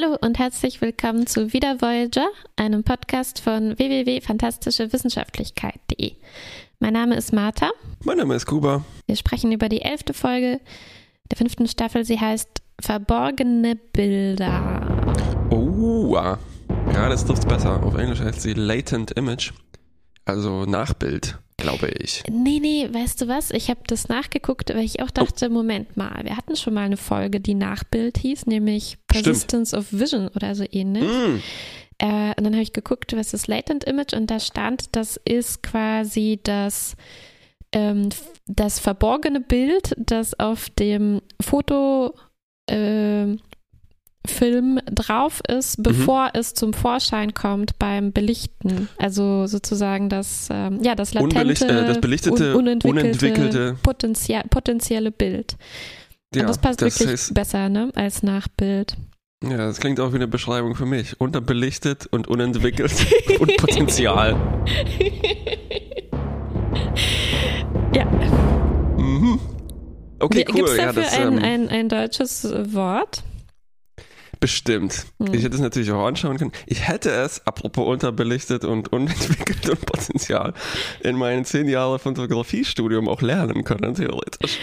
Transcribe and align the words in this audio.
Hallo 0.00 0.16
und 0.20 0.38
herzlich 0.38 0.80
willkommen 0.80 1.26
zu 1.26 1.52
Wieder 1.52 1.82
Voyager, 1.82 2.28
einem 2.54 2.84
Podcast 2.84 3.40
von 3.40 3.76
www.fantastischewissenschaftlichkeit.de. 3.76 6.12
Mein 6.78 6.92
Name 6.92 7.16
ist 7.16 7.32
Martha. 7.32 7.72
Mein 8.04 8.18
Name 8.18 8.36
ist 8.36 8.46
Kuba. 8.46 8.84
Wir 9.06 9.16
sprechen 9.16 9.50
über 9.50 9.68
die 9.68 9.82
elfte 9.82 10.14
Folge 10.14 10.60
der 11.28 11.36
fünften 11.36 11.66
Staffel. 11.66 12.04
Sie 12.04 12.20
heißt 12.20 12.48
Verborgene 12.80 13.74
Bilder. 13.74 15.12
Oh, 15.50 16.14
ja, 16.14 16.38
das 17.08 17.24
trifft 17.24 17.48
besser. 17.48 17.82
Auf 17.82 17.96
Englisch 17.96 18.20
heißt 18.20 18.42
sie 18.42 18.52
Latent 18.52 19.10
Image, 19.10 19.50
also 20.24 20.64
Nachbild 20.64 21.40
glaube 21.58 21.88
ich. 21.88 22.22
Nee, 22.30 22.60
nee, 22.60 22.88
weißt 22.90 23.20
du 23.20 23.28
was? 23.28 23.50
Ich 23.50 23.68
habe 23.68 23.80
das 23.86 24.08
nachgeguckt, 24.08 24.70
weil 24.70 24.84
ich 24.84 25.02
auch 25.02 25.10
dachte, 25.10 25.48
oh. 25.48 25.52
Moment 25.52 25.96
mal, 25.96 26.24
wir 26.24 26.36
hatten 26.36 26.56
schon 26.56 26.74
mal 26.74 26.86
eine 26.86 26.96
Folge, 26.96 27.40
die 27.40 27.54
Nachbild 27.54 28.16
hieß, 28.18 28.46
nämlich 28.46 28.96
Persistence 29.08 29.70
Stimmt. 29.70 29.82
of 29.82 30.00
Vision 30.00 30.28
oder 30.28 30.54
so 30.54 30.64
ähnlich. 30.70 31.04
Mm. 31.04 31.40
Äh, 31.98 32.34
und 32.36 32.44
dann 32.44 32.52
habe 32.52 32.62
ich 32.62 32.72
geguckt, 32.72 33.14
was 33.16 33.34
ist 33.34 33.48
Latent 33.48 33.84
Image 33.84 34.14
und 34.14 34.30
da 34.30 34.38
stand, 34.38 34.94
das 34.94 35.20
ist 35.24 35.64
quasi 35.64 36.38
das, 36.42 36.96
ähm, 37.72 38.08
das 38.46 38.78
verborgene 38.78 39.40
Bild, 39.40 39.94
das 39.98 40.38
auf 40.38 40.70
dem 40.70 41.20
Foto 41.40 42.14
äh, 42.70 43.36
Film 44.30 44.80
drauf 44.90 45.40
ist, 45.48 45.78
mhm. 45.78 45.82
bevor 45.82 46.24
mhm. 46.24 46.30
es 46.34 46.54
zum 46.54 46.72
Vorschein 46.72 47.34
kommt 47.34 47.78
beim 47.78 48.12
Belichten. 48.12 48.88
Also 48.98 49.46
sozusagen 49.46 50.08
das, 50.08 50.48
ähm, 50.50 50.80
ja, 50.82 50.94
das 50.94 51.14
latente, 51.14 51.66
äh, 51.66 51.86
das 51.86 52.00
belichtete, 52.00 52.52
un 52.54 52.60
unentwickelte, 52.60 53.00
unentwickelte 53.00 53.76
potenziell, 53.82 54.42
potenzielle 54.48 55.10
Bild. 55.10 55.56
Ja, 56.34 56.42
Und 56.42 56.48
das 56.48 56.58
passt 56.58 56.82
das 56.82 57.00
wirklich 57.00 57.12
heißt, 57.12 57.34
besser, 57.34 57.68
ne, 57.68 57.90
als 57.94 58.22
Nachbild. 58.22 58.96
Ja, 59.42 59.56
das 59.56 59.78
klingt 59.78 60.00
auch 60.00 60.12
wie 60.12 60.16
eine 60.16 60.26
Beschreibung 60.26 60.74
für 60.74 60.86
mich. 60.86 61.20
Unterbelichtet 61.20 62.06
und 62.06 62.26
unentwickelt 62.26 62.92
und 63.40 63.56
Potenzial. 63.56 64.36
ja. 67.94 68.04
Mhm. 68.96 69.38
Okay, 70.18 70.44
cool. 70.48 70.54
Gibt 70.54 70.68
es 70.68 70.76
dafür 70.76 71.02
ja, 71.02 71.08
das, 71.08 71.18
ein, 71.18 71.32
ähm, 71.32 71.38
ein, 71.42 71.68
ein 71.68 71.88
deutsches 71.88 72.52
Wort? 72.74 73.22
Bestimmt. 74.40 75.06
Hm. 75.18 75.34
Ich 75.34 75.42
hätte 75.42 75.56
es 75.56 75.60
natürlich 75.60 75.90
auch 75.90 76.06
anschauen 76.06 76.38
können. 76.38 76.52
Ich 76.66 76.86
hätte 76.86 77.10
es, 77.10 77.44
apropos 77.46 77.86
unterbelichtet 77.86 78.64
und 78.64 78.92
unentwickelt 78.92 79.68
und 79.68 79.84
Potenzial, 79.84 80.54
in 81.00 81.16
meinen 81.16 81.44
zehn 81.44 81.68
Jahren 81.68 81.98
Fotografiestudium 81.98 83.08
auch 83.08 83.20
lernen 83.20 83.64
können, 83.64 83.94
theoretisch. 83.94 84.58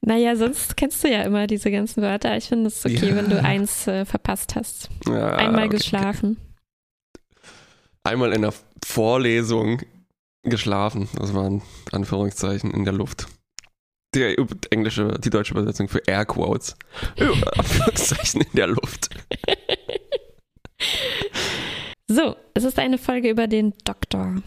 Naja, 0.00 0.34
sonst 0.34 0.76
kennst 0.76 1.04
du 1.04 1.08
ja 1.08 1.22
immer 1.22 1.46
diese 1.46 1.70
ganzen 1.70 2.02
Wörter. 2.02 2.36
Ich 2.36 2.48
finde 2.48 2.68
es 2.68 2.84
okay, 2.84 3.10
ja. 3.10 3.16
wenn 3.16 3.28
du 3.28 3.42
eins 3.42 3.86
äh, 3.86 4.04
verpasst 4.04 4.56
hast. 4.56 4.88
Ja, 5.06 5.36
Einmal 5.36 5.66
okay, 5.66 5.76
geschlafen. 5.76 6.36
Okay. 6.36 6.50
Einmal 8.02 8.32
in 8.32 8.42
der 8.42 8.54
Vorlesung 8.84 9.82
geschlafen. 10.42 11.08
Das 11.16 11.34
waren 11.34 11.62
Anführungszeichen 11.92 12.70
in 12.70 12.84
der 12.84 12.94
Luft 12.94 13.28
die 14.14 14.36
englische, 14.70 15.18
die 15.22 15.30
deutsche 15.30 15.54
Übersetzung 15.54 15.88
für 15.88 16.00
Air 16.06 16.24
Quotes. 16.24 16.76
Anführungszeichen 17.56 18.42
in 18.42 18.52
der 18.54 18.68
Luft. 18.68 19.10
So, 22.08 22.36
es 22.54 22.64
ist 22.64 22.78
eine 22.78 22.98
Folge 22.98 23.30
über 23.30 23.46
den 23.46 23.72
Doktor. 23.84 24.42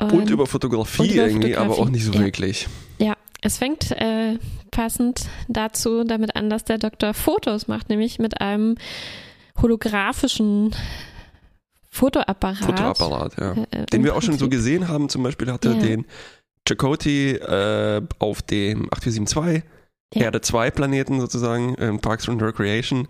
Und, 0.00 0.12
und 0.12 0.30
über 0.30 0.46
Fotografie 0.46 1.02
und 1.02 1.10
über 1.10 1.26
irgendwie, 1.26 1.54
Fotografie. 1.54 1.72
aber 1.72 1.82
auch 1.82 1.90
nicht 1.90 2.04
so 2.04 2.12
ja. 2.12 2.20
wirklich. 2.20 2.68
Ja, 2.98 3.14
es 3.40 3.58
fängt 3.58 3.90
äh, 3.90 4.38
passend 4.70 5.26
dazu 5.48 6.04
damit 6.04 6.36
an, 6.36 6.50
dass 6.50 6.64
der 6.64 6.78
Doktor 6.78 7.14
Fotos 7.14 7.66
macht, 7.66 7.88
nämlich 7.88 8.20
mit 8.20 8.40
einem 8.40 8.76
holographischen 9.60 10.74
Fotoapparat. 11.90 12.64
Fotoapparat, 12.64 13.40
ja. 13.40 13.52
Äh, 13.72 13.86
Den 13.86 14.04
wir 14.04 14.14
auch 14.14 14.22
schon 14.22 14.38
so 14.38 14.48
gesehen 14.48 14.86
haben. 14.86 15.08
Zum 15.08 15.24
Beispiel 15.24 15.50
hat 15.50 15.64
er 15.64 15.72
ja. 15.72 15.80
den 15.80 16.06
Chakotay 16.68 17.36
äh, 17.36 18.02
auf 18.18 18.42
dem 18.42 18.88
8472, 18.92 19.62
ja. 20.14 20.22
Erde 20.22 20.40
2 20.40 20.70
Planeten 20.70 21.20
sozusagen, 21.20 21.74
in 21.74 22.00
Parks 22.00 22.28
and 22.28 22.42
Recreation 22.42 23.08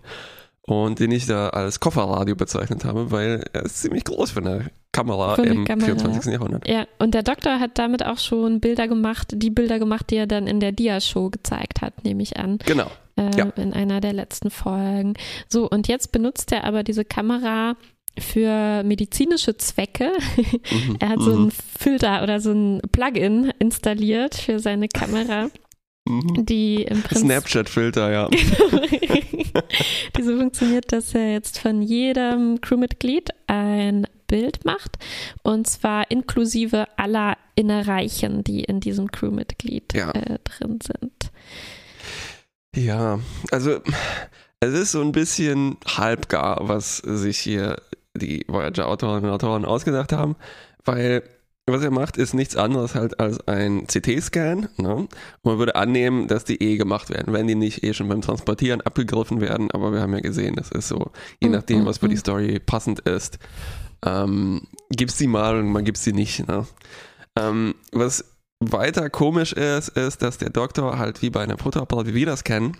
und 0.69 0.99
den 0.99 1.11
ich 1.11 1.25
da 1.25 1.49
als 1.49 1.79
Kofferradio 1.79 2.35
bezeichnet 2.35 2.85
habe, 2.85 3.11
weil 3.11 3.43
er 3.53 3.65
ist 3.65 3.81
ziemlich 3.81 4.03
groß 4.03 4.31
für 4.31 4.41
eine 4.41 4.69
Kamera 4.91 5.35
für 5.35 5.41
eine 5.41 5.51
im 5.51 5.65
Kamera. 5.65 5.87
24. 5.87 6.31
Jahrhundert. 6.31 6.67
Ja, 6.67 6.85
und 6.99 7.13
der 7.13 7.23
Doktor 7.23 7.59
hat 7.59 7.77
damit 7.79 8.05
auch 8.05 8.19
schon 8.19 8.59
Bilder 8.59 8.87
gemacht, 8.87 9.29
die 9.33 9.49
Bilder 9.49 9.79
gemacht, 9.79 10.09
die 10.09 10.17
er 10.17 10.27
dann 10.27 10.47
in 10.47 10.59
der 10.59 10.71
Dia-Show 10.71 11.29
gezeigt 11.29 11.81
hat, 11.81 12.03
nehme 12.03 12.21
ich 12.21 12.37
an. 12.37 12.59
Genau. 12.65 12.89
Äh, 13.15 13.35
ja. 13.35 13.45
In 13.55 13.73
einer 13.73 13.99
der 13.99 14.13
letzten 14.13 14.51
Folgen. 14.51 15.15
So, 15.47 15.67
und 15.67 15.87
jetzt 15.87 16.11
benutzt 16.11 16.51
er 16.51 16.63
aber 16.63 16.83
diese 16.83 17.03
Kamera 17.03 17.75
für 18.19 18.83
medizinische 18.83 19.57
Zwecke. 19.57 20.11
Mhm, 20.71 20.97
er 20.99 21.09
hat 21.09 21.21
so 21.21 21.31
einen 21.31 21.45
mhm. 21.45 21.51
Filter 21.51 22.23
oder 22.23 22.39
so 22.39 22.51
ein 22.51 22.81
Plugin 22.91 23.51
installiert 23.59 24.35
für 24.35 24.59
seine 24.59 24.87
Kamera. 24.87 25.49
Mhm. 26.07 26.45
Die 26.45 26.87
Snapchat-Filter, 27.13 28.11
ja. 28.11 28.29
die 30.17 30.23
so 30.23 30.37
funktioniert, 30.37 30.91
dass 30.91 31.13
er 31.13 31.33
jetzt 31.33 31.59
von 31.59 31.81
jedem 31.81 32.59
Crewmitglied 32.61 33.29
ein 33.47 34.07
Bild 34.27 34.63
macht 34.63 34.97
und 35.43 35.67
zwar 35.67 36.09
inklusive 36.09 36.87
aller 36.97 37.37
Innereichen, 37.55 38.43
die 38.43 38.63
in 38.63 38.79
diesem 38.79 39.11
Crewmitglied 39.11 39.93
ja. 39.93 40.11
äh, 40.11 40.39
drin 40.43 40.79
sind. 40.81 41.31
Ja, 42.75 43.19
also 43.51 43.81
es 44.61 44.73
ist 44.73 44.91
so 44.91 45.01
ein 45.01 45.11
bisschen 45.11 45.77
halbgar, 45.85 46.67
was 46.67 46.97
sich 46.97 47.39
hier 47.39 47.81
die 48.15 48.45
Voyager-Autorinnen 48.47 49.25
und 49.25 49.35
Autoren 49.35 49.65
ausgedacht 49.65 50.13
haben, 50.13 50.35
weil 50.85 51.23
was 51.71 51.83
er 51.83 51.91
macht, 51.91 52.17
ist 52.17 52.33
nichts 52.33 52.55
anderes 52.55 52.95
halt 52.95 53.19
als 53.19 53.47
ein 53.47 53.85
CT-Scan. 53.87 54.69
Ne? 54.77 54.95
Und 54.95 55.13
man 55.43 55.59
würde 55.59 55.75
annehmen, 55.75 56.27
dass 56.27 56.43
die 56.43 56.61
eh 56.61 56.77
gemacht 56.77 57.09
werden, 57.09 57.33
wenn 57.33 57.47
die 57.47 57.55
nicht 57.55 57.83
eh 57.83 57.93
schon 57.93 58.07
beim 58.07 58.21
Transportieren 58.21 58.81
abgegriffen 58.81 59.41
werden. 59.41 59.71
Aber 59.71 59.93
wir 59.93 60.01
haben 60.01 60.13
ja 60.13 60.19
gesehen, 60.19 60.55
das 60.55 60.71
ist 60.71 60.87
so, 60.87 61.11
je 61.39 61.49
mm, 61.49 61.51
nachdem, 61.51 61.85
was 61.85 61.99
für 61.99 62.09
die 62.09 62.15
mm. 62.15 62.19
Story 62.19 62.59
passend 62.59 63.01
ist, 63.01 63.39
ähm, 64.05 64.67
gibt 64.89 65.11
sie 65.11 65.27
mal 65.27 65.57
und 65.57 65.71
man 65.71 65.85
gibt 65.85 65.97
sie 65.97 66.13
nicht. 66.13 66.47
Ne? 66.47 66.65
Ähm, 67.37 67.75
was 67.91 68.25
weiter 68.59 69.09
komisch 69.09 69.53
ist, 69.53 69.89
ist, 69.89 70.21
dass 70.21 70.37
der 70.37 70.49
Doktor 70.49 70.97
halt 70.97 71.21
wie 71.21 71.29
bei 71.29 71.41
einem 71.41 71.57
Fotoapparat, 71.57 72.07
wie 72.07 72.15
wir 72.15 72.25
das 72.25 72.43
kennen, 72.43 72.77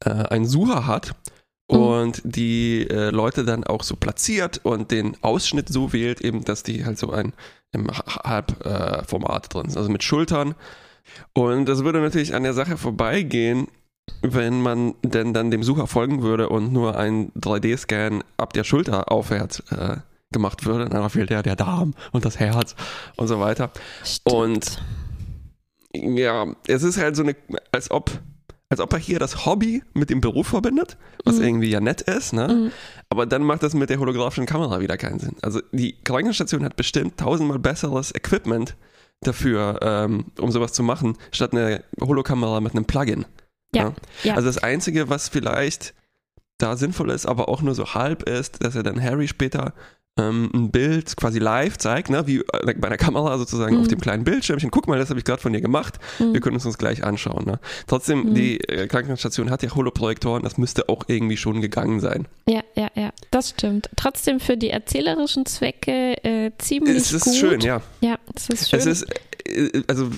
äh, 0.00 0.10
einen 0.10 0.46
Sucher 0.46 0.86
hat 0.86 1.14
Mhm. 1.14 1.35
Und 1.66 2.22
die 2.24 2.88
äh, 2.88 3.10
Leute 3.10 3.44
dann 3.44 3.64
auch 3.64 3.82
so 3.82 3.96
platziert 3.96 4.60
und 4.62 4.90
den 4.90 5.16
Ausschnitt 5.22 5.68
so 5.68 5.92
wählt, 5.92 6.20
eben, 6.20 6.44
dass 6.44 6.62
die 6.62 6.84
halt 6.84 6.98
so 6.98 7.10
ein 7.10 7.32
im 7.72 7.88
Halbformat 7.90 9.44
äh, 9.44 9.48
drin 9.48 9.68
sind, 9.68 9.78
also 9.78 9.90
mit 9.90 10.02
Schultern. 10.02 10.54
Und 11.32 11.66
das 11.66 11.84
würde 11.84 12.00
natürlich 12.00 12.34
an 12.34 12.42
der 12.42 12.54
Sache 12.54 12.76
vorbeigehen, 12.76 13.68
wenn 14.22 14.62
man 14.62 14.94
denn 15.02 15.34
dann 15.34 15.50
dem 15.50 15.62
Sucher 15.62 15.86
folgen 15.86 16.22
würde 16.22 16.48
und 16.48 16.72
nur 16.72 16.96
ein 16.96 17.32
3D-Scan 17.32 18.22
ab 18.36 18.52
der 18.52 18.64
Schulter 18.64 19.10
aufwärts 19.10 19.60
äh, 19.70 19.96
gemacht 20.30 20.64
würde. 20.64 20.88
Dann 20.88 21.10
fehlt 21.10 21.30
ja 21.30 21.42
der 21.42 21.56
Darm 21.56 21.94
und 22.12 22.24
das 22.24 22.38
Herz 22.38 22.76
und 23.16 23.26
so 23.26 23.40
weiter. 23.40 23.70
Stimmt. 24.04 24.34
Und 24.34 24.82
ja, 25.92 26.46
es 26.66 26.82
ist 26.82 26.98
halt 26.98 27.16
so 27.16 27.22
eine, 27.22 27.36
als 27.72 27.90
ob 27.90 28.10
als 28.68 28.80
ob 28.80 28.92
er 28.92 28.98
hier 28.98 29.18
das 29.18 29.46
Hobby 29.46 29.82
mit 29.94 30.10
dem 30.10 30.20
Beruf 30.20 30.48
verbindet, 30.48 30.96
was 31.24 31.36
mhm. 31.36 31.44
irgendwie 31.44 31.70
ja 31.70 31.80
nett 31.80 32.00
ist, 32.02 32.32
ne? 32.32 32.48
Mhm. 32.48 32.72
Aber 33.08 33.26
dann 33.26 33.42
macht 33.42 33.62
das 33.62 33.74
mit 33.74 33.90
der 33.90 33.98
holographischen 33.98 34.46
Kamera 34.46 34.80
wieder 34.80 34.96
keinen 34.96 35.20
Sinn. 35.20 35.36
Also 35.42 35.60
die 35.72 35.96
Krankenstation 36.02 36.64
hat 36.64 36.76
bestimmt 36.76 37.16
tausendmal 37.18 37.58
besseres 37.58 38.12
Equipment 38.14 38.76
dafür, 39.20 39.78
ähm, 39.82 40.26
um 40.40 40.50
sowas 40.50 40.72
zu 40.72 40.82
machen, 40.82 41.16
statt 41.30 41.52
eine 41.52 41.84
Holokamera 42.00 42.60
mit 42.60 42.72
einem 42.72 42.84
Plugin. 42.84 43.24
Ja. 43.74 43.82
ja. 43.82 43.94
ja. 44.24 44.34
Also 44.34 44.48
das 44.48 44.58
Einzige, 44.58 45.08
was 45.08 45.28
vielleicht 45.28 45.94
da 46.58 46.76
sinnvoll 46.76 47.10
ist, 47.10 47.26
aber 47.26 47.48
auch 47.48 47.62
nur 47.62 47.74
so 47.74 47.94
halb 47.94 48.22
ist, 48.22 48.64
dass 48.64 48.74
er 48.74 48.82
dann 48.82 49.02
Harry 49.02 49.28
später 49.28 49.74
ähm, 50.18 50.50
ein 50.54 50.70
Bild 50.70 51.16
quasi 51.16 51.38
live 51.38 51.76
zeigt, 51.76 52.08
ne, 52.08 52.26
wie 52.26 52.38
äh, 52.38 52.74
bei 52.78 52.88
einer 52.88 52.96
Kamera 52.96 53.36
sozusagen 53.36 53.76
mhm. 53.76 53.82
auf 53.82 53.88
dem 53.88 54.00
kleinen 54.00 54.24
Bildschirmchen. 54.24 54.70
Guck 54.70 54.88
mal, 54.88 54.98
das 54.98 55.10
habe 55.10 55.18
ich 55.18 55.24
gerade 55.24 55.42
von 55.42 55.52
dir 55.52 55.60
gemacht. 55.60 55.98
Mhm. 56.18 56.32
Wir 56.32 56.40
können 56.40 56.54
uns 56.54 56.64
das 56.64 56.78
gleich 56.78 57.04
anschauen. 57.04 57.44
Ne? 57.44 57.60
Trotzdem, 57.86 58.30
mhm. 58.30 58.34
die 58.34 58.60
äh, 58.60 58.86
Krankenstation 58.86 59.50
hat 59.50 59.62
ja 59.62 59.74
Holoprojektoren, 59.74 60.42
das 60.42 60.56
müsste 60.56 60.88
auch 60.88 61.04
irgendwie 61.08 61.36
schon 61.36 61.60
gegangen 61.60 62.00
sein. 62.00 62.26
Ja, 62.48 62.62
ja, 62.74 62.88
ja, 62.94 63.10
das 63.30 63.50
stimmt. 63.50 63.90
Trotzdem 63.96 64.40
für 64.40 64.56
die 64.56 64.70
erzählerischen 64.70 65.44
Zwecke 65.44 66.24
äh, 66.24 66.50
ziemlich 66.58 66.96
es 66.96 67.12
ist 67.12 67.24
gut. 67.24 67.34
schön, 67.34 67.60
ja. 67.60 67.82
Ja, 68.00 68.18
es 68.34 68.48
ist 68.48 68.70
schön. 68.70 68.78
Es 68.78 68.86
ist, 68.86 69.06
äh, 69.44 69.82
also 69.86 70.08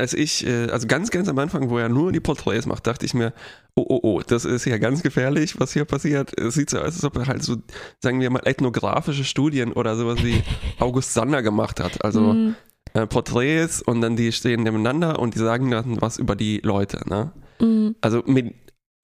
als 0.00 0.14
ich, 0.14 0.46
äh, 0.46 0.68
also 0.70 0.86
ganz, 0.86 1.10
ganz 1.10 1.28
am 1.28 1.38
Anfang, 1.38 1.70
wo 1.70 1.78
er 1.78 1.88
nur 1.88 2.10
die 2.10 2.20
Porträts 2.20 2.66
macht, 2.66 2.86
dachte 2.86 3.06
ich 3.06 3.14
mir, 3.14 3.32
oh, 3.76 3.84
oh, 3.86 4.00
oh, 4.02 4.20
das 4.26 4.44
ist 4.44 4.64
ja 4.64 4.78
ganz 4.78 5.02
gefährlich, 5.02 5.60
was 5.60 5.72
hier 5.72 5.84
passiert. 5.84 6.36
Es 6.40 6.54
sieht 6.54 6.70
so 6.70 6.78
aus, 6.78 6.86
als 6.86 7.04
ob 7.04 7.16
er 7.16 7.26
halt 7.26 7.42
so, 7.42 7.56
sagen 8.02 8.20
wir 8.20 8.30
mal, 8.30 8.42
ethnografische 8.44 9.24
Studien 9.24 9.72
oder 9.72 9.96
sowas 9.96 10.24
wie 10.24 10.42
August 10.78 11.14
Sander 11.14 11.42
gemacht 11.42 11.80
hat. 11.80 12.02
Also 12.04 12.32
mhm. 12.32 12.56
äh, 12.94 13.06
Porträts 13.06 13.82
und 13.82 14.00
dann 14.00 14.16
die 14.16 14.32
stehen 14.32 14.62
nebeneinander 14.62 15.18
und 15.18 15.34
die 15.34 15.38
sagen 15.38 15.70
dann 15.70 16.00
was 16.00 16.18
über 16.18 16.34
die 16.34 16.58
Leute. 16.64 17.02
Ne? 17.08 17.32
Mhm. 17.60 17.94
Also 18.00 18.22
mit, 18.26 18.54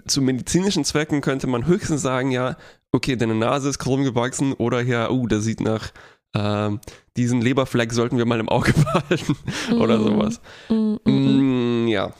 zu 0.06 0.22
medizinischen 0.22 0.84
Zwecken 0.84 1.20
könnte 1.20 1.46
man 1.46 1.66
höchstens 1.66 2.02
sagen, 2.02 2.30
ja, 2.30 2.56
okay, 2.92 3.16
deine 3.16 3.34
Nase 3.34 3.68
ist 3.68 3.78
krumm 3.78 4.02
gewachsen 4.02 4.54
oder 4.54 4.80
ja, 4.80 5.10
uh, 5.10 5.26
das 5.26 5.44
sieht 5.44 5.60
nach 5.60 5.92
äh, 6.32 6.70
diesen 7.16 7.40
Leberfleck 7.40 7.92
sollten 7.92 8.18
wir 8.18 8.26
mal 8.26 8.40
im 8.40 8.48
Auge 8.48 8.72
behalten 8.92 9.36
oder 9.78 9.98
sowas. 9.98 10.40
Mm, 10.68 11.88
ja, 11.88 12.12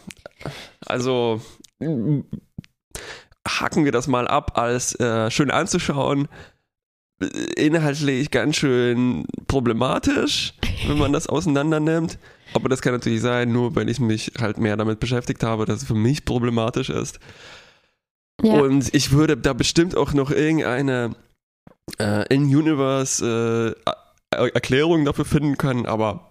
also 0.84 1.40
hacken 3.46 3.84
wir 3.84 3.92
das 3.92 4.06
mal 4.06 4.26
ab 4.28 4.58
als 4.58 4.98
äh, 4.98 5.30
schön 5.30 5.50
anzuschauen. 5.50 6.28
Inhaltlich 7.56 8.30
ganz 8.30 8.56
schön 8.56 9.24
problematisch, 9.46 10.52
wenn 10.86 10.98
man 10.98 11.12
das 11.12 11.28
auseinander 11.28 11.80
nimmt. 11.80 12.18
Aber 12.52 12.68
das 12.68 12.82
kann 12.82 12.92
natürlich 12.92 13.22
sein, 13.22 13.52
nur 13.52 13.74
weil 13.74 13.88
ich 13.88 14.00
mich 14.00 14.32
halt 14.38 14.58
mehr 14.58 14.76
damit 14.76 15.00
beschäftigt 15.00 15.42
habe, 15.42 15.64
dass 15.64 15.82
es 15.82 15.88
für 15.88 15.94
mich 15.94 16.24
problematisch 16.24 16.90
ist. 16.90 17.18
Ja. 18.42 18.60
Und 18.60 18.94
ich 18.94 19.12
würde 19.12 19.36
da 19.36 19.54
bestimmt 19.54 19.96
auch 19.96 20.12
noch 20.12 20.30
irgendeine 20.30 21.16
äh, 21.98 22.34
In-Universe 22.34 23.74
äh, 23.86 23.90
Erklärung 24.30 25.04
dafür 25.04 25.24
finden 25.24 25.56
können, 25.56 25.86
aber 25.86 26.30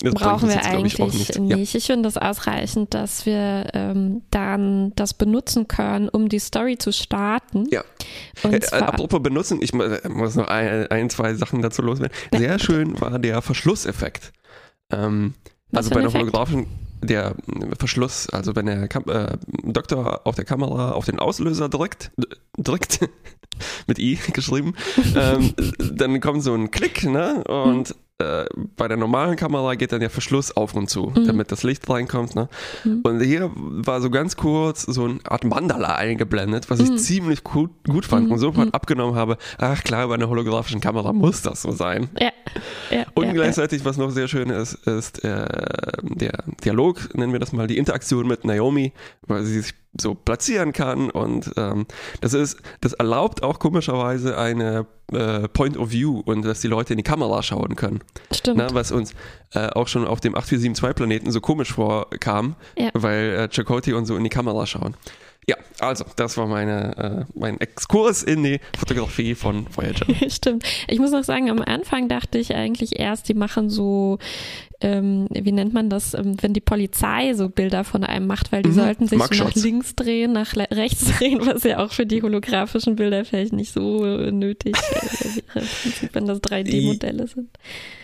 das 0.00 0.14
brauchen 0.14 0.48
wir 0.48 0.56
jetzt, 0.56 0.66
eigentlich 0.66 0.98
ich, 0.98 1.38
nicht. 1.38 1.38
nicht. 1.38 1.74
Ich 1.74 1.86
finde 1.86 2.08
es 2.08 2.14
das 2.14 2.22
ausreichend, 2.22 2.94
dass 2.94 3.26
wir 3.26 3.70
ähm, 3.74 4.22
dann 4.30 4.92
das 4.96 5.14
benutzen 5.14 5.68
können, 5.68 6.08
um 6.08 6.28
die 6.28 6.40
Story 6.40 6.78
zu 6.78 6.92
starten. 6.92 7.66
Ja. 7.70 7.84
Äh, 8.42 8.60
apropos 8.72 9.22
benutzen, 9.22 9.58
ich 9.62 9.72
muss 9.72 10.34
noch 10.34 10.48
ein, 10.48 10.88
ein, 10.88 11.10
zwei 11.10 11.34
Sachen 11.34 11.62
dazu 11.62 11.82
loswerden. 11.82 12.14
Sehr 12.36 12.58
schön 12.58 13.00
war 13.00 13.18
der 13.20 13.40
Verschlusseffekt. 13.40 14.32
Ähm, 14.90 15.34
also 15.72 15.90
bei 15.90 16.00
einer 16.00 16.12
holographischen, 16.12 16.66
der 17.06 17.34
Verschluss, 17.78 18.28
also 18.28 18.54
wenn 18.56 18.66
der 18.66 18.88
Kam 18.88 19.04
äh, 19.08 19.36
Doktor 19.62 20.26
auf 20.26 20.34
der 20.34 20.44
Kamera 20.44 20.92
auf 20.92 21.04
den 21.04 21.18
Auslöser 21.18 21.68
drückt, 21.68 22.10
drückt, 22.58 23.00
mit 23.86 23.98
I 23.98 24.18
geschrieben, 24.32 24.74
ähm, 25.16 25.54
dann 25.92 26.20
kommt 26.20 26.42
so 26.42 26.54
ein 26.54 26.70
Klick, 26.70 27.04
ne? 27.04 27.44
Und 27.44 27.94
äh, 28.24 28.46
bei 28.76 28.88
der 28.88 28.96
normalen 28.96 29.36
Kamera 29.36 29.74
geht 29.74 29.92
dann 29.92 30.00
der 30.00 30.10
Verschluss 30.10 30.56
auf 30.56 30.74
und 30.74 30.88
zu, 30.88 31.12
mhm. 31.14 31.26
damit 31.26 31.52
das 31.52 31.62
Licht 31.62 31.88
reinkommt. 31.88 32.34
Ne? 32.34 32.48
Mhm. 32.84 33.00
Und 33.02 33.20
hier 33.20 33.50
war 33.54 34.00
so 34.00 34.10
ganz 34.10 34.36
kurz 34.36 34.82
so 34.82 35.04
eine 35.04 35.18
Art 35.24 35.44
Mandala 35.44 35.94
eingeblendet, 35.96 36.70
was 36.70 36.80
ich 36.80 36.90
mhm. 36.90 36.98
ziemlich 36.98 37.44
gut, 37.44 37.70
gut 37.88 38.04
fand 38.04 38.30
und 38.30 38.38
sofort 38.38 38.68
mhm. 38.68 38.74
abgenommen 38.74 39.14
habe. 39.14 39.36
Ach 39.58 39.82
klar, 39.82 40.08
bei 40.08 40.14
einer 40.14 40.28
holographischen 40.28 40.80
Kamera 40.80 41.12
muss 41.12 41.42
das 41.42 41.62
so 41.62 41.72
sein. 41.72 42.08
Ja. 42.18 42.30
ja 42.90 43.06
und 43.14 43.26
ja, 43.26 43.32
gleichzeitig, 43.32 43.84
was 43.84 43.96
noch 43.96 44.10
sehr 44.10 44.28
schön 44.28 44.50
ist, 44.50 44.74
ist 44.86 45.24
äh, 45.24 45.46
der 46.02 46.44
Dialog, 46.64 47.14
nennen 47.14 47.32
wir 47.32 47.40
das 47.40 47.52
mal, 47.52 47.66
die 47.66 47.78
Interaktion 47.78 48.26
mit 48.26 48.44
Naomi, 48.44 48.92
weil 49.26 49.44
sie 49.44 49.60
sich 49.60 49.74
so 50.00 50.14
platzieren 50.14 50.72
kann 50.72 51.10
und 51.10 51.52
ähm, 51.56 51.86
das 52.20 52.34
ist, 52.34 52.58
das 52.80 52.92
erlaubt 52.94 53.42
auch 53.42 53.58
komischerweise 53.58 54.36
eine 54.36 54.86
äh, 55.12 55.48
Point 55.48 55.76
of 55.76 55.90
View 55.90 56.20
und 56.24 56.44
dass 56.44 56.60
die 56.60 56.68
Leute 56.68 56.94
in 56.94 56.96
die 56.96 57.02
Kamera 57.04 57.42
schauen 57.42 57.76
können. 57.76 58.00
Stimmt. 58.32 58.58
Na, 58.58 58.74
was 58.74 58.90
uns 58.90 59.14
äh, 59.52 59.68
auch 59.68 59.88
schon 59.88 60.06
auf 60.06 60.20
dem 60.20 60.34
8472 60.34 60.96
Planeten 60.96 61.30
so 61.30 61.40
komisch 61.40 61.72
vorkam, 61.72 62.56
ja. 62.76 62.90
weil 62.94 63.30
äh, 63.30 63.48
Chakotay 63.48 63.92
und 63.92 64.06
so 64.06 64.16
in 64.16 64.24
die 64.24 64.30
Kamera 64.30 64.66
schauen. 64.66 64.96
Ja, 65.46 65.56
also, 65.78 66.04
das 66.16 66.38
war 66.38 66.46
meine, 66.46 67.26
äh, 67.26 67.38
mein 67.38 67.60
Exkurs 67.60 68.22
in 68.22 68.44
die 68.44 68.60
Fotografie 68.78 69.34
von 69.34 69.66
Voyager. 69.74 70.06
Stimmt. 70.30 70.64
Ich 70.88 70.98
muss 70.98 71.10
noch 71.10 71.24
sagen, 71.24 71.50
am 71.50 71.60
Anfang 71.60 72.08
dachte 72.08 72.38
ich 72.38 72.54
eigentlich 72.54 72.98
erst, 72.98 73.28
die 73.28 73.34
machen 73.34 73.68
so, 73.68 74.18
ähm, 74.80 75.26
wie 75.30 75.52
nennt 75.52 75.74
man 75.74 75.90
das, 75.90 76.14
ähm, 76.14 76.36
wenn 76.40 76.54
die 76.54 76.62
Polizei 76.62 77.34
so 77.34 77.50
Bilder 77.50 77.84
von 77.84 78.04
einem 78.04 78.26
macht, 78.26 78.52
weil 78.52 78.62
die 78.62 78.70
mhm. 78.70 78.74
sollten 78.74 79.06
sich 79.06 79.22
so 79.22 79.44
nach 79.44 79.54
links 79.54 79.94
drehen, 79.94 80.32
nach 80.32 80.54
rechts 80.56 81.12
drehen, 81.18 81.40
was 81.44 81.64
ja 81.64 81.78
auch 81.78 81.92
für 81.92 82.06
die 82.06 82.22
holographischen 82.22 82.96
Bilder 82.96 83.26
vielleicht 83.26 83.52
nicht 83.52 83.72
so 83.72 84.04
nötig 84.30 84.76
wäre, 84.76 85.66
wenn 86.12 86.26
das 86.26 86.38
3D-Modelle 86.38 87.26
sind. 87.26 87.50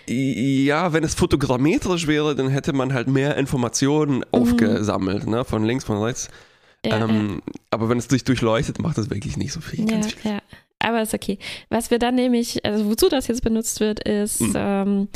Ja, 0.07 0.93
wenn 0.93 1.05
es 1.05 1.15
fotogrammetrisch 1.15 2.07
wäre, 2.07 2.35
dann 2.35 2.49
hätte 2.49 2.75
man 2.75 2.93
halt 2.93 3.09
mehr 3.09 3.37
Informationen 3.39 4.17
mhm. 4.19 4.25
aufgesammelt, 4.33 5.27
ne, 5.27 5.45
von 5.45 5.65
links, 5.65 5.85
von 5.85 6.03
rechts. 6.03 6.29
Ja, 6.85 7.05
ähm, 7.05 7.43
ja. 7.47 7.53
Aber 7.71 7.89
wenn 7.89 7.99
es 7.99 8.07
sich 8.07 8.25
durchleuchtet, 8.25 8.81
macht 8.81 8.99
das 8.99 9.11
wirklich 9.11 9.37
nicht 9.37 9.53
so 9.53 9.61
viel. 9.61 9.91
Ja, 9.91 10.01
ja. 10.25 10.39
Aber 10.83 11.03
ist 11.03 11.13
okay. 11.13 11.39
Was 11.69 11.91
wir 11.91 11.99
dann 11.99 12.15
nämlich, 12.15 12.65
also 12.65 12.87
wozu 12.87 13.09
das 13.09 13.27
jetzt 13.27 13.43
benutzt 13.43 13.81
wird, 13.81 14.01
ist, 14.09 14.41
mhm. 14.41 14.55
ähm, 14.57 15.09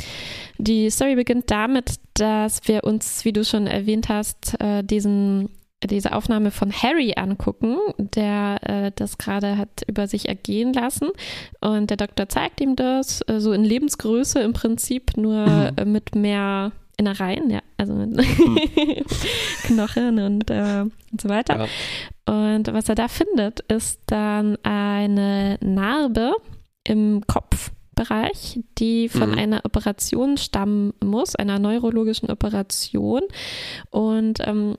die 0.59 0.89
Story 0.91 1.15
beginnt 1.15 1.49
damit, 1.49 1.95
dass 2.13 2.67
wir 2.67 2.83
uns, 2.83 3.25
wie 3.25 3.33
du 3.33 3.43
schon 3.43 3.65
erwähnt 3.65 4.07
hast, 4.09 4.59
äh, 4.61 4.83
diesen 4.83 5.49
diese 5.83 6.13
Aufnahme 6.13 6.51
von 6.51 6.71
Harry 6.71 7.13
angucken, 7.15 7.77
der 7.97 8.57
äh, 8.63 8.91
das 8.95 9.17
gerade 9.17 9.57
hat 9.57 9.83
über 9.87 10.07
sich 10.07 10.27
ergehen 10.27 10.73
lassen. 10.73 11.09
Und 11.61 11.89
der 11.89 11.97
Doktor 11.97 12.29
zeigt 12.29 12.61
ihm 12.61 12.75
das, 12.75 13.21
äh, 13.27 13.39
so 13.39 13.51
in 13.51 13.63
Lebensgröße 13.63 14.39
im 14.39 14.53
Prinzip, 14.53 15.17
nur 15.17 15.45
mhm. 15.45 15.77
äh, 15.77 15.85
mit 15.85 16.15
mehr 16.15 16.71
Innereien, 16.97 17.49
ja, 17.49 17.61
also 17.77 17.93
mit 17.93 18.17
hm. 18.17 18.59
Knochen 19.63 20.19
und, 20.19 20.49
äh, 20.49 20.81
und 21.11 21.21
so 21.21 21.29
weiter. 21.29 21.67
Ja. 22.27 22.53
Und 22.53 22.73
was 22.73 22.89
er 22.89 22.95
da 22.95 23.07
findet, 23.07 23.59
ist 23.61 23.99
dann 24.07 24.57
eine 24.63 25.57
Narbe 25.61 26.33
im 26.87 27.21
Kopfbereich, 27.27 28.59
die 28.77 29.09
von 29.09 29.31
mhm. 29.31 29.37
einer 29.37 29.61
Operation 29.65 30.37
stammen 30.37 30.93
muss, 31.03 31.35
einer 31.35 31.59
neurologischen 31.59 32.29
Operation. 32.29 33.21
Und 33.91 34.39
ähm, 34.45 34.77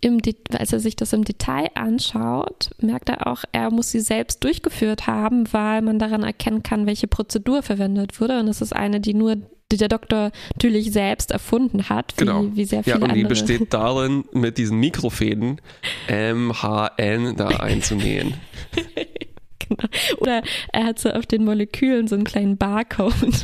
im 0.00 0.20
als 0.52 0.72
er 0.72 0.80
sich 0.80 0.96
das 0.96 1.12
im 1.12 1.24
Detail 1.24 1.70
anschaut, 1.74 2.70
merkt 2.80 3.08
er 3.08 3.26
auch, 3.26 3.44
er 3.52 3.70
muss 3.70 3.90
sie 3.90 4.00
selbst 4.00 4.42
durchgeführt 4.42 5.06
haben, 5.06 5.52
weil 5.52 5.80
man 5.82 5.98
daran 5.98 6.22
erkennen 6.22 6.62
kann, 6.62 6.86
welche 6.86 7.06
Prozedur 7.06 7.62
verwendet 7.62 8.20
wurde. 8.20 8.40
Und 8.40 8.48
es 8.48 8.60
ist 8.60 8.74
eine, 8.74 9.00
die 9.00 9.14
nur 9.14 9.36
die 9.72 9.76
der 9.76 9.88
Doktor 9.88 10.30
natürlich 10.54 10.92
selbst 10.92 11.30
erfunden 11.30 11.88
hat, 11.88 12.14
wie, 12.16 12.24
genau. 12.24 12.44
wie 12.52 12.64
sehr 12.64 12.84
viele 12.84 12.96
Ja, 12.96 13.02
und 13.02 13.14
die 13.14 13.24
andere. 13.24 13.28
besteht 13.28 13.74
darin, 13.74 14.24
mit 14.32 14.58
diesen 14.58 14.78
Mikrofäden 14.78 15.60
MHN 16.08 17.36
da 17.36 17.48
einzunähen. 17.48 18.34
genau. 19.58 19.88
Oder 20.18 20.42
er 20.72 20.84
hat 20.84 20.98
so 21.00 21.10
auf 21.10 21.26
den 21.26 21.44
Molekülen 21.44 22.06
so 22.06 22.14
einen 22.14 22.24
kleinen 22.24 22.56
Barcode. 22.56 23.12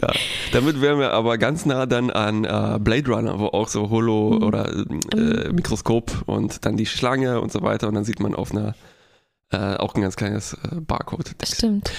ja, 0.00 0.12
damit 0.52 0.80
wären 0.80 0.98
wir 0.98 1.12
aber 1.12 1.36
ganz 1.36 1.66
nah 1.66 1.84
dann 1.84 2.10
an 2.10 2.44
äh, 2.44 2.78
Blade 2.80 3.10
Runner, 3.10 3.38
wo 3.38 3.48
auch 3.48 3.68
so 3.68 3.90
Holo 3.90 4.38
mhm. 4.38 4.42
oder 4.42 4.72
äh, 4.72 5.48
mhm. 5.48 5.54
Mikroskop 5.54 6.22
und 6.26 6.64
dann 6.64 6.78
die 6.78 6.86
Schlange 6.86 7.42
und 7.42 7.52
so 7.52 7.60
weiter 7.60 7.88
und 7.88 7.94
dann 7.94 8.04
sieht 8.04 8.20
man 8.20 8.34
auf 8.34 8.52
einer 8.52 8.74
äh, 9.50 9.76
auch 9.76 9.94
ein 9.94 10.00
ganz 10.00 10.16
kleines 10.16 10.54
äh, 10.54 10.80
Barcode. 10.80 11.28
-Text. 11.28 11.56
Stimmt. 11.56 11.92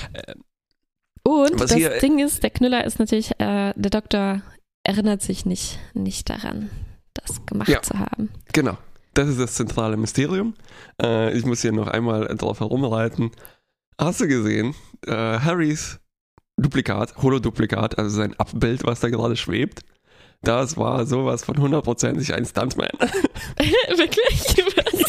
Und 1.28 1.60
Was 1.60 1.72
das 1.72 1.74
hier, 1.74 1.90
Ding 2.00 2.20
ist, 2.20 2.44
der 2.44 2.52
Knüller 2.52 2.84
ist 2.84 3.00
natürlich, 3.00 3.32
äh, 3.40 3.74
der 3.76 3.90
Doktor 3.90 4.44
erinnert 4.84 5.24
sich 5.24 5.46
nicht, 5.46 5.80
nicht 5.96 6.30
daran, 6.30 6.70
das 7.16 7.46
gemacht 7.48 7.70
ja, 7.70 7.82
zu 7.82 8.00
haben. 8.00 8.30
Genau. 8.54 8.78
Das 9.16 9.30
ist 9.30 9.40
das 9.40 9.56
zentrale 9.56 9.98
Mysterium. 9.98 10.54
Äh, 11.02 11.36
ich 11.36 11.46
muss 11.46 11.62
hier 11.62 11.72
noch 11.72 11.88
einmal 11.88 12.28
drauf 12.36 12.60
herumreiten. 12.60 13.32
Hast 14.00 14.22
du 14.22 14.28
gesehen, 14.28 14.76
äh, 15.08 15.12
Harrys 15.12 16.00
Duplikat, 16.58 17.18
Holoduplikat, 17.18 17.98
also 17.98 18.16
sein 18.16 18.38
Abbild, 18.38 18.86
was 18.86 19.00
da 19.00 19.10
gerade 19.10 19.36
schwebt, 19.36 19.82
das 20.42 20.78
war 20.78 21.06
sowas 21.06 21.44
von 21.44 21.58
hundertprozentig 21.58 22.34
ein 22.34 22.46
Stuntman. 22.46 22.90
Wirklich? 23.00 24.66
Nein, 24.76 25.06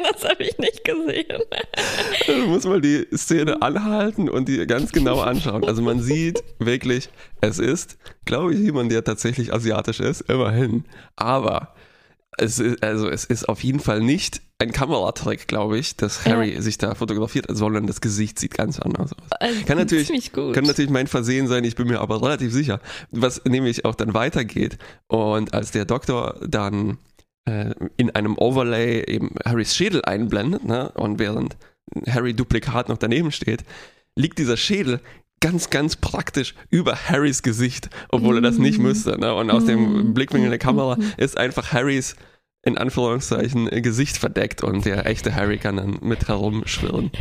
das 0.12 0.24
habe 0.24 0.42
ich 0.42 0.58
nicht 0.58 0.84
gesehen. 0.84 1.42
Du 2.26 2.46
musst 2.46 2.66
mal 2.66 2.80
die 2.80 3.06
Szene 3.14 3.60
anhalten 3.62 4.28
und 4.28 4.48
die 4.48 4.66
ganz 4.66 4.92
genau 4.92 5.20
anschauen. 5.20 5.64
Also 5.64 5.82
man 5.82 6.00
sieht 6.00 6.42
wirklich, 6.58 7.10
es 7.40 7.58
ist, 7.58 7.98
glaube 8.24 8.54
ich, 8.54 8.60
jemand, 8.60 8.92
der 8.92 9.04
tatsächlich 9.04 9.52
asiatisch 9.52 10.00
ist, 10.00 10.22
immerhin. 10.22 10.84
Aber 11.16 11.74
es 12.38 12.58
ist, 12.58 12.82
also 12.82 13.08
es 13.08 13.24
ist 13.24 13.48
auf 13.48 13.62
jeden 13.62 13.80
Fall 13.80 14.00
nicht 14.00 14.40
ein 14.58 14.72
Kameratrick, 14.72 15.48
glaube 15.48 15.78
ich, 15.78 15.96
dass 15.96 16.26
Harry 16.26 16.54
ja. 16.54 16.60
sich 16.60 16.76
da 16.76 16.94
fotografiert, 16.94 17.46
sondern 17.48 17.86
das 17.86 18.00
Gesicht 18.00 18.38
sieht 18.38 18.54
ganz 18.54 18.78
anders 18.78 19.12
aus. 19.14 19.32
Also 19.40 19.64
kann 19.64 19.78
natürlich, 19.78 20.32
kann 20.32 20.64
natürlich 20.64 20.90
mein 20.90 21.06
Versehen 21.06 21.48
sein, 21.48 21.64
ich 21.64 21.76
bin 21.76 21.88
mir 21.88 22.00
aber 22.00 22.22
relativ 22.22 22.52
sicher, 22.52 22.80
was 23.10 23.42
nämlich 23.44 23.84
auch 23.84 23.94
dann 23.94 24.12
weitergeht. 24.12 24.78
Und 25.08 25.54
als 25.54 25.70
der 25.70 25.86
Doktor 25.86 26.38
dann 26.46 26.98
äh, 27.50 27.74
in 27.96 28.10
einem 28.10 28.36
Overlay 28.38 29.04
eben 29.06 29.34
Harrys 29.44 29.74
Schädel 29.74 30.04
einblendet, 30.04 30.64
ne, 30.64 30.90
und 30.92 31.18
während 31.18 31.56
Harry 32.08 32.34
Duplikat 32.34 32.88
noch 32.88 32.98
daneben 32.98 33.32
steht, 33.32 33.64
liegt 34.16 34.38
dieser 34.38 34.56
Schädel 34.56 35.00
ganz, 35.40 35.70
ganz 35.70 35.96
praktisch 35.96 36.54
über 36.68 36.94
Harrys 36.94 37.42
Gesicht, 37.42 37.90
obwohl 38.10 38.36
er 38.36 38.42
das 38.42 38.58
nicht 38.58 38.78
mm. 38.78 38.82
müsste. 38.82 39.18
Ne? 39.18 39.34
Und 39.34 39.50
aus 39.50 39.64
dem 39.64 40.10
mm. 40.10 40.14
Blickwinkel 40.14 40.50
der 40.50 40.58
Kamera 40.58 40.96
mm. 40.96 41.14
ist 41.16 41.38
einfach 41.38 41.72
Harrys 41.72 42.14
in 42.62 42.76
Anführungszeichen 42.76 43.66
Gesicht 43.82 44.18
verdeckt 44.18 44.62
und 44.62 44.84
der 44.84 45.06
echte 45.06 45.34
Harry 45.34 45.56
kann 45.56 45.78
dann 45.78 45.98
mit 46.02 46.28
herumschwirren. 46.28 47.10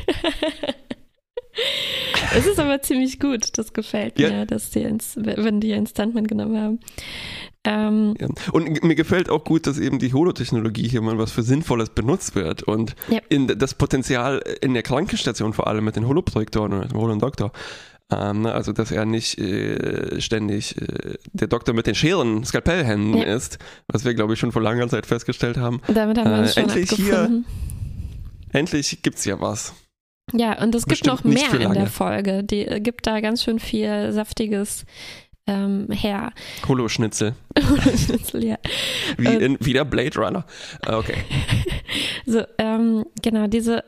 Es 2.36 2.45
ist 2.45 2.59
aber 2.59 2.81
ziemlich 2.81 3.19
gut, 3.19 3.57
das 3.57 3.74
gefällt 3.74 4.17
mir, 4.17 4.31
ja. 4.31 4.45
dass 4.45 4.69
die 4.69 4.81
ins, 4.83 5.15
wenn 5.17 5.59
die 5.59 5.74
einen 5.74 5.88
Stuntman 5.88 6.27
genommen 6.27 6.57
haben. 6.62 6.79
Ähm, 7.65 8.13
ja. 8.19 8.27
Und 8.53 8.83
mir 8.83 8.95
gefällt 8.95 9.29
auch 9.29 9.43
gut, 9.43 9.67
dass 9.67 9.79
eben 9.79 10.00
die 10.00 10.13
Holotechnologie 10.13 10.88
hier 10.88 11.01
mal 11.01 11.17
was 11.17 11.31
für 11.31 11.43
Sinnvolles 11.43 11.89
benutzt 11.89 12.36
wird 12.36 12.63
und 12.63 12.95
Ja. 13.09 13.19
in 13.29 13.48
das 13.48 13.74
Potenzial 13.74 14.41
in 14.62 14.74
der 14.74 14.83
Krankenstation 14.83 15.53
vor 15.53 15.67
allem 15.67 15.83
mit 15.86 15.95
den 15.95 16.07
Holoprojektoren 16.07 16.74
oder 16.74 16.88
dem 16.88 16.98
Holodoktor. 17.00 17.51
Ähm, 18.12 18.41
ne, 18.41 18.53
also, 18.53 18.71
dass 18.74 18.91
er 18.91 19.05
nicht 19.05 19.38
äh, 19.38 20.19
ständig 20.19 20.81
äh, 20.81 21.15
der 21.33 21.48
Doktor 21.48 21.74
mit 21.74 21.86
den 21.86 21.93
Scheren, 21.95 22.43
Skalpellhänden 22.43 23.17
Ja. 23.17 23.36
ist, 23.36 23.59
was 23.88 24.03
wir, 24.05 24.13
glaube 24.15 24.33
ich, 24.33 24.39
schon 24.39 24.51
vor 24.51 24.63
langer 24.63 24.88
Zeit 24.88 25.05
festgestellt 25.05 25.57
haben. 25.57 25.81
damit 25.93 26.17
haben 26.17 26.29
wir 26.31 26.38
Äh, 26.38 26.39
uns 26.41 26.53
schon 26.55 26.63
endlich 26.63 26.89
hier- 26.91 27.13
abgefunden. 27.19 27.45
Endlich 28.51 29.03
gibt's 29.03 29.25
ja 29.25 29.39
was. 29.39 29.74
Ja, 30.33 30.62
und 30.62 30.75
es 30.75 30.86
gibt 30.86 31.05
noch 31.05 31.24
mehr 31.24 31.53
in 31.53 31.74
der 31.74 31.88
Folge. 31.88 32.43
Die 32.43 32.65
äh, 32.65 32.79
gibt 32.79 33.07
da 33.07 33.19
ganz 33.19 33.43
schön 33.43 33.59
viel 33.59 34.12
Saftiges 34.12 34.86
ähm, 35.48 35.88
her. 35.91 36.31
Holoschnitzel. 36.67 37.36
ja. 38.33 38.57
Wie 39.17 39.25
Äh, 39.25 39.43
in 39.43 39.65
wieder 39.65 39.86
Blade 39.86 40.17
Runner. 40.19 40.45
Ah, 40.86 40.98
Okay. 40.98 41.15
So, 42.25 42.43
ähm, 42.59 43.05
genau, 43.24 43.48
diese 43.48 43.83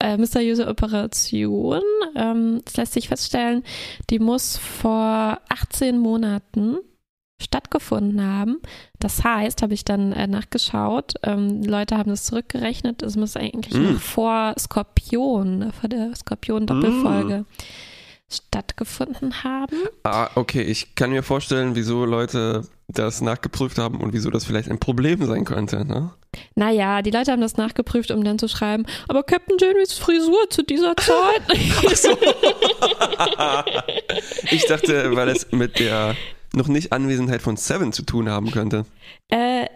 äh, 0.00 0.16
mysteriöse 0.16 0.68
Operation, 0.68 1.82
ähm, 2.14 2.60
das 2.64 2.76
lässt 2.76 2.92
sich 2.92 3.08
feststellen, 3.08 3.64
die 4.10 4.20
muss 4.20 4.56
vor 4.56 5.40
18 5.48 5.98
Monaten 5.98 6.76
stattgefunden 7.40 8.22
haben. 8.24 8.58
Das 8.98 9.24
heißt, 9.24 9.62
habe 9.62 9.74
ich 9.74 9.84
dann 9.84 10.12
äh, 10.12 10.26
nachgeschaut, 10.26 11.14
ähm, 11.22 11.62
Leute 11.64 11.96
haben 11.96 12.10
das 12.10 12.24
zurückgerechnet, 12.24 13.02
es 13.02 13.16
muss 13.16 13.36
eigentlich 13.36 13.74
Mm. 13.74 13.94
noch 13.94 14.00
vor 14.00 14.54
Skorpion, 14.58 15.72
vor 15.72 15.88
der 15.88 16.14
Skorpion-Doppelfolge 16.14 17.44
stattgefunden 18.32 19.42
haben. 19.42 19.76
Ah, 20.04 20.28
okay. 20.36 20.62
Ich 20.62 20.94
kann 20.94 21.10
mir 21.10 21.24
vorstellen, 21.24 21.74
wieso 21.74 22.04
Leute 22.04 22.62
das 22.86 23.20
nachgeprüft 23.20 23.76
haben 23.78 24.00
und 24.00 24.12
wieso 24.12 24.30
das 24.30 24.44
vielleicht 24.44 24.70
ein 24.70 24.78
Problem 24.78 25.24
sein 25.26 25.44
könnte. 25.44 25.84
Ne? 25.84 26.10
Naja, 26.54 27.02
die 27.02 27.10
Leute 27.10 27.32
haben 27.32 27.40
das 27.40 27.56
nachgeprüft, 27.56 28.12
um 28.12 28.22
dann 28.22 28.38
zu 28.38 28.46
schreiben, 28.46 28.86
aber 29.08 29.24
Captain 29.24 29.56
Janeways 29.58 29.94
Frisur 29.94 30.48
zu 30.50 30.62
dieser 30.62 30.94
Zeit. 30.96 31.42
Ich 34.50 34.66
dachte, 34.66 35.14
weil 35.16 35.28
es 35.28 35.50
mit 35.52 35.78
der 35.78 36.16
noch 36.54 36.68
nicht 36.68 36.92
Anwesenheit 36.92 37.42
von 37.42 37.56
Seven 37.56 37.92
zu 37.92 38.02
tun 38.02 38.28
haben 38.28 38.50
könnte. 38.50 38.84
Äh, 39.28 39.66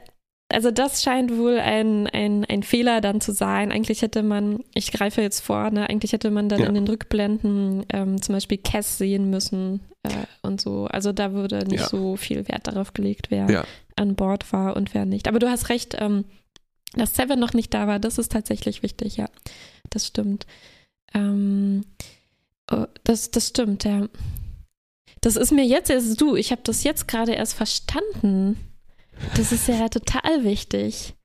also 0.50 0.70
das 0.70 1.02
scheint 1.02 1.36
wohl 1.36 1.58
ein, 1.58 2.06
ein, 2.06 2.44
ein 2.44 2.62
Fehler 2.62 3.00
dann 3.00 3.20
zu 3.20 3.32
sein. 3.32 3.72
Eigentlich 3.72 4.02
hätte 4.02 4.22
man, 4.22 4.62
ich 4.74 4.92
greife 4.92 5.22
jetzt 5.22 5.40
vor, 5.40 5.70
ne, 5.70 5.88
eigentlich 5.88 6.12
hätte 6.12 6.30
man 6.30 6.48
dann 6.48 6.60
Ja. 6.60 6.66
in 6.66 6.74
den 6.74 6.86
Rückblenden 6.86 7.86
ähm, 7.92 8.20
zum 8.20 8.34
Beispiel 8.34 8.58
Cass 8.58 8.98
sehen 8.98 9.30
müssen 9.30 9.80
äh, 10.02 10.10
und 10.42 10.60
so. 10.60 10.86
Also 10.86 11.12
da 11.12 11.32
würde 11.32 11.66
nicht 11.66 11.80
Ja. 11.80 11.88
so 11.88 12.16
viel 12.16 12.46
Wert 12.48 12.66
darauf 12.66 12.92
gelegt, 12.92 13.30
wer 13.30 13.50
Ja. 13.50 13.64
an 13.96 14.14
Bord 14.16 14.52
war 14.52 14.76
und 14.76 14.92
wer 14.94 15.06
nicht. 15.06 15.28
Aber 15.28 15.38
du 15.38 15.48
hast 15.48 15.70
recht, 15.70 15.96
ähm, 15.98 16.24
dass 16.94 17.14
Seven 17.16 17.40
noch 17.40 17.54
nicht 17.54 17.72
da 17.74 17.86
war, 17.88 17.98
das 17.98 18.18
ist 18.18 18.30
tatsächlich 18.30 18.82
wichtig, 18.82 19.16
ja. 19.16 19.28
Das 19.90 20.06
stimmt. 20.06 20.46
Ähm, 21.14 21.84
oh, 22.70 22.84
das, 23.04 23.30
das 23.30 23.48
stimmt, 23.48 23.84
ja. 23.84 24.08
Das 25.24 25.36
ist 25.36 25.52
mir 25.52 25.64
jetzt 25.64 25.88
erst 25.88 26.20
du, 26.20 26.36
ich 26.36 26.50
habe 26.52 26.60
das 26.64 26.84
jetzt 26.84 27.08
gerade 27.08 27.32
erst 27.32 27.54
verstanden. 27.54 28.58
Das 29.38 29.52
ist 29.52 29.66
ja 29.68 29.88
total 29.88 30.44
wichtig. 30.44 31.14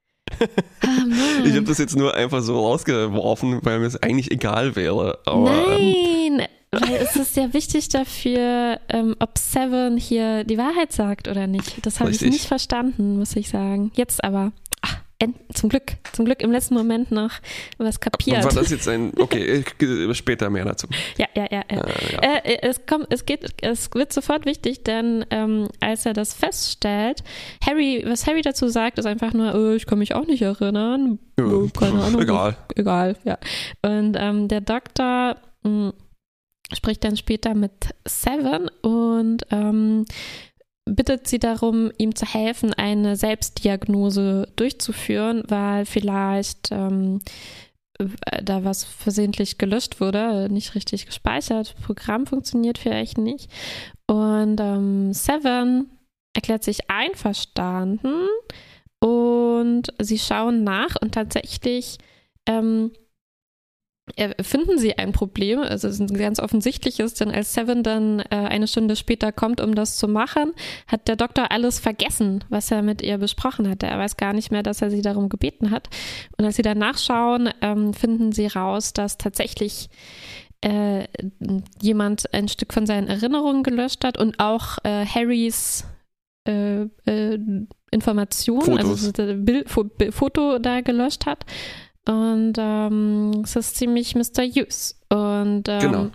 Ah. 0.81 1.43
Ich 1.43 1.53
habe 1.53 1.63
das 1.63 1.79
jetzt 1.79 1.97
nur 1.97 2.13
einfach 2.13 2.41
so 2.41 2.57
rausgeworfen, 2.65 3.59
weil 3.63 3.79
mir 3.79 3.87
es 3.87 4.01
eigentlich 4.01 4.31
egal 4.31 4.75
wäre. 4.75 5.19
Aber 5.25 5.77
ähm, 5.77 6.37
Nein, 6.37 6.47
weil 6.71 6.95
es 6.95 7.15
ist 7.15 7.35
ja 7.35 7.53
wichtig 7.53 7.89
dafür, 7.89 8.79
ähm, 8.89 9.15
ob 9.19 9.37
Seven 9.37 9.97
hier 9.97 10.45
die 10.45 10.57
Wahrheit 10.57 10.93
sagt 10.93 11.27
oder 11.27 11.47
nicht. 11.47 11.85
Das 11.85 11.99
habe 11.99 12.11
ich 12.11 12.21
nicht 12.21 12.45
verstanden, 12.45 13.17
muss 13.17 13.35
ich 13.35 13.49
sagen. 13.49 13.91
Jetzt 13.95 14.23
aber. 14.23 14.51
Zum 15.53 15.69
Glück, 15.69 15.97
zum 16.13 16.25
Glück 16.25 16.41
im 16.41 16.51
letzten 16.51 16.75
Moment 16.75 17.11
noch 17.11 17.31
was 17.77 17.99
kapiert. 17.99 18.43
war 18.43 18.53
das 18.53 18.69
jetzt 18.71 18.87
ein. 18.87 19.11
Okay, 19.17 19.63
später 20.13 20.49
mehr 20.49 20.65
dazu. 20.65 20.87
Ja, 21.17 21.25
ja, 21.35 21.47
ja, 21.51 21.63
ja. 21.69 21.81
Äh, 21.81 22.13
ja. 22.13 22.19
Äh, 22.21 22.53
äh, 22.53 22.57
es 22.61 22.85
kommt, 22.85 23.07
es 23.09 23.25
geht, 23.25 23.53
es 23.61 23.93
wird 23.93 24.13
sofort 24.13 24.45
wichtig, 24.45 24.83
denn 24.83 25.25
ähm, 25.31 25.67
als 25.81 26.05
er 26.05 26.13
das 26.13 26.33
feststellt, 26.33 27.23
Harry, 27.65 28.03
was 28.07 28.25
Harry 28.27 28.41
dazu 28.41 28.69
sagt, 28.69 28.97
ist 28.99 29.05
einfach 29.05 29.33
nur, 29.33 29.53
äh, 29.53 29.75
ich 29.75 29.85
kann 29.85 29.99
mich 29.99 30.15
auch 30.15 30.25
nicht 30.25 30.41
erinnern. 30.41 31.19
Ja, 31.37 31.45
Oh, 31.45 31.67
keine 31.77 32.01
Ahnung. 32.03 32.21
Egal. 32.21 32.55
Egal, 32.75 33.15
ja. 33.25 33.37
Und 33.81 34.15
ähm, 34.17 34.47
der 34.47 34.61
Doktor 34.61 35.35
mh, 35.63 35.93
spricht 36.73 37.03
dann 37.03 37.17
später 37.17 37.53
mit 37.55 37.71
Seven 38.07 38.69
und 38.81 39.43
ähm, 39.51 40.05
bittet 40.95 41.27
sie 41.27 41.39
darum, 41.39 41.91
ihm 41.97 42.15
zu 42.15 42.25
helfen, 42.25 42.73
eine 42.73 43.15
Selbstdiagnose 43.15 44.47
durchzuführen, 44.55 45.43
weil 45.47 45.85
vielleicht 45.85 46.71
ähm, 46.71 47.19
äh, 47.97 48.43
da 48.43 48.63
was 48.63 48.83
versehentlich 48.83 49.57
gelöscht 49.57 49.99
wurde, 49.99 50.47
nicht 50.49 50.75
richtig 50.75 51.05
gespeichert, 51.05 51.75
Programm 51.83 52.25
funktioniert 52.25 52.77
vielleicht 52.77 53.17
nicht. 53.17 53.49
Und 54.07 54.59
ähm, 54.59 55.13
Seven 55.13 55.89
erklärt 56.33 56.63
sich 56.63 56.89
einverstanden 56.89 58.27
und 58.99 59.93
sie 59.99 60.19
schauen 60.19 60.63
nach 60.63 60.95
und 61.01 61.13
tatsächlich 61.13 61.97
ähm, 62.45 62.91
äh, 62.93 63.08
finden 64.41 64.77
sie 64.77 64.97
ein 64.97 65.11
Problem, 65.11 65.59
also 65.59 65.87
es 65.87 65.99
ist 65.99 66.09
ein 66.11 66.17
ganz 66.17 66.39
offensichtliches, 66.39 67.13
denn 67.13 67.31
als 67.31 67.53
Seven 67.53 67.83
dann 67.83 68.19
äh, 68.19 68.25
eine 68.29 68.67
Stunde 68.67 68.95
später 68.95 69.31
kommt, 69.31 69.61
um 69.61 69.75
das 69.75 69.97
zu 69.97 70.07
machen, 70.07 70.53
hat 70.87 71.07
der 71.07 71.15
Doktor 71.15 71.51
alles 71.51 71.79
vergessen, 71.79 72.43
was 72.49 72.71
er 72.71 72.81
mit 72.81 73.01
ihr 73.01 73.17
besprochen 73.17 73.69
hatte. 73.69 73.87
Er 73.87 73.97
weiß 73.97 74.17
gar 74.17 74.33
nicht 74.33 74.51
mehr, 74.51 74.63
dass 74.63 74.81
er 74.81 74.91
sie 74.91 75.01
darum 75.01 75.29
gebeten 75.29 75.71
hat. 75.71 75.89
Und 76.37 76.45
als 76.45 76.55
sie 76.55 76.61
dann 76.61 76.77
nachschauen, 76.77 77.49
ähm, 77.61 77.93
finden 77.93 78.31
sie 78.31 78.47
raus, 78.47 78.93
dass 78.93 79.17
tatsächlich 79.17 79.89
äh, 80.61 81.05
jemand 81.81 82.33
ein 82.33 82.47
Stück 82.47 82.73
von 82.73 82.85
seinen 82.85 83.07
Erinnerungen 83.07 83.63
gelöscht 83.63 84.03
hat 84.03 84.17
und 84.17 84.39
auch 84.39 84.77
äh, 84.83 85.05
Harrys 85.05 85.85
äh, 86.47 86.81
äh, 87.05 87.39
Informationen, 87.91 88.77
also 88.77 89.11
das 89.11 89.35
Bild, 89.37 89.69
Fo 89.69 89.83
Bi- 89.83 90.11
Foto 90.11 90.59
da 90.59 90.81
gelöscht 90.81 91.25
hat. 91.25 91.45
Und 92.09 92.53
ähm, 92.57 93.41
es 93.43 93.55
ist 93.55 93.75
ziemlich 93.75 94.15
mysteriös. 94.15 94.99
Und 95.09 95.67
ähm, 95.67 95.79
Genau. 95.79 96.09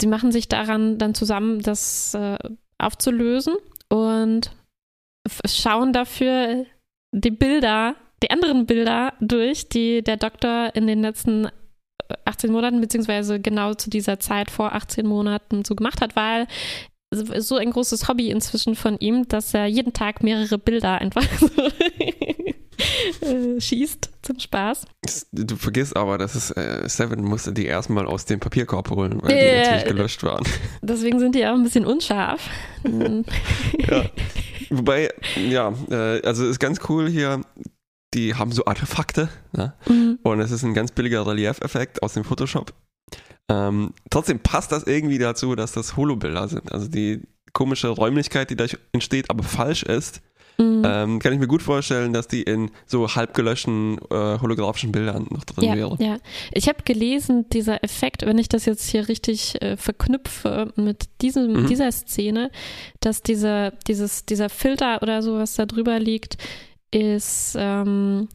sie 0.00 0.06
machen 0.06 0.30
sich 0.30 0.46
daran 0.48 0.98
dann 0.98 1.14
zusammen, 1.16 1.62
das 1.62 2.14
äh, 2.14 2.38
aufzulösen 2.78 3.54
und 3.88 4.52
schauen 5.46 5.92
dafür 5.92 6.64
die 7.12 7.32
Bilder, 7.32 7.96
die 8.22 8.30
anderen 8.30 8.66
Bilder 8.66 9.14
durch, 9.20 9.68
die 9.68 10.02
der 10.02 10.16
Doktor 10.16 10.70
in 10.74 10.86
den 10.86 11.00
letzten 11.02 11.46
äh, 11.46 11.50
18 12.24 12.52
Monaten, 12.52 12.80
beziehungsweise 12.80 13.40
genau 13.40 13.74
zu 13.74 13.90
dieser 13.90 14.20
Zeit 14.20 14.50
vor 14.52 14.74
18 14.74 15.06
Monaten 15.06 15.64
so 15.64 15.74
gemacht 15.74 16.00
hat, 16.00 16.14
weil 16.14 16.46
so 17.12 17.56
ein 17.56 17.70
großes 17.70 18.08
Hobby 18.08 18.30
inzwischen 18.30 18.74
von 18.76 18.98
ihm, 18.98 19.26
dass 19.26 19.54
er 19.54 19.66
jeden 19.66 19.92
Tag 19.92 20.22
mehrere 20.22 20.58
Bilder 20.58 20.98
einfach 20.98 21.22
so 21.40 21.48
äh, 23.20 23.60
schießt 23.60 24.10
zum 24.22 24.38
Spaß. 24.38 24.86
Du 25.32 25.56
vergisst 25.56 25.96
aber, 25.96 26.18
dass 26.18 26.34
es 26.34 26.50
äh, 26.50 26.88
Seven 26.88 27.22
musste 27.24 27.52
die 27.52 27.66
erstmal 27.66 28.06
aus 28.06 28.24
dem 28.24 28.40
Papierkorb 28.40 28.90
holen, 28.90 29.20
weil 29.22 29.28
die 29.36 29.44
Ja. 29.44 29.62
natürlich 29.62 29.84
gelöscht 29.84 30.22
waren. 30.22 30.44
Deswegen 30.82 31.18
sind 31.18 31.34
die 31.34 31.46
auch 31.46 31.54
ein 31.54 31.62
bisschen 31.62 31.86
unscharf. 31.86 32.48
Ja. 33.78 34.04
Wobei, 34.70 35.10
ja, 35.48 35.72
äh, 35.90 36.22
also 36.22 36.46
ist 36.46 36.58
ganz 36.58 36.80
cool 36.88 37.08
hier. 37.08 37.40
Die 38.14 38.34
haben 38.34 38.52
so 38.52 38.64
Artefakte 38.64 39.28
ne? 39.52 39.74
Mhm. 39.88 40.18
und 40.22 40.40
es 40.40 40.50
ist 40.50 40.62
ein 40.62 40.74
ganz 40.74 40.92
billiger 40.92 41.26
Relief-Effekt 41.26 42.02
aus 42.02 42.14
dem 42.14 42.24
Photoshop. 42.24 42.72
Ähm, 43.48 43.92
trotzdem 44.10 44.38
passt 44.40 44.72
das 44.72 44.84
irgendwie 44.84 45.18
dazu, 45.18 45.54
dass 45.54 45.72
das 45.72 45.96
Holobilder 45.96 46.48
sind. 46.48 46.72
Also 46.72 46.88
die 46.88 47.22
komische 47.52 47.88
Räumlichkeit, 47.88 48.50
die 48.50 48.56
da 48.56 48.66
entsteht, 48.92 49.30
aber 49.30 49.42
falsch 49.44 49.82
ist, 49.82 50.20
Mhm. 50.58 50.82
ähm, 50.86 51.18
kann 51.18 51.32
ich 51.34 51.38
mir 51.38 51.46
gut 51.48 51.62
vorstellen, 51.62 52.12
dass 52.12 52.28
die 52.28 52.42
in 52.42 52.70
so 52.86 53.14
halb 53.14 53.34
gelöschten 53.34 53.98
äh, 54.10 54.38
holographischen 54.40 54.90
Bildern 54.92 55.26
noch 55.30 55.44
drin 55.44 55.64
ja, 55.64 55.74
wäre. 55.76 55.96
ja. 56.00 56.16
Ich 56.52 56.68
habe 56.68 56.78
gelesen, 56.84 57.48
dieser 57.50 57.84
Effekt, 57.84 58.24
wenn 58.24 58.38
ich 58.38 58.48
das 58.48 58.64
jetzt 58.64 58.88
hier 58.88 59.06
richtig 59.08 59.60
äh, 59.60 59.76
verknüpfe 59.76 60.72
mit 60.76 61.04
diesem, 61.20 61.52
Mhm. 61.64 61.66
dieser 61.66 61.92
Szene, 61.92 62.50
dass 63.00 63.22
diese, 63.22 63.74
dieses, 63.86 64.24
dieser 64.24 64.48
Filter 64.48 65.02
oder 65.02 65.22
so, 65.22 65.34
was 65.38 65.54
da 65.56 65.66
drüber 65.66 65.98
liegt, 65.98 66.38
ist 66.90 67.54
ähm, 67.58 68.28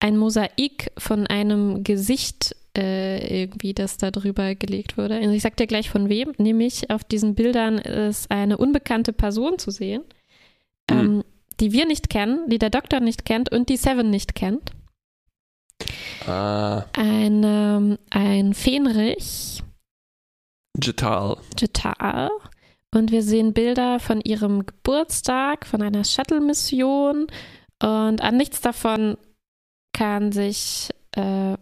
ein 0.00 0.16
Mosaik 0.16 0.92
von 0.98 1.26
einem 1.26 1.82
Gesicht 1.82 2.54
äh, 2.76 3.42
irgendwie, 3.42 3.72
das 3.72 3.96
da 3.98 4.10
drüber 4.10 4.54
gelegt 4.54 4.98
wurde. 4.98 5.14
Also 5.16 5.30
ich 5.30 5.42
sag 5.42 5.56
dir 5.56 5.66
gleich 5.66 5.88
von 5.90 6.08
wem, 6.08 6.32
nämlich 6.38 6.90
auf 6.90 7.02
diesen 7.04 7.34
Bildern 7.34 7.78
ist 7.78 8.30
eine 8.30 8.56
unbekannte 8.58 9.12
Person 9.12 9.58
zu 9.58 9.70
sehen, 9.70 10.02
Mhm. 10.90 10.98
ähm, 10.98 11.24
die 11.60 11.72
wir 11.72 11.86
nicht 11.86 12.10
kennen, 12.10 12.48
die 12.48 12.58
der 12.58 12.70
Doktor 12.70 13.00
nicht 13.00 13.24
kennt 13.24 13.50
und 13.52 13.68
die 13.68 13.76
Seven 13.76 14.10
nicht 14.10 14.34
kennt. 14.34 14.72
Ah, 16.26 16.84
Ein, 16.94 17.42
ähm, 17.44 17.98
ein 18.10 18.54
Fähnrich, 18.54 19.62
Jetal. 20.82 21.36
Jetal. 21.58 22.30
Und 22.94 23.10
wir 23.10 23.22
sehen 23.22 23.52
Bilder 23.52 24.00
von 24.00 24.20
ihrem 24.20 24.66
Geburtstag, 24.66 25.66
von 25.66 25.82
einer 25.82 26.04
Shuttle-Mission. 26.04 27.26
Und 27.82 28.20
an 28.20 28.36
nichts 28.36 28.60
davon 28.60 29.16
kann 29.92 30.32
sich 30.32 30.90
äh, 31.12 31.56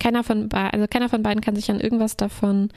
keiner 0.00 0.24
von 0.24 0.50
also 0.52 0.86
keiner 0.88 1.08
von 1.08 1.22
beiden 1.22 1.40
kann 1.40 1.56
sich 1.56 1.70
an 1.70 1.80
irgendwas 1.80 2.16
davon 2.16 2.70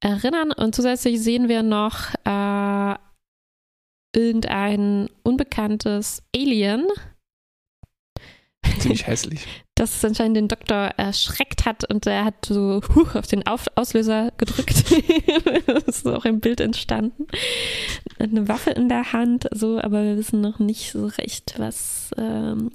erinnern. 0.00 0.52
Und 0.52 0.74
zusätzlich 0.74 1.20
sehen 1.20 1.48
wir 1.48 1.62
noch 1.62 2.14
äh, 2.24 2.94
irgendein 4.14 5.08
unbekanntes 5.22 6.22
Alien. 6.34 6.86
Ziemlich 8.78 9.06
hässlich. 9.06 9.46
Das 9.76 10.04
anscheinend 10.04 10.36
den 10.36 10.48
Doktor 10.48 10.90
erschreckt 10.98 11.64
hat 11.64 11.88
und 11.90 12.04
er 12.04 12.26
hat 12.26 12.44
so 12.44 12.82
huch, 12.94 13.14
auf 13.14 13.26
den 13.26 13.46
auf 13.46 13.64
Auslöser 13.76 14.30
gedrückt. 14.36 14.84
das 15.66 15.84
ist 15.84 16.06
auch 16.06 16.26
ein 16.26 16.40
Bild 16.40 16.60
entstanden. 16.60 17.26
Eine 18.18 18.46
Waffe 18.46 18.72
in 18.72 18.90
der 18.90 19.14
Hand, 19.14 19.48
so, 19.52 19.80
aber 19.80 20.04
wir 20.04 20.18
wissen 20.18 20.42
noch 20.42 20.58
nicht 20.58 20.92
so 20.92 21.06
recht, 21.06 21.54
was, 21.56 22.10
ähm, 22.18 22.72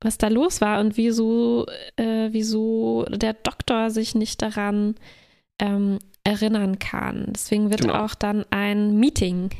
was 0.00 0.16
da 0.16 0.28
los 0.28 0.60
war 0.60 0.78
und 0.78 0.96
wieso, 0.96 1.66
äh, 1.96 2.28
wieso 2.30 3.04
der 3.06 3.32
Doktor 3.32 3.90
sich 3.90 4.14
nicht 4.14 4.42
daran 4.42 4.94
ähm, 5.60 5.98
erinnern 6.22 6.78
kann. 6.78 7.32
Deswegen 7.34 7.70
wird 7.70 7.80
genau. 7.80 8.04
auch 8.04 8.14
dann 8.14 8.44
ein 8.50 8.96
Meeting 8.96 9.50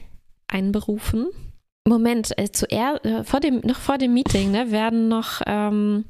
einberufen. 0.49 1.29
Moment, 1.87 2.37
äh, 2.39 2.51
zuerst, 2.51 3.05
äh, 3.05 3.25
vor 3.25 3.41
dem, 3.41 3.61
noch 3.65 3.79
vor 3.79 3.99
dem 3.99 4.15
Meeting, 4.15 4.51
ne, 4.51 4.71
werden 4.71 5.09
noch, 5.09 5.41
ähm, 5.47 6.05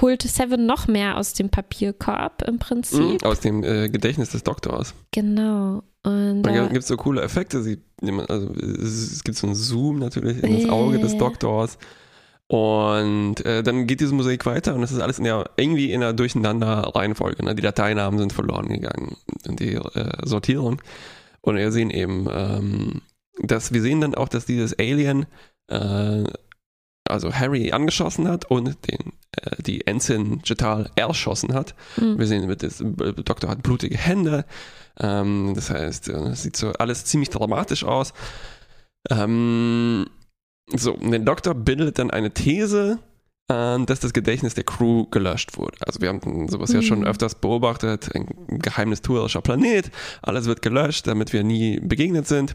holt 0.00 0.22
Seven 0.22 0.66
noch 0.66 0.86
mehr 0.88 1.16
aus 1.18 1.34
dem 1.34 1.50
Papierkorb 1.50 2.42
im 2.46 2.58
Prinzip. 2.58 3.00
Mhm, 3.00 3.18
aus 3.22 3.40
dem 3.40 3.62
äh, 3.64 3.88
Gedächtnis 3.88 4.30
des 4.30 4.44
Doktors. 4.44 4.94
Genau. 5.10 5.82
Und 6.02 6.42
da 6.42 6.66
gibt 6.68 6.82
es 6.82 6.88
so 6.88 6.96
coole 6.96 7.20
Effekte. 7.20 7.62
Sie, 7.62 7.78
also, 8.28 8.54
es 8.54 9.22
gibt 9.22 9.36
so 9.36 9.46
einen 9.46 9.56
Zoom 9.56 9.98
natürlich 9.98 10.42
in 10.42 10.60
das 10.60 10.70
Auge 10.70 10.98
des 10.98 11.18
Doktors. 11.18 11.76
Und 12.46 13.44
äh, 13.46 13.62
dann 13.62 13.86
geht 13.86 14.00
diese 14.00 14.12
Musik 14.12 14.44
weiter 14.44 14.74
und 14.74 14.82
es 14.82 14.90
ist 14.90 14.98
alles 14.98 15.18
in 15.18 15.24
der, 15.24 15.48
irgendwie 15.56 15.92
in 15.92 16.02
einer 16.02 16.12
durcheinander 16.12 16.90
Reihenfolge. 16.96 17.44
Ne? 17.44 17.54
Die 17.54 17.62
Dateinamen 17.62 18.18
sind 18.18 18.32
verloren 18.32 18.68
gegangen 18.68 19.16
in 19.44 19.54
die 19.54 19.74
äh, 19.74 20.10
Sortierung. 20.24 20.82
Und 21.42 21.56
wir 21.56 21.72
sehen 21.72 21.90
eben, 21.90 22.28
ähm, 22.30 23.02
dass 23.42 23.72
wir 23.72 23.82
sehen 23.82 24.00
dann 24.00 24.14
auch, 24.14 24.28
dass 24.28 24.46
dieses 24.46 24.78
Alien 24.78 25.26
äh, 25.68 26.24
also 27.08 27.32
Harry 27.32 27.72
angeschossen 27.72 28.28
hat 28.28 28.50
und 28.50 28.78
den, 28.88 29.12
äh, 29.32 29.62
die 29.62 29.86
Ensign 29.86 30.40
Jetal 30.44 30.90
erschossen 30.96 31.52
hat. 31.54 31.74
Mhm. 31.96 32.18
Wir 32.18 32.26
sehen, 32.26 32.48
der 32.48 33.12
Doktor 33.12 33.50
hat 33.50 33.62
blutige 33.62 33.96
Hände. 33.96 34.44
Ähm, 34.98 35.52
das 35.54 35.70
heißt, 35.70 36.08
es 36.08 36.30
äh, 36.30 36.34
sieht 36.34 36.56
so 36.56 36.72
alles 36.72 37.04
ziemlich 37.04 37.30
dramatisch 37.30 37.84
aus. 37.84 38.12
Ähm, 39.08 40.06
so, 40.74 40.92
der 40.92 41.18
Doktor 41.20 41.54
bildet 41.54 41.98
dann 41.98 42.10
eine 42.10 42.32
These, 42.32 42.98
äh, 42.98 43.09
dass 43.50 43.98
das 43.98 44.12
Gedächtnis 44.12 44.54
der 44.54 44.62
Crew 44.62 45.06
gelöscht 45.10 45.58
wurde. 45.58 45.76
Also 45.84 46.00
wir 46.00 46.08
haben 46.08 46.48
sowas 46.48 46.70
mhm. 46.70 46.76
ja 46.76 46.82
schon 46.82 46.98
mhm. 47.00 47.06
öfters 47.06 47.34
beobachtet, 47.34 48.14
ein 48.14 48.28
geheimnistuerischer 48.48 49.40
Planet, 49.40 49.90
alles 50.22 50.46
wird 50.46 50.62
gelöscht, 50.62 51.08
damit 51.08 51.32
wir 51.32 51.42
nie 51.42 51.80
begegnet 51.80 52.28
sind. 52.28 52.54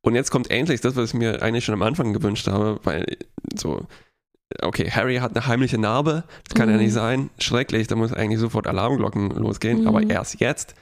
Und 0.00 0.16
jetzt 0.16 0.32
kommt 0.32 0.50
endlich 0.50 0.80
das, 0.80 0.96
was 0.96 1.10
ich 1.10 1.14
mir 1.14 1.42
eigentlich 1.42 1.64
schon 1.64 1.74
am 1.74 1.82
Anfang 1.82 2.12
gewünscht 2.12 2.48
habe, 2.48 2.80
weil 2.82 3.18
so, 3.56 3.86
okay, 4.62 4.90
Harry 4.90 5.18
hat 5.18 5.36
eine 5.36 5.46
heimliche 5.46 5.78
Narbe, 5.78 6.24
das 6.48 6.54
kann 6.56 6.68
mhm. 6.68 6.74
ja 6.74 6.80
nicht 6.80 6.92
sein, 6.92 7.30
schrecklich, 7.38 7.86
da 7.86 7.94
muss 7.94 8.12
eigentlich 8.12 8.40
sofort 8.40 8.66
Alarmglocken 8.66 9.30
losgehen, 9.30 9.82
mhm. 9.82 9.86
aber 9.86 10.02
erst 10.10 10.40
jetzt 10.40 10.74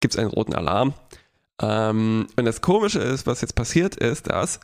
gibt 0.00 0.14
es 0.14 0.18
einen 0.18 0.30
roten 0.30 0.54
Alarm. 0.54 0.94
Ähm, 1.62 2.26
und 2.36 2.44
das 2.44 2.62
Komische 2.62 2.98
ist, 2.98 3.28
was 3.28 3.42
jetzt 3.42 3.54
passiert 3.54 3.94
ist, 3.94 4.28
dass 4.28 4.58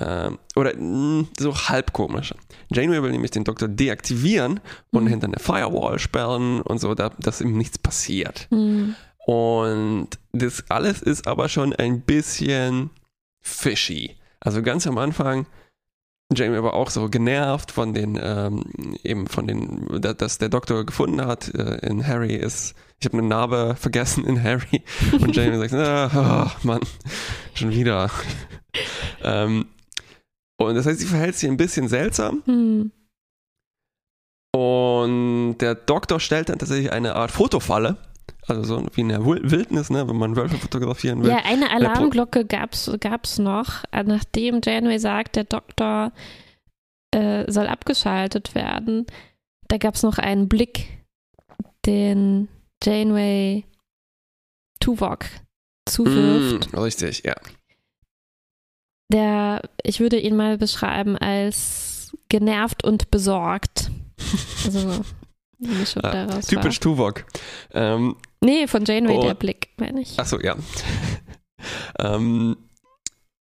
ähm, 0.00 0.38
oder 0.56 0.74
mh, 0.76 1.26
so 1.38 1.54
halb 1.54 1.92
komisch. 1.92 2.34
Janeway 2.72 3.02
will 3.02 3.10
nämlich 3.10 3.30
den 3.30 3.44
Doktor 3.44 3.68
deaktivieren 3.68 4.60
und 4.90 5.04
mhm. 5.04 5.08
hinter 5.08 5.26
eine 5.26 5.38
Firewall 5.38 5.98
sperren 5.98 6.62
und 6.62 6.80
so, 6.80 6.94
da, 6.94 7.10
dass 7.18 7.40
ihm 7.40 7.56
nichts 7.56 7.78
passiert. 7.78 8.48
Mhm. 8.50 8.94
Und 9.26 10.08
das 10.32 10.64
alles 10.68 11.02
ist 11.02 11.26
aber 11.26 11.48
schon 11.48 11.72
ein 11.74 12.00
bisschen 12.00 12.90
fishy. 13.40 14.16
Also 14.40 14.62
ganz 14.62 14.86
am 14.86 14.98
Anfang, 14.98 15.46
Jamie 16.34 16.62
war 16.62 16.74
auch 16.74 16.90
so 16.90 17.08
genervt 17.08 17.70
von 17.70 17.94
den, 17.94 18.18
ähm, 18.20 18.64
eben 19.04 19.26
von 19.26 19.46
den, 19.46 20.00
dass 20.00 20.38
der 20.38 20.48
Doktor 20.48 20.84
gefunden 20.84 21.24
hat 21.26 21.54
äh, 21.54 21.86
in 21.86 22.06
Harry 22.06 22.34
ist, 22.34 22.74
ich 22.98 23.06
habe 23.06 23.18
eine 23.18 23.26
Narbe 23.26 23.74
vergessen 23.78 24.24
in 24.24 24.42
Harry. 24.42 24.82
Und 25.12 25.34
Jamie 25.36 25.56
sagt, 25.56 25.74
ah, 25.74 26.46
oh, 26.54 26.66
Mann, 26.66 26.80
schon 27.52 27.72
wieder. 27.72 28.10
ähm, 29.24 29.66
und 30.66 30.74
das 30.74 30.86
heißt, 30.86 31.00
sie 31.00 31.06
verhält 31.06 31.36
sich 31.36 31.48
ein 31.48 31.56
bisschen 31.56 31.88
seltsam. 31.88 32.42
Hm. 32.46 32.92
Und 34.54 35.58
der 35.58 35.74
Doktor 35.74 36.20
stellt 36.20 36.48
dann 36.48 36.58
tatsächlich 36.58 36.92
eine 36.92 37.16
Art 37.16 37.30
Fotofalle. 37.30 37.96
Also 38.46 38.64
so 38.64 38.86
wie 38.94 39.02
in 39.02 39.08
der 39.08 39.24
Wildnis, 39.24 39.88
ne, 39.88 40.06
wenn 40.08 40.16
man 40.16 40.36
Wölfe 40.36 40.56
fotografieren 40.56 41.22
will. 41.22 41.30
Ja, 41.30 41.38
eine 41.44 41.70
Alarmglocke 41.70 42.44
gab 42.44 42.74
es 42.74 43.38
noch, 43.38 43.84
nachdem 43.92 44.60
Janeway 44.62 44.98
sagt, 44.98 45.36
der 45.36 45.44
Doktor 45.44 46.12
äh, 47.12 47.50
soll 47.50 47.68
abgeschaltet 47.68 48.54
werden. 48.54 49.06
Da 49.68 49.78
gab 49.78 49.94
es 49.94 50.02
noch 50.02 50.18
einen 50.18 50.48
Blick, 50.48 51.04
den 51.86 52.48
Janeway 52.82 53.64
Tuvok 54.80 55.26
zuwirft. 55.88 56.72
Mm, 56.72 56.78
richtig, 56.78 57.22
ja 57.24 57.34
der, 59.12 59.62
ich 59.82 60.00
würde 60.00 60.18
ihn 60.18 60.36
mal 60.36 60.58
beschreiben 60.58 61.16
als 61.16 62.12
genervt 62.28 62.84
und 62.84 63.10
besorgt. 63.10 63.90
Also, 64.64 65.04
Mischung 65.58 66.02
ah, 66.04 66.10
daraus 66.10 66.46
typisch 66.46 66.76
war. 66.76 66.80
Tuvok. 66.80 67.24
Ähm, 67.72 68.16
nee, 68.40 68.66
von 68.66 68.84
Janeway 68.84 69.16
oh, 69.16 69.22
der 69.22 69.34
Blick, 69.34 69.68
meine 69.76 70.00
ich. 70.00 70.18
Achso, 70.18 70.40
ja. 70.40 70.56
ähm, 71.98 72.56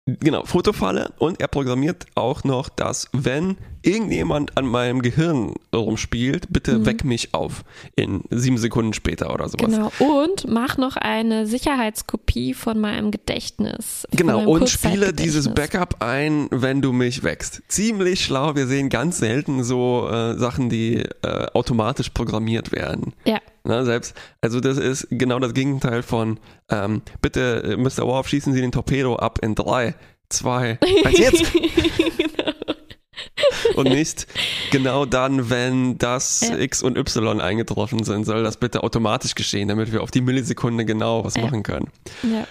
Genau, 0.08 0.46
Fotofalle 0.46 1.12
und 1.18 1.42
er 1.42 1.48
programmiert 1.48 2.06
auch 2.14 2.44
noch, 2.44 2.70
dass 2.70 3.10
wenn 3.12 3.58
irgendjemand 3.86 4.58
an 4.58 4.66
meinem 4.66 5.02
Gehirn 5.02 5.54
rumspielt, 5.74 6.48
bitte 6.50 6.80
mhm. 6.80 6.86
weck 6.86 7.04
mich 7.04 7.34
auf 7.34 7.64
in 7.96 8.22
sieben 8.30 8.58
Sekunden 8.58 8.94
später 8.94 9.34
oder 9.34 9.48
sowas. 9.48 9.72
Genau, 9.72 9.92
und 10.00 10.48
mach 10.48 10.78
noch 10.78 10.96
eine 10.96 11.46
Sicherheitskopie 11.48 12.54
von 12.54 12.80
meinem 12.80 13.12
Gedächtnis. 13.12 14.08
Genau, 14.12 14.44
und 14.50 14.70
spiele 14.70 15.14
dieses 15.14 15.54
Backup 15.54 16.02
ein, 16.02 16.48
wenn 16.52 16.82
du 16.82 16.92
mich 16.92 17.24
wächst. 17.24 17.62
Ziemlich 17.68 18.26
schlau, 18.26 18.56
wir 18.56 18.68
sehen 18.68 18.90
ganz 18.90 19.20
selten 19.20 19.64
so 19.64 20.08
äh, 20.10 20.38
Sachen, 20.38 20.70
die 20.70 20.98
äh, 21.22 21.46
automatisch 21.54 22.10
programmiert 22.10 22.72
werden. 22.72 23.14
Ja. 23.26 23.40
Na, 23.64 23.84
selbst, 23.84 24.16
also 24.42 24.60
das 24.60 24.78
ist 24.78 25.08
genau 25.10 25.40
das 25.40 25.54
Gegenteil 25.54 26.04
von 26.04 26.40
ähm, 26.70 27.02
bitte, 27.22 27.64
äh, 27.64 27.78
Mr. 27.78 28.06
Worf, 28.06 28.28
schießen 28.28 28.54
Sie 28.54 28.62
den 28.62 28.72
Torpedo 28.72 29.16
ab 29.16 29.40
in 29.42 29.56
drei, 29.56 29.96
zwei, 30.30 30.80
eins 31.04 31.18
jetzt. 31.18 31.54
genau. 32.18 32.55
Und 33.76 33.90
nicht 33.90 34.28
genau 34.72 35.06
dann, 35.06 35.50
wenn 35.50 35.98
das 35.98 36.42
ja. 36.42 36.58
X 36.58 36.84
und 36.84 36.98
Y 36.98 37.40
eingetroffen 37.42 38.04
sind, 38.04 38.26
soll 38.26 38.44
das 38.44 38.58
bitte 38.58 38.84
automatisch 38.84 39.36
geschehen, 39.36 39.68
damit 39.68 39.92
wir 39.92 40.04
auf 40.04 40.12
die 40.12 40.22
Millisekunde 40.22 40.86
genau 40.86 41.24
was 41.24 41.36
ja. 41.36 41.44
machen 41.44 41.64
können. 41.64 41.90
Ja. 42.24 42.48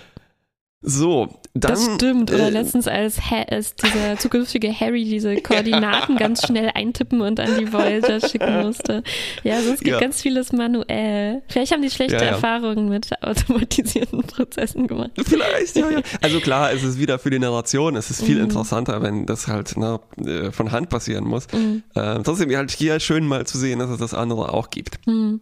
So, 0.87 1.29
dann, 1.55 1.73
das 1.73 1.89
stimmt. 1.95 2.31
Oder 2.31 2.49
äh, 2.49 2.51
letztens 2.51 2.87
als, 2.89 3.19
als 3.49 3.75
dieser 3.75 4.19
zukünftige 4.19 4.79
Harry 4.79 5.05
diese 5.05 5.37
Koordinaten 5.43 6.17
ganz 6.17 6.47
schnell 6.47 6.71
eintippen 6.75 7.23
und 7.23 7.41
an 7.41 7.59
die 7.59 7.73
Voyager 7.73 8.21
schicken 8.21 8.63
musste. 8.63 9.03
Ja, 9.45 9.55
also 9.55 9.71
es 9.71 9.81
gibt 9.81 9.93
ja. 9.93 10.01
ganz 10.01 10.21
vieles 10.21 10.53
manuell. 10.53 11.43
Vielleicht 11.49 11.73
haben 11.73 11.81
die 11.81 11.91
schlechte 11.91 12.17
ja, 12.17 12.23
ja. 12.23 12.29
Erfahrungen 12.33 12.91
mit 12.91 13.11
automatisierten 13.23 14.23
Prozessen 14.27 14.87
gemacht. 14.87 15.13
Vielleicht, 15.25 15.77
ja, 15.77 15.91
ja. 15.91 16.01
Also 16.21 16.41
klar, 16.41 16.73
es 16.73 16.83
ist 16.83 16.99
wieder 16.99 17.19
für 17.19 17.31
die 17.31 17.39
Narration, 17.39 17.97
es 17.97 18.11
ist 18.11 18.23
viel 18.23 18.37
mhm. 18.37 18.45
interessanter, 18.45 19.01
wenn 19.01 19.25
das 19.25 19.49
halt 19.49 19.75
na, 19.77 20.01
äh, 20.19 20.51
von 20.53 20.71
Hand 20.71 20.91
passieren 20.91 21.25
muss. 21.25 21.47
Mhm. 21.53 21.83
Äh, 21.95 22.23
trotzdem 22.25 22.55
halt 22.55 22.73
hier 22.73 23.01
schön 23.01 23.27
mal 23.27 23.47
zu 23.47 23.57
sehen, 23.57 23.79
dass 23.79 23.89
es 23.91 23.99
das 23.99 24.13
andere 24.13 24.53
auch 24.53 24.69
gibt. 24.69 25.07
Mhm. 25.07 25.41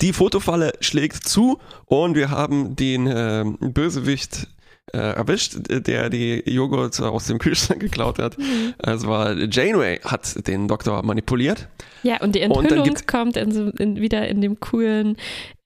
Die 0.00 0.12
Fotofalle 0.12 0.72
schlägt 0.80 1.28
zu 1.28 1.58
und 1.86 2.14
wir 2.14 2.30
haben 2.30 2.76
den 2.76 3.06
äh, 3.06 3.44
Bösewicht 3.60 4.48
äh, 4.92 4.98
erwischt, 4.98 5.54
der 5.68 6.10
die 6.10 6.42
Joghurt 6.46 7.00
aus 7.00 7.26
dem 7.26 7.38
Kühlschrank 7.38 7.80
geklaut 7.80 8.18
hat. 8.18 8.38
Mhm. 8.38 8.74
Es 8.78 9.06
war 9.06 9.36
Janeway, 9.36 10.00
hat 10.04 10.46
den 10.46 10.68
Doktor 10.68 11.02
manipuliert. 11.02 11.68
Ja, 12.02 12.20
und 12.20 12.34
die 12.34 12.40
Enthüllung 12.40 12.88
und 12.88 13.06
kommt 13.06 13.36
in 13.36 13.52
so, 13.52 13.68
in, 13.78 13.96
wieder 14.00 14.26
in 14.28 14.40
dem 14.40 14.58
coolen 14.58 15.16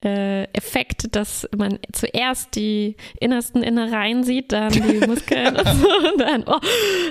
äh, 0.05 0.45
Effekt, 0.53 1.15
dass 1.17 1.49
man 1.57 1.79
zuerst 1.93 2.57
die 2.57 2.97
innersten 3.21 3.63
Innereien 3.63 4.25
sieht, 4.25 4.53
dann 4.53 4.73
die 4.73 4.81
Muskeln 5.07 5.57
und, 5.57 5.67
so, 5.67 5.89
und 5.89 6.21
dann, 6.21 6.45
oh, 6.47 6.61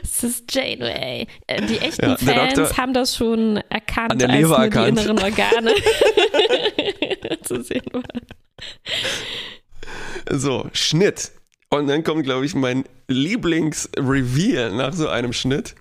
es 0.03 0.23
ist 0.23 0.53
Janeway. 0.53 1.27
Äh, 1.47 1.61
die 1.65 1.79
echten 1.79 2.09
ja, 2.09 2.17
Fans 2.17 2.77
haben 2.77 2.93
das 2.93 3.15
schon 3.15 3.57
erkannt, 3.69 4.23
als 4.23 4.41
nur 4.41 4.57
erkannt. 4.57 4.97
die 4.97 5.01
inneren 5.01 5.19
Organe 5.19 5.73
zu 7.43 7.61
sehen 7.63 7.85
waren. 7.91 8.21
So, 10.29 10.69
Schnitt 10.73 11.31
Und 11.73 11.87
dann 11.87 12.03
kommt, 12.03 12.23
glaube 12.23 12.45
ich, 12.45 12.53
mein 12.53 12.85
Lieblingsreveal 13.07 14.71
nach 14.73 14.93
so 14.93 15.07
einem 15.07 15.33
Schnitt. 15.33 15.73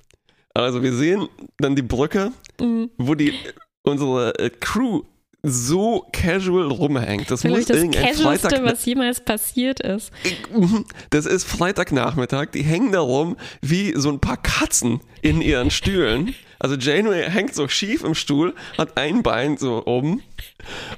Also 0.55 0.83
wir 0.83 0.94
sehen 0.94 1.28
dann 1.59 1.76
die 1.76 1.83
Brücke, 1.83 2.33
mhm. 2.59 2.90
wo 2.96 3.14
die 3.14 3.35
unsere 3.83 4.38
äh, 4.38 4.50
Crew 4.50 5.02
so 5.42 6.07
casual 6.12 6.70
rumhängt. 6.70 7.31
Das 7.31 7.42
Vielleicht 7.42 7.68
muss 7.68 7.78
das 7.78 7.90
Casualste, 7.90 8.48
Freitag 8.48 8.64
was 8.64 8.85
jemals 8.87 9.20
passiert 9.20 9.81
ist. 9.81 10.12
Mhm. 10.50 10.87
Das 11.11 11.26
ist 11.26 11.44
Freitagnachmittag. 11.44 12.52
Die 12.52 12.62
hängen 12.62 12.92
da 12.92 13.00
rum 13.00 13.37
wie 13.61 13.92
so 13.94 14.09
ein 14.09 14.20
paar 14.20 14.40
Katzen 14.40 15.00
in 15.20 15.42
ihren 15.42 15.70
Stühlen. 15.72 16.35
Also 16.59 16.76
Janeway 16.76 17.28
hängt 17.28 17.55
so 17.55 17.68
schief 17.68 18.05
im 18.05 18.14
Stuhl, 18.14 18.55
hat 18.78 18.96
ein 18.96 19.22
Bein 19.22 19.59
so 19.59 19.85
oben 19.85 20.22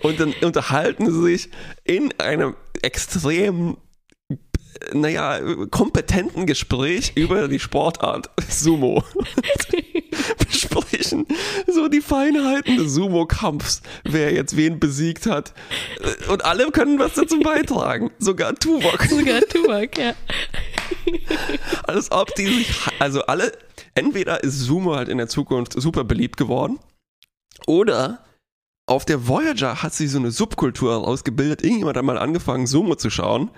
und 0.02 0.20
dann 0.20 0.34
unterhalten 0.42 1.10
sie 1.10 1.22
sich 1.22 1.48
in 1.84 2.12
einem 2.20 2.54
extrem 2.82 3.78
naja, 4.92 5.40
kompetenten 5.70 6.46
Gespräch 6.46 7.12
über 7.14 7.48
die 7.48 7.58
Sportart 7.58 8.30
Sumo. 8.48 9.04
Besprechen 10.38 11.26
so 11.66 11.88
die 11.88 12.00
Feinheiten 12.00 12.76
des 12.76 12.94
Sumo-Kampfs, 12.94 13.82
wer 14.04 14.32
jetzt 14.32 14.56
wen 14.56 14.78
besiegt 14.78 15.26
hat. 15.26 15.52
Und 16.28 16.44
alle 16.44 16.70
können 16.70 16.98
was 16.98 17.14
dazu 17.14 17.38
beitragen. 17.40 18.10
Sogar 18.18 18.54
Tuvok. 18.54 19.02
Sogar 19.04 19.40
Tuvok, 19.42 19.98
ja. 19.98 20.14
Als 21.84 22.10
ob 22.12 22.34
die 22.34 22.46
sich, 22.46 22.68
also 22.98 23.22
alle, 23.22 23.52
entweder 23.94 24.42
ist 24.42 24.60
Sumo 24.60 24.96
halt 24.96 25.08
in 25.08 25.18
der 25.18 25.28
Zukunft 25.28 25.80
super 25.80 26.04
beliebt 26.04 26.36
geworden 26.36 26.78
oder 27.66 28.24
auf 28.86 29.06
der 29.06 29.26
Voyager 29.26 29.82
hat 29.82 29.94
sich 29.94 30.10
so 30.10 30.18
eine 30.18 30.30
Subkultur 30.30 31.08
ausgebildet. 31.08 31.64
Irgendjemand 31.64 31.96
hat 31.96 32.04
mal 32.04 32.18
angefangen, 32.18 32.66
Sumo 32.66 32.96
zu 32.96 33.08
schauen. 33.08 33.50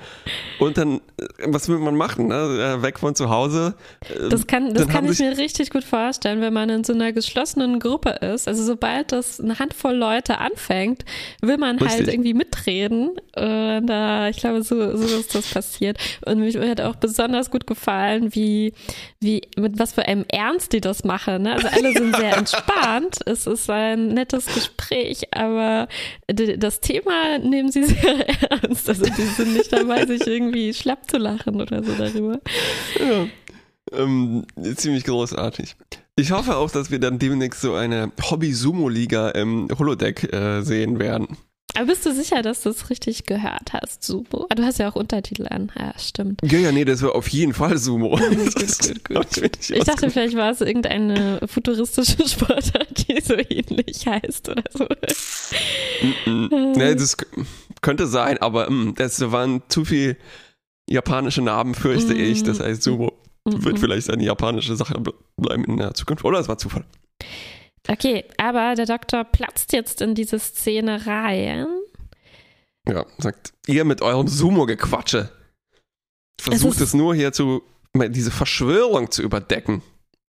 Und 0.61 0.79
dann, 0.79 1.01
äh, 1.19 1.27
was 1.47 1.69
will 1.69 1.79
man 1.79 1.97
machen? 1.97 2.29
Ne? 2.29 2.35
Äh, 2.79 2.83
weg 2.83 3.01
von 3.01 3.17
zu 3.17 3.29
Hause. 3.29 3.75
Äh, 4.09 4.29
das 4.29 4.47
kann, 4.47 4.73
das 4.73 4.87
kann 4.87 5.05
ich 5.11 5.19
mir 5.19 5.37
richtig 5.37 5.71
gut 5.71 5.83
vorstellen, 5.83 6.41
wenn 6.43 6.53
man 6.53 6.69
in 6.69 6.85
so 6.85 6.93
einer 6.93 7.13
geschlossenen 7.13 7.81
Gruppe 7.81 8.11
ist. 8.11 8.47
Also 8.47 8.63
sobald 8.63 9.11
das 9.11 9.41
eine 9.41 9.59
Handvoll 9.59 9.97
Leute 9.97 10.39
anfängt, 10.39 11.05
will 11.43 11.59
man 11.59 11.71
halt 11.71 11.83
richtig. 11.83 11.99
halt 11.99 12.15
irgendwie 12.15 12.35
mitreden. 12.35 13.09
Und 13.35 13.91
äh, 13.91 14.31
ich 14.31 14.37
glaube, 14.37 14.63
so, 14.63 14.97
so 14.97 15.19
ist 15.19 15.35
das 15.35 15.51
passiert. 15.51 15.99
Und 16.25 16.39
mir 16.39 16.71
hat 16.71 16.81
auch 16.81 16.95
besonders 16.95 17.51
gut 17.51 17.67
gefallen, 17.67 18.33
wie, 18.33 18.75
wie, 19.19 19.43
mit 19.57 19.81
was 19.81 19.93
für 19.93 20.07
einem 20.07 20.25
Ernst 20.29 20.73
die 20.73 20.81
das 20.81 21.03
machen. 21.03 21.43
Ne? 21.43 21.55
Also 21.55 21.67
alle 21.67 21.93
sind 21.93 22.15
sehr 22.17 22.37
entspannt. 22.37 23.19
Es 23.27 23.49
ist 23.49 23.69
ein 23.69 24.15
nettes 24.15 24.47
Gespräch 24.47 25.16
nicht, 25.17 25.37
aber 25.37 25.89
das 26.27 26.81
Thema 26.81 27.39
nehmen 27.39 27.71
sie 27.71 27.85
sehr 27.87 28.51
ernst. 28.51 28.89
Also 28.89 29.05
die 29.05 29.23
sind 29.23 29.55
nicht 29.55 29.73
dabei, 29.73 30.07
sich 30.07 30.27
irgendwie 30.27 30.75
schlapp 30.75 31.11
zu 31.11 31.19
lachen 31.19 31.61
oder 31.61 31.83
so 31.83 31.93
darüber. 31.95 32.41
Ja. 32.99 33.27
Ähm, 33.93 34.45
ziemlich 34.75 35.05
großartig. 35.05 35.77
Ich 36.17 36.33
hoffe 36.33 36.57
auch, 36.57 36.71
dass 36.71 36.91
wir 36.91 36.99
dann 36.99 37.19
demnächst 37.19 37.61
so 37.61 37.75
eine 37.75 38.11
Hobby-Sumo-Liga 38.21 39.31
im 39.31 39.69
Holodeck 39.79 40.33
äh, 40.33 40.63
sehen 40.63 40.99
werden. 40.99 41.37
Aber 41.77 41.87
bist 41.87 42.07
du 42.07 42.15
sicher, 42.15 42.41
dass 42.43 42.63
du 42.63 42.71
es 42.71 42.89
richtig 42.89 43.25
gehört 43.25 43.73
hast, 43.73 44.03
Sumo? 44.03 44.47
Ah, 44.49 44.55
du 44.55 44.65
hast 44.65 44.79
ja 44.79 44.89
auch 44.89 44.97
Untertitel 44.97 45.47
an. 45.49 45.71
Ja, 45.79 45.93
stimmt. 45.99 46.41
Ja, 46.43 46.59
ja, 46.59 46.73
nee, 46.73 46.85
das 46.85 47.03
war 47.03 47.15
auf 47.15 47.29
jeden 47.29 47.53
Fall 47.53 47.77
Sumo. 47.77 48.17
gut, 48.17 49.05
gut, 49.05 49.35
gut. 49.35 49.71
Ich 49.71 49.85
dachte, 49.85 50.11
vielleicht 50.11 50.37
war 50.37 50.51
es 50.51 50.63
irgendeine 50.63 51.41
futuristische 51.47 52.17
Sportart, 52.29 53.09
die 53.09 53.21
so 53.21 53.35
ähnlich 53.35 54.07
heißt 54.07 54.49
oder 54.49 54.65
so. 54.73 54.85
Mm 56.25 56.47
-mm. 56.47 56.79
Nee, 56.79 56.95
das 56.95 57.17
könnte 57.83 58.07
sein, 58.07 58.39
aber 58.39 58.71
mm, 58.71 58.95
das 58.97 59.21
waren 59.31 59.63
zu 59.69 59.85
viele 59.85 60.17
japanische 60.89 61.43
Namen, 61.43 61.75
fürchte 61.75 62.15
mm. 62.15 62.21
ich. 62.21 62.43
Das 62.43 62.61
heißt, 62.61 62.83
Sumo 62.83 63.13
wird 63.45 63.79
vielleicht 63.79 64.11
eine 64.11 64.25
japanische 64.25 64.77
Sache 64.77 65.01
bleiben 65.37 65.65
in 65.65 65.77
der 65.77 65.95
Zukunft. 65.95 66.25
Oder 66.25 66.41
es 66.41 66.49
war 66.49 66.59
Zufall. 66.59 66.85
Okay, 67.89 68.25
aber 68.37 68.75
der 68.75 68.87
Doktor 68.87 69.25
platzt 69.25 69.73
jetzt 69.73 70.01
in 70.01 70.15
diese 70.15 70.39
Szene 70.39 71.07
rein. 71.07 71.67
Ja, 72.89 73.05
sagt, 73.19 73.53
ihr 73.67 73.85
mit 73.85 74.03
eurem 74.03 74.29
Sumo-Gequatsche 74.29 75.31
versucht 76.41 76.77
es, 76.77 76.89
es, 76.89 76.95
nur 76.95 77.15
hier 77.15 77.33
zu, 77.33 77.63
diese 77.95 78.31
Verschwörung 78.31 79.11
zu 79.11 79.23
überdecken. 79.23 79.83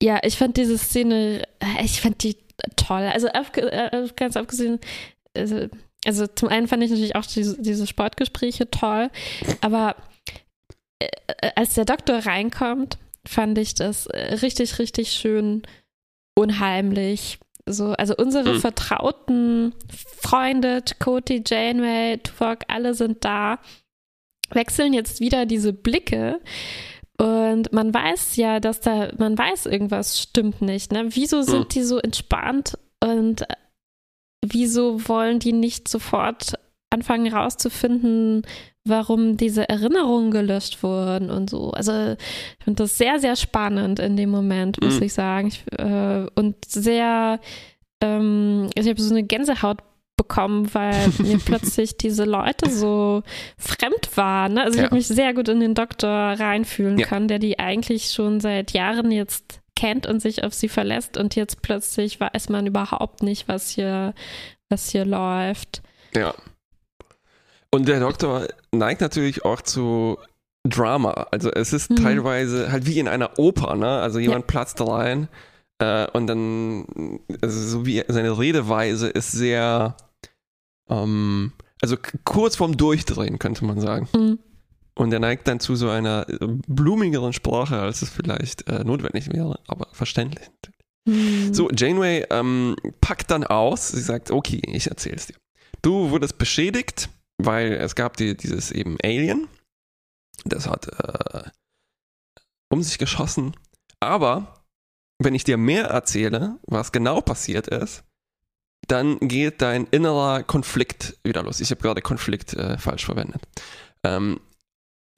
Ja, 0.01 0.19
ich 0.23 0.37
fand 0.37 0.57
diese 0.57 0.77
Szene, 0.77 1.43
ich 1.81 2.01
fand 2.01 2.23
die 2.23 2.37
toll. 2.75 3.03
Also 3.03 3.27
äh, 3.27 4.07
ganz 4.15 4.37
abgesehen, 4.37 4.79
also, 5.35 5.67
also, 6.05 6.27
zum 6.27 6.49
einen 6.49 6.67
fand 6.67 6.83
ich 6.83 6.91
natürlich 6.91 7.15
auch 7.15 7.25
diese, 7.25 7.61
diese 7.61 7.87
Sportgespräche 7.87 8.69
toll, 8.69 9.09
aber 9.61 9.95
äh, 10.99 11.07
äh, 11.27 11.51
als 11.55 11.73
der 11.73 11.85
Doktor 11.85 12.19
reinkommt, 12.19 12.97
fand 13.27 13.57
ich 13.57 13.73
das 13.73 14.07
richtig, 14.07 14.79
richtig 14.79 15.11
schön 15.11 15.63
unheimlich 16.37 17.39
so, 17.67 17.93
also 17.93 18.15
unsere 18.15 18.53
mhm. 18.53 18.59
vertrauten 18.59 19.73
Freunde, 19.89 20.83
Cody, 20.99 21.43
Janeway, 21.45 22.17
Tuvok, 22.17 22.59
alle 22.67 22.93
sind 22.93 23.25
da, 23.25 23.59
wechseln 24.51 24.93
jetzt 24.93 25.19
wieder 25.19 25.45
diese 25.45 25.73
Blicke. 25.73 26.39
Und 27.17 27.71
man 27.71 27.93
weiß 27.93 28.35
ja, 28.35 28.59
dass 28.59 28.81
da, 28.81 29.09
man 29.17 29.37
weiß, 29.37 29.67
irgendwas 29.67 30.19
stimmt 30.19 30.61
nicht. 30.61 30.91
Ne? 30.91 31.07
Wieso 31.15 31.41
sind 31.41 31.65
mhm. 31.65 31.69
die 31.69 31.83
so 31.83 31.97
entspannt 31.97 32.77
und 33.03 33.41
äh, 33.41 33.55
wieso 34.45 35.07
wollen 35.07 35.39
die 35.39 35.53
nicht 35.53 35.87
sofort 35.87 36.53
anfangen 36.95 37.31
herauszufinden, 37.31 38.43
warum 38.85 39.37
diese 39.37 39.67
Erinnerungen 39.67 40.31
gelöscht 40.31 40.81
wurden 40.83 41.29
und 41.29 41.49
so. 41.49 41.71
Also 41.71 42.13
ich 42.13 42.63
finde 42.63 42.83
das 42.83 42.97
sehr, 42.97 43.19
sehr 43.19 43.35
spannend 43.35 43.99
in 43.99 44.15
dem 44.15 44.29
Moment, 44.29 44.81
muss 44.81 44.97
mhm. 44.97 45.03
ich 45.03 45.13
sagen. 45.13 45.47
Ich, 45.47 45.63
äh, 45.77 46.27
und 46.35 46.55
sehr, 46.65 47.39
ähm, 48.01 48.69
ich 48.75 48.87
habe 48.87 49.01
so 49.01 49.13
eine 49.13 49.23
Gänsehaut 49.23 49.79
bekommen, 50.17 50.73
weil 50.73 51.09
mir 51.19 51.39
plötzlich 51.39 51.97
diese 51.97 52.25
Leute 52.25 52.69
so 52.69 53.23
fremd 53.57 54.15
waren. 54.15 54.53
Ne? 54.53 54.63
Also 54.63 54.75
ich 54.75 54.81
ja. 54.81 54.85
habe 54.85 54.95
mich 54.95 55.07
sehr 55.07 55.33
gut 55.33 55.49
in 55.49 55.59
den 55.59 55.75
Doktor 55.75 56.09
reinfühlen 56.09 56.99
ja. 56.99 57.07
können, 57.07 57.27
der 57.27 57.39
die 57.39 57.59
eigentlich 57.59 58.11
schon 58.11 58.39
seit 58.39 58.71
Jahren 58.71 59.11
jetzt 59.11 59.61
kennt 59.75 60.07
und 60.07 60.21
sich 60.21 60.43
auf 60.43 60.53
sie 60.53 60.69
verlässt 60.69 61.17
und 61.17 61.35
jetzt 61.35 61.61
plötzlich 61.61 62.19
weiß 62.19 62.49
man 62.49 62.65
überhaupt 62.65 63.23
nicht, 63.23 63.47
was 63.47 63.69
hier, 63.69 64.13
was 64.69 64.89
hier 64.89 65.05
läuft. 65.05 65.81
Ja. 66.15 66.33
Und 67.71 67.87
der 67.87 67.99
Doktor 67.99 68.47
neigt 68.71 69.01
natürlich 69.01 69.43
auch 69.45 69.61
zu 69.61 70.17
Drama. 70.63 71.27
Also 71.31 71.51
es 71.51 71.73
ist 71.73 71.91
mhm. 71.91 71.97
teilweise 71.97 72.71
halt 72.71 72.85
wie 72.85 72.99
in 72.99 73.07
einer 73.07 73.37
Oper, 73.37 73.75
ne? 73.75 73.99
Also 73.99 74.19
jemand 74.19 74.45
ja. 74.45 74.47
platzt 74.47 74.81
rein 74.81 75.27
äh, 75.79 76.07
und 76.11 76.27
dann, 76.27 77.19
also 77.41 77.59
so 77.61 77.85
wie 77.85 78.03
seine 78.07 78.37
Redeweise 78.37 79.09
ist 79.09 79.31
sehr, 79.31 79.95
ähm, 80.89 81.51
also 81.81 81.97
kurz 82.23 82.55
vorm 82.55 82.77
Durchdrehen, 82.77 83.39
könnte 83.39 83.65
man 83.65 83.79
sagen. 83.79 84.07
Mhm. 84.15 84.39
Und 84.97 85.11
er 85.11 85.19
neigt 85.19 85.47
dann 85.47 85.59
zu 85.59 85.75
so 85.75 85.89
einer 85.89 86.27
äh, 86.29 86.37
blumigeren 86.67 87.33
Sprache, 87.33 87.79
als 87.79 88.01
es 88.01 88.09
vielleicht 88.09 88.67
äh, 88.69 88.83
notwendig 88.83 89.31
wäre, 89.33 89.59
aber 89.67 89.87
verständlich. 89.91 90.49
Mhm. 91.05 91.53
So, 91.53 91.69
Janeway 91.69 92.25
ähm, 92.29 92.77
packt 93.01 93.29
dann 93.29 93.43
aus, 93.43 93.89
sie 93.89 94.01
sagt, 94.01 94.31
okay, 94.31 94.61
ich 94.67 94.87
erzähl's 94.87 95.27
dir. 95.27 95.35
Du 95.81 96.09
wurdest 96.11 96.37
beschädigt, 96.37 97.09
weil 97.37 97.73
es 97.73 97.95
gab 97.95 98.17
die, 98.17 98.35
dieses 98.35 98.71
eben 98.71 98.97
Alien, 99.03 99.47
das 100.43 100.67
hat 100.67 100.87
äh, 100.87 101.49
um 102.69 102.81
sich 102.81 102.97
geschossen. 102.97 103.55
Aber 103.99 104.65
wenn 105.19 105.35
ich 105.35 105.43
dir 105.43 105.57
mehr 105.57 105.85
erzähle, 105.85 106.59
was 106.67 106.91
genau 106.91 107.21
passiert 107.21 107.67
ist, 107.67 108.03
dann 108.87 109.19
geht 109.19 109.61
dein 109.61 109.85
innerer 109.87 110.43
Konflikt 110.43 111.17
wieder 111.23 111.43
los. 111.43 111.59
Ich 111.59 111.71
habe 111.71 111.81
gerade 111.81 112.01
Konflikt 112.01 112.53
äh, 112.53 112.77
falsch 112.77 113.05
verwendet. 113.05 113.41
Ähm, 114.03 114.39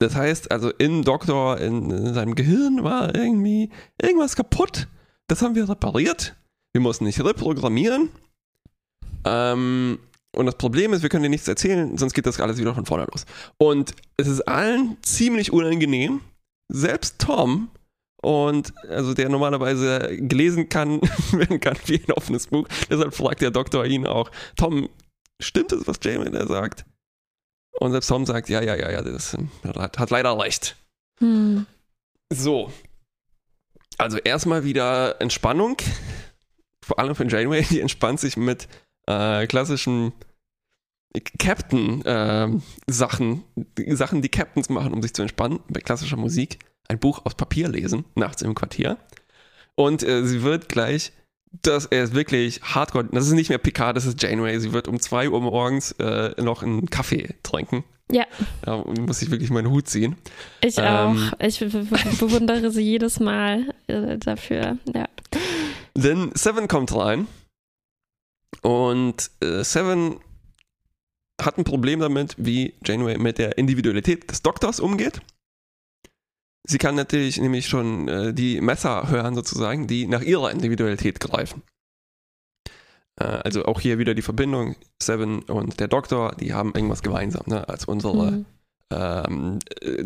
das 0.00 0.14
heißt, 0.14 0.50
also 0.50 0.70
im 0.70 1.02
Doktor, 1.02 1.58
in, 1.58 1.90
in, 1.90 2.14
seinem 2.14 2.34
Gehirn 2.34 2.84
war 2.84 3.14
irgendwie 3.14 3.70
irgendwas 4.00 4.36
kaputt. 4.36 4.88
Das 5.26 5.42
haben 5.42 5.54
wir 5.54 5.68
repariert. 5.68 6.36
Wir 6.72 6.80
mussten 6.80 7.04
nicht 7.04 7.22
reprogrammieren. 7.22 8.10
Ähm, 9.24 9.98
und 10.36 10.46
das 10.46 10.56
Problem 10.56 10.92
ist, 10.92 11.02
wir 11.02 11.08
können 11.08 11.22
dir 11.22 11.28
nichts 11.28 11.48
erzählen, 11.48 11.96
sonst 11.96 12.14
geht 12.14 12.26
das 12.26 12.40
alles 12.40 12.58
wieder 12.58 12.74
von 12.74 12.86
vorne 12.86 13.06
los. 13.10 13.24
Und 13.58 13.94
es 14.16 14.26
ist 14.26 14.42
allen 14.42 14.96
ziemlich 15.02 15.52
unangenehm, 15.52 16.20
selbst 16.68 17.18
Tom, 17.18 17.70
und 18.20 18.72
also 18.88 19.14
der 19.14 19.28
normalerweise 19.28 20.16
gelesen 20.16 20.68
kann, 20.68 21.00
werden 21.32 21.60
kann 21.60 21.76
wie 21.86 22.02
ein 22.04 22.12
offenes 22.12 22.48
Buch. 22.48 22.66
Deshalb 22.90 23.14
fragt 23.14 23.40
der 23.40 23.50
Doktor 23.50 23.84
ihn 23.84 24.06
auch, 24.06 24.30
Tom, 24.56 24.88
stimmt 25.40 25.72
es, 25.72 25.86
was 25.86 25.98
Jamie 26.02 26.30
da 26.30 26.46
sagt? 26.46 26.84
Und 27.78 27.92
selbst 27.92 28.08
Tom 28.08 28.26
sagt, 28.26 28.48
ja, 28.48 28.60
ja, 28.60 28.74
ja, 28.74 28.90
ja, 28.90 29.02
das 29.02 29.36
hat, 29.64 29.98
hat 29.98 30.10
leider 30.10 30.36
recht. 30.38 30.76
Hm. 31.20 31.66
So. 32.32 32.72
Also 33.98 34.18
erstmal 34.18 34.64
wieder 34.64 35.20
Entspannung. 35.20 35.76
Vor 36.84 36.98
allem 36.98 37.14
von 37.14 37.28
Janeway, 37.28 37.62
die 37.70 37.80
entspannt 37.80 38.18
sich 38.18 38.36
mit 38.36 38.68
äh, 39.08 39.46
klassischem 39.46 40.12
Captain-Sachen, 41.38 43.44
äh, 43.76 43.96
Sachen, 43.96 44.22
die 44.22 44.28
Captains 44.28 44.68
machen, 44.68 44.92
um 44.92 45.00
sich 45.02 45.14
zu 45.14 45.22
entspannen, 45.22 45.60
bei 45.68 45.80
klassischer 45.80 46.18
Musik, 46.18 46.58
ein 46.88 46.98
Buch 46.98 47.22
aus 47.24 47.34
Papier 47.34 47.68
lesen, 47.68 48.04
nachts 48.14 48.42
im 48.42 48.54
Quartier. 48.54 48.98
Und 49.74 50.02
äh, 50.02 50.22
sie 50.24 50.42
wird 50.42 50.68
gleich, 50.68 51.12
das 51.62 51.86
er 51.86 52.04
ist 52.04 52.12
wirklich 52.14 52.60
hardcore, 52.62 53.08
das 53.10 53.26
ist 53.26 53.32
nicht 53.32 53.48
mehr 53.48 53.56
Picard, 53.58 53.96
das 53.96 54.04
ist 54.04 54.22
Janeway. 54.22 54.58
Sie 54.58 54.74
wird 54.74 54.86
um 54.86 55.00
2 55.00 55.30
Uhr 55.30 55.40
morgens 55.40 55.92
äh, 55.92 56.34
noch 56.42 56.62
einen 56.62 56.90
Kaffee 56.90 57.34
trinken. 57.42 57.84
Ja. 58.12 58.26
Da 58.62 58.84
muss 58.84 59.22
ich 59.22 59.30
wirklich 59.30 59.48
meinen 59.50 59.70
Hut 59.70 59.88
ziehen. 59.88 60.16
Ich 60.62 60.76
ähm, 60.78 60.84
auch. 60.84 61.16
Ich 61.40 61.60
bewundere 61.60 62.70
sie 62.70 62.82
jedes 62.82 63.18
Mal 63.20 63.72
äh, 63.86 64.18
dafür, 64.18 64.76
ja. 64.94 65.08
Denn 65.94 66.32
Seven 66.34 66.68
kommt 66.68 66.94
rein 66.94 67.26
und 68.62 69.30
äh, 69.40 69.62
Seven 69.62 70.20
hat 71.40 71.58
ein 71.58 71.64
Problem 71.64 72.00
damit, 72.00 72.34
wie 72.36 72.74
Janeway 72.84 73.18
mit 73.18 73.38
der 73.38 73.58
Individualität 73.58 74.30
des 74.30 74.42
Doktors 74.42 74.80
umgeht. 74.80 75.20
Sie 76.64 76.78
kann 76.78 76.96
natürlich 76.96 77.38
nämlich 77.38 77.68
schon 77.68 78.08
äh, 78.08 78.34
die 78.34 78.60
Messer 78.60 79.08
hören, 79.08 79.34
sozusagen, 79.34 79.86
die 79.86 80.06
nach 80.06 80.22
ihrer 80.22 80.50
Individualität 80.50 81.20
greifen. 81.20 81.62
Äh, 83.16 83.24
also 83.24 83.64
auch 83.64 83.80
hier 83.80 83.98
wieder 83.98 84.14
die 84.14 84.22
Verbindung, 84.22 84.76
Seven 85.00 85.42
und 85.44 85.80
der 85.80 85.88
Doktor, 85.88 86.34
die 86.38 86.52
haben 86.52 86.72
irgendwas 86.74 87.02
gemeinsam, 87.02 87.44
ne, 87.46 87.68
als 87.68 87.84
unsere 87.86 88.32
mhm. 88.32 88.46
ähm, 88.90 89.58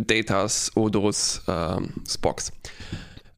Datas, 0.07 0.77
Odos, 0.77 1.43
ähm, 1.49 1.95
Spocks. 2.09 2.53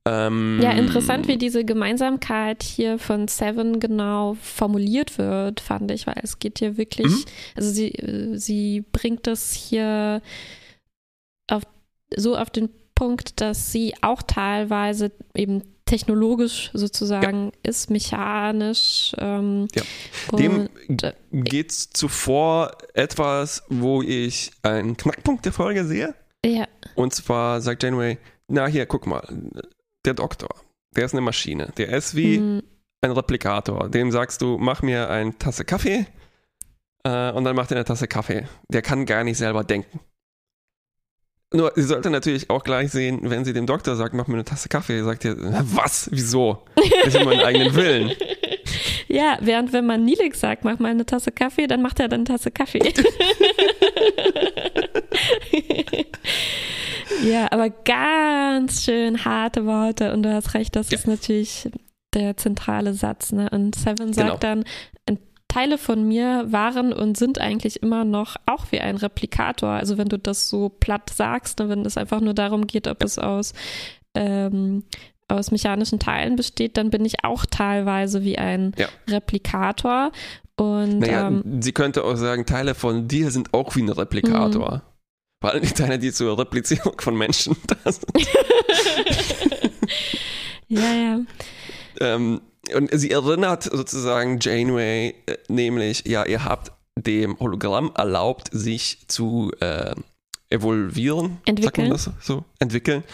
Ähm, 0.07 0.61
ja, 0.63 0.73
interessant, 0.73 1.29
wie 1.29 1.39
diese 1.39 1.65
Gemeinsamkeit 1.65 2.63
hier 2.63 2.99
von 2.99 3.27
Seven 3.27 3.81
genau 3.81 4.35
formuliert 4.35 5.17
wird, 5.17 5.61
fand 5.61 5.91
ich, 5.91 6.07
weil 6.07 6.21
es 6.23 6.39
geht 6.39 6.59
hier 6.59 6.77
wirklich, 6.77 7.07
mhm. 7.07 7.25
also 7.57 7.71
sie, 7.71 7.95
sie 8.35 8.85
bringt 8.93 9.27
es 9.27 9.55
hier 9.55 10.21
auf, 11.51 11.63
so 12.15 12.37
auf 12.37 12.51
den 12.51 12.69
Punkt, 12.95 13.41
dass 13.41 13.73
sie 13.73 13.95
auch 14.03 14.23
teilweise 14.23 15.11
eben 15.35 15.63
technologisch 15.87 16.71
sozusagen 16.73 17.47
ja. 17.47 17.71
ist, 17.71 17.91
mechanisch. 17.91 19.13
Ähm, 19.19 19.69
ja. 19.75 19.83
Dem 20.37 20.69
äh, 20.89 21.13
geht 21.33 21.73
zuvor 21.73 22.77
etwas, 22.95 23.63
wo 23.69 24.03
ich 24.03 24.51
einen 24.63 24.97
Knackpunkt 24.97 25.45
der 25.45 25.53
Folge 25.53 25.85
sehe. 25.85 26.15
Ja. 26.45 26.67
Und 26.95 27.15
zwar 27.15 27.61
sagt 27.61 27.83
Janeway, 27.83 28.19
na 28.49 28.67
hier, 28.67 28.87
guck 28.87 29.07
mal, 29.07 29.27
der 30.05 30.15
Doktor, 30.15 30.55
der 30.97 31.05
ist 31.05 31.13
eine 31.13 31.21
Maschine. 31.21 31.73
Der 31.77 31.89
ist 31.89 32.15
wie 32.15 32.39
mhm. 32.39 32.63
ein 33.01 33.11
Replikator. 33.11 33.89
Dem 33.89 34.11
sagst 34.13 34.43
du, 34.43 34.59
mach 34.59 34.83
mir 34.83 35.11
eine 35.11 35.37
Tasse 35.39 35.65
Kaffee 35.65 36.07
äh, 37.05 37.33
und 37.33 37.45
dann 37.45 37.57
macht 37.57 37.71
er 37.71 37.77
eine 37.77 37.85
Tasse 37.85 38.09
Kaffee. 38.09 38.47
Der 38.69 38.83
kann 38.83 39.07
gar 39.07 39.25
nicht 39.25 39.39
selber 39.39 39.65
denken. 39.65 40.01
Nur, 41.53 41.73
sie 41.77 41.83
sollte 41.83 42.11
natürlich 42.11 42.51
auch 42.51 42.65
gleich 42.65 42.91
sehen, 42.91 43.21
wenn 43.23 43.45
sie 43.45 43.53
dem 43.53 43.67
Doktor 43.67 43.95
sagt, 43.95 44.13
mach 44.13 44.27
mir 44.27 44.35
eine 44.35 44.45
Tasse 44.45 44.69
Kaffee, 44.69 45.03
sagt 45.05 45.25
er, 45.25 45.37
was? 45.39 46.09
Wieso? 46.11 46.65
Ich 47.07 47.15
habe 47.15 47.27
meinen 47.27 47.41
eigenen 47.41 47.75
Willen. 47.75 48.13
Ja, 49.07 49.39
während 49.41 49.73
wenn 49.73 49.87
man 49.87 50.05
Nilix 50.05 50.41
sagt, 50.41 50.65
mach 50.65 50.81
mal 50.81 50.91
eine 50.91 51.07
Tasse 51.07 51.31
Kaffee, 51.31 51.69
dann 51.69 51.83
macht 51.83 52.01
er 52.01 52.09
dann 52.09 52.21
eine 52.21 52.25
Tasse 52.25 52.51
Kaffee. 52.51 52.81
Ja, 57.25 57.49
aber 57.51 57.71
ganz 57.71 58.85
schön 58.85 59.25
harte 59.25 59.67
Worte 59.67 60.13
und 60.13 60.23
du 60.23 60.33
hast 60.33 60.55
recht, 60.55 60.77
das 60.77 60.91
ja. 60.91 60.99
ist 60.99 61.07
natürlich 61.07 61.71
der 62.15 62.37
zentrale 62.37 62.95
Satz. 62.95 63.33
Ne? 63.33 63.49
Und 63.51 63.75
Seven 63.75 64.13
sagt 64.13 64.29
genau. 64.29 64.37
dann, 64.39 64.65
Teile 65.55 65.79
von 65.79 66.09
mir 66.09 66.47
waren 66.49 66.93
und 66.93 67.17
sind 67.17 67.41
eigentlich 67.41 67.81
immer 67.81 68.05
noch 68.05 68.35
auch 68.45 68.73
wie 68.73 68.81
ein 68.81 68.97
Replikator. 68.97 69.69
Also 69.69 69.99
wenn 69.99 70.09
du 70.09 70.19
das 70.19 70.49
so 70.49 70.69
platt 70.69 71.11
sagst, 71.15 71.61
ne, 71.61 71.69
wenn 71.69 71.87
es 71.87 71.97
einfach 71.97 72.21
nur 72.21 72.35
darum 72.35 72.67
geht, 72.67 72.89
ob 72.89 73.05
es 73.05 73.21
aus 73.21 73.53
ähm, 74.17 74.83
aus 75.29 75.53
mechanischen 75.53 76.01
Teilen 76.01 76.35
besteht, 76.35 76.77
dann 76.77 76.91
bin 76.91 77.05
ich 77.05 77.23
auch 77.25 77.47
teilweise 77.47 78.25
wie 78.25 78.37
ein 78.37 78.73
ja. 78.77 78.89
Replikator. 79.09 80.11
Und 80.57 80.99
naja, 80.99 81.29
ähm, 81.29 81.63
sie 81.63 81.73
könnte 81.73 82.03
auch 82.03 82.17
sagen, 82.17 82.47
Teile 82.47 82.75
von 82.75 83.07
dir 83.07 83.31
sind 83.31 83.55
auch 83.55 83.77
wie 83.77 83.83
ein 83.83 83.89
Replikator. 83.91 84.83
Vor 85.45 85.53
allem 85.53 85.63
die 85.63 85.75
Teile, 85.75 85.99
die 85.99 86.11
zur 86.11 86.39
Replizierung 86.39 86.99
von 86.99 87.19
Menschen 87.19 87.55
da 87.85 87.93
sind. 87.93 88.07
ja, 90.69 90.81
ja. 90.81 91.21
Ähm, 92.01 92.41
und 92.75 92.89
sie 92.99 93.11
erinnert 93.11 93.65
sozusagen 93.65 94.39
Janeway, 94.41 95.15
äh, 95.27 95.37
nämlich, 95.49 96.07
ja, 96.07 96.25
ihr 96.25 96.47
habt 96.47 96.73
dem 96.97 97.39
Hologramm 97.39 97.93
erlaubt, 97.95 98.49
sich 98.53 99.07
zu 99.09 99.53
äh, 99.61 99.95
evolvieren. 100.49 101.37
Entwickeln. 101.45 101.91
das 101.91 102.09
so? 102.23 102.47
Entwickeln. 102.59 103.05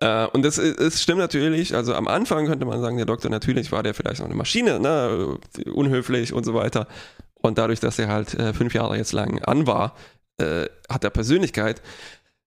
Äh, 0.00 0.28
und 0.28 0.46
das, 0.46 0.56
das, 0.56 1.02
stimmt 1.02 1.18
natürlich. 1.18 1.74
Also 1.74 1.92
am 1.92 2.08
Anfang 2.08 2.46
könnte 2.46 2.64
man 2.64 2.80
sagen, 2.80 2.96
der 2.96 3.04
Doktor 3.04 3.28
natürlich 3.28 3.70
war 3.70 3.82
der 3.82 3.92
vielleicht 3.92 4.20
noch 4.20 4.26
eine 4.28 4.34
Maschine, 4.34 4.80
ne, 4.80 5.36
unhöflich 5.74 6.32
und 6.32 6.44
so 6.44 6.54
weiter. 6.54 6.88
Und 7.34 7.58
dadurch, 7.58 7.80
dass 7.80 7.98
er 7.98 8.08
halt 8.08 8.32
äh, 8.32 8.54
fünf 8.54 8.72
Jahre 8.72 8.96
jetzt 8.96 9.12
lang 9.12 9.42
an 9.42 9.66
war, 9.66 9.94
äh, 10.38 10.66
hat 10.88 11.04
er 11.04 11.10
Persönlichkeit. 11.10 11.82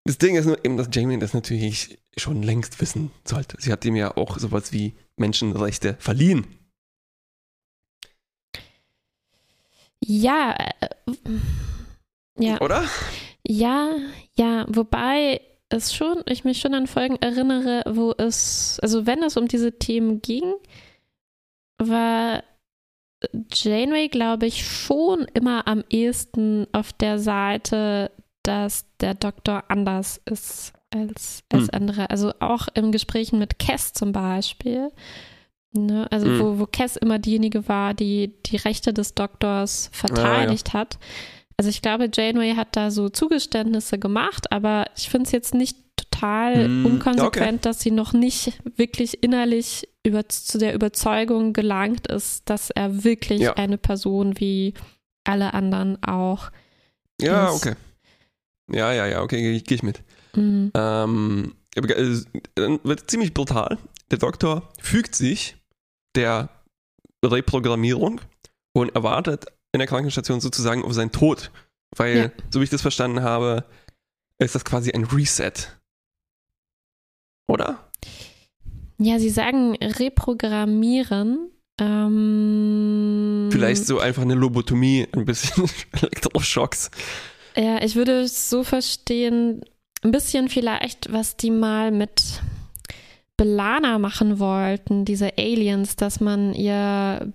Das 0.06 0.17
Ding 0.17 0.36
ist 0.36 0.45
nur 0.45 0.63
eben, 0.63 0.78
dass 0.78 0.89
Jamie 0.91 1.19
das 1.19 1.34
natürlich 1.34 1.99
schon 2.17 2.41
längst 2.43 2.82
wissen 2.82 3.12
sollte. 3.25 3.58
Sie 3.60 3.71
hat 3.71 3.86
ihm 3.86 3.95
ja 3.95 4.15
auch 4.17 4.38
sowas 4.39 4.71
wie 4.71 4.95
Menschenrechte 5.17 5.95
verliehen. 5.99 6.47
Ja, 10.02 10.56
äh, 10.82 10.89
ja. 12.38 12.62
Oder? 12.62 12.86
Ja, 13.45 13.91
ja, 14.36 14.65
wobei 14.69 15.41
es 15.69 15.93
schon, 15.93 16.23
ich 16.25 16.43
mich 16.43 16.60
schon 16.60 16.73
an 16.73 16.88
Folgen 16.88 17.17
erinnere, 17.17 17.84
wo 17.88 18.13
es, 18.17 18.80
also 18.82 19.06
wenn 19.06 19.21
es 19.23 19.38
um 19.38 19.47
diese 19.47 19.78
Themen 19.78 20.21
ging, 20.21 20.54
war 21.78 22.43
Janeway, 23.54 24.08
glaube 24.08 24.46
ich, 24.46 24.66
schon 24.66 25.26
immer 25.34 25.68
am 25.68 25.84
ehesten 25.90 26.68
auf 26.72 26.94
der 26.94 27.20
Seite, 27.20 28.12
dass 28.44 28.86
der 29.02 29.14
Doktor 29.14 29.66
anders 29.68 30.22
ist 30.26 30.74
als, 30.92 31.44
als 31.52 31.64
hm. 31.64 31.70
andere. 31.74 32.10
Also 32.10 32.34
auch 32.40 32.68
im 32.74 32.92
Gesprächen 32.92 33.40
mit 33.40 33.60
Cass 33.60 33.94
zum 33.94 34.12
Beispiel. 34.12 34.90
Ne? 35.74 36.08
Also 36.12 36.28
hm. 36.28 36.40
wo, 36.40 36.60
wo 36.60 36.66
Cass 36.66 36.96
immer 36.96 37.20
diejenige 37.20 37.68
war, 37.68 37.94
die 37.94 38.34
die 38.46 38.58
Rechte 38.58 38.94
des 38.94 39.14
Doktors 39.16 39.90
verteidigt 39.92 40.70
ah, 40.70 40.74
ja. 40.74 40.80
hat. 40.80 41.00
Also 41.58 41.70
ich 41.70 41.82
glaube, 41.82 42.10
Janeway 42.12 42.56
hat 42.56 42.78
da 42.78 42.90
so 42.90 43.10
Zugeständnisse 43.10 44.00
gemacht, 44.00 44.52
aber 44.52 44.86
ich 44.96 45.10
finde 45.10 45.26
es 45.26 45.34
jetzt 45.34 45.54
nicht 45.54 45.78
total 45.98 46.66
hm. 46.66 46.86
unkonsequent, 46.86 47.60
okay. 47.60 47.60
dass 47.62 47.82
sie 47.82 47.92
noch 47.92 48.14
nicht 48.14 48.54
wirklich 48.78 49.22
innerlich 49.22 49.90
über, 50.06 50.28
zu 50.30 50.58
der 50.58 50.74
Überzeugung 50.74 51.54
gelangt 51.54 52.08
ist, 52.08 52.50
dass 52.50 52.70
er 52.70 53.04
wirklich 53.04 53.42
ja. 53.42 53.54
eine 53.54 53.78
Person 53.78 54.40
wie 54.40 54.74
alle 55.24 55.54
anderen 55.54 56.02
auch 56.04 56.52
ja, 57.22 57.50
ist. 57.50 57.56
okay. 57.56 57.76
Ja, 58.72 58.94
ja, 58.94 59.08
ja, 59.08 59.22
okay, 59.22 59.42
gehe 59.42 59.62
geh 59.62 59.76
ich 59.76 59.84
mit. 59.84 60.04
Mhm. 60.36 60.72
Ähm, 60.74 61.56
dann 62.56 62.80
wird 62.84 63.10
ziemlich 63.10 63.34
brutal. 63.34 63.78
Der 64.12 64.20
Doktor 64.20 64.70
fügt 64.80 65.16
sich 65.16 65.58
der 66.16 66.50
Reprogrammierung 67.24 68.22
und 68.74 68.96
erwartet 68.96 69.46
in 69.72 69.80
der 69.80 69.88
Krankenstation 69.88 70.40
sozusagen 70.40 70.84
auf 70.84 70.94
seinen 70.94 71.12
Tod. 71.12 71.52
Weil, 71.96 72.18
ja. 72.18 72.32
so 72.52 72.60
wie 72.60 72.64
ich 72.64 72.70
das 72.70 72.82
verstanden 72.82 73.22
habe, 73.22 73.66
ist 74.38 74.56
das 74.56 74.66
quasi 74.66 74.92
ein 74.92 75.04
Reset. 75.06 75.54
Oder? 77.48 77.88
Ja, 79.00 79.18
sie 79.18 79.30
sagen 79.30 79.76
reprogrammieren. 79.76 81.50
Ähm, 81.80 83.50
Vielleicht 83.52 83.86
so 83.88 84.00
einfach 84.00 84.22
eine 84.24 84.36
Lobotomie, 84.36 85.08
ein 85.14 85.26
bisschen 85.26 85.70
Elektroschocks. 85.94 86.92
Ja, 87.56 87.82
ich 87.82 87.96
würde 87.96 88.22
es 88.22 88.50
so 88.50 88.64
verstehen, 88.64 89.62
ein 90.04 90.12
bisschen 90.12 90.50
vielleicht, 90.50 91.12
was 91.12 91.38
die 91.38 91.52
mal 91.52 91.92
mit 91.92 92.42
Belana 93.38 94.00
machen 94.00 94.40
wollten, 94.40 95.06
diese 95.06 95.38
Aliens, 95.38 95.96
dass 95.96 96.20
man 96.20 96.54
ihr 96.54 97.32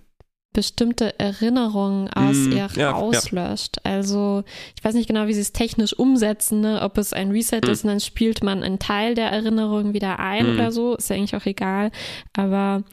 bestimmte 0.54 1.18
Erinnerungen 1.18 2.08
aus 2.08 2.36
mm, 2.36 2.52
ihr 2.52 2.68
ja, 2.76 2.90
rauslöscht. 2.92 3.76
Ja. 3.84 3.92
Also 3.92 4.44
ich 4.74 4.82
weiß 4.82 4.94
nicht 4.94 5.08
genau, 5.08 5.26
wie 5.26 5.34
sie 5.34 5.42
es 5.42 5.52
technisch 5.52 5.92
umsetzen, 5.92 6.62
ne? 6.62 6.80
ob 6.80 6.96
es 6.96 7.12
ein 7.12 7.30
Reset 7.30 7.60
mm. 7.60 7.70
ist 7.70 7.84
und 7.84 7.90
dann 7.90 8.00
spielt 8.00 8.42
man 8.42 8.62
einen 8.62 8.78
Teil 8.78 9.14
der 9.14 9.30
Erinnerung 9.30 9.92
wieder 9.92 10.18
ein 10.18 10.46
mm. 10.46 10.54
oder 10.54 10.72
so, 10.72 10.94
ist 10.94 11.10
ja 11.10 11.16
eigentlich 11.16 11.36
auch 11.36 11.44
egal. 11.44 11.90
Aber 12.32 12.84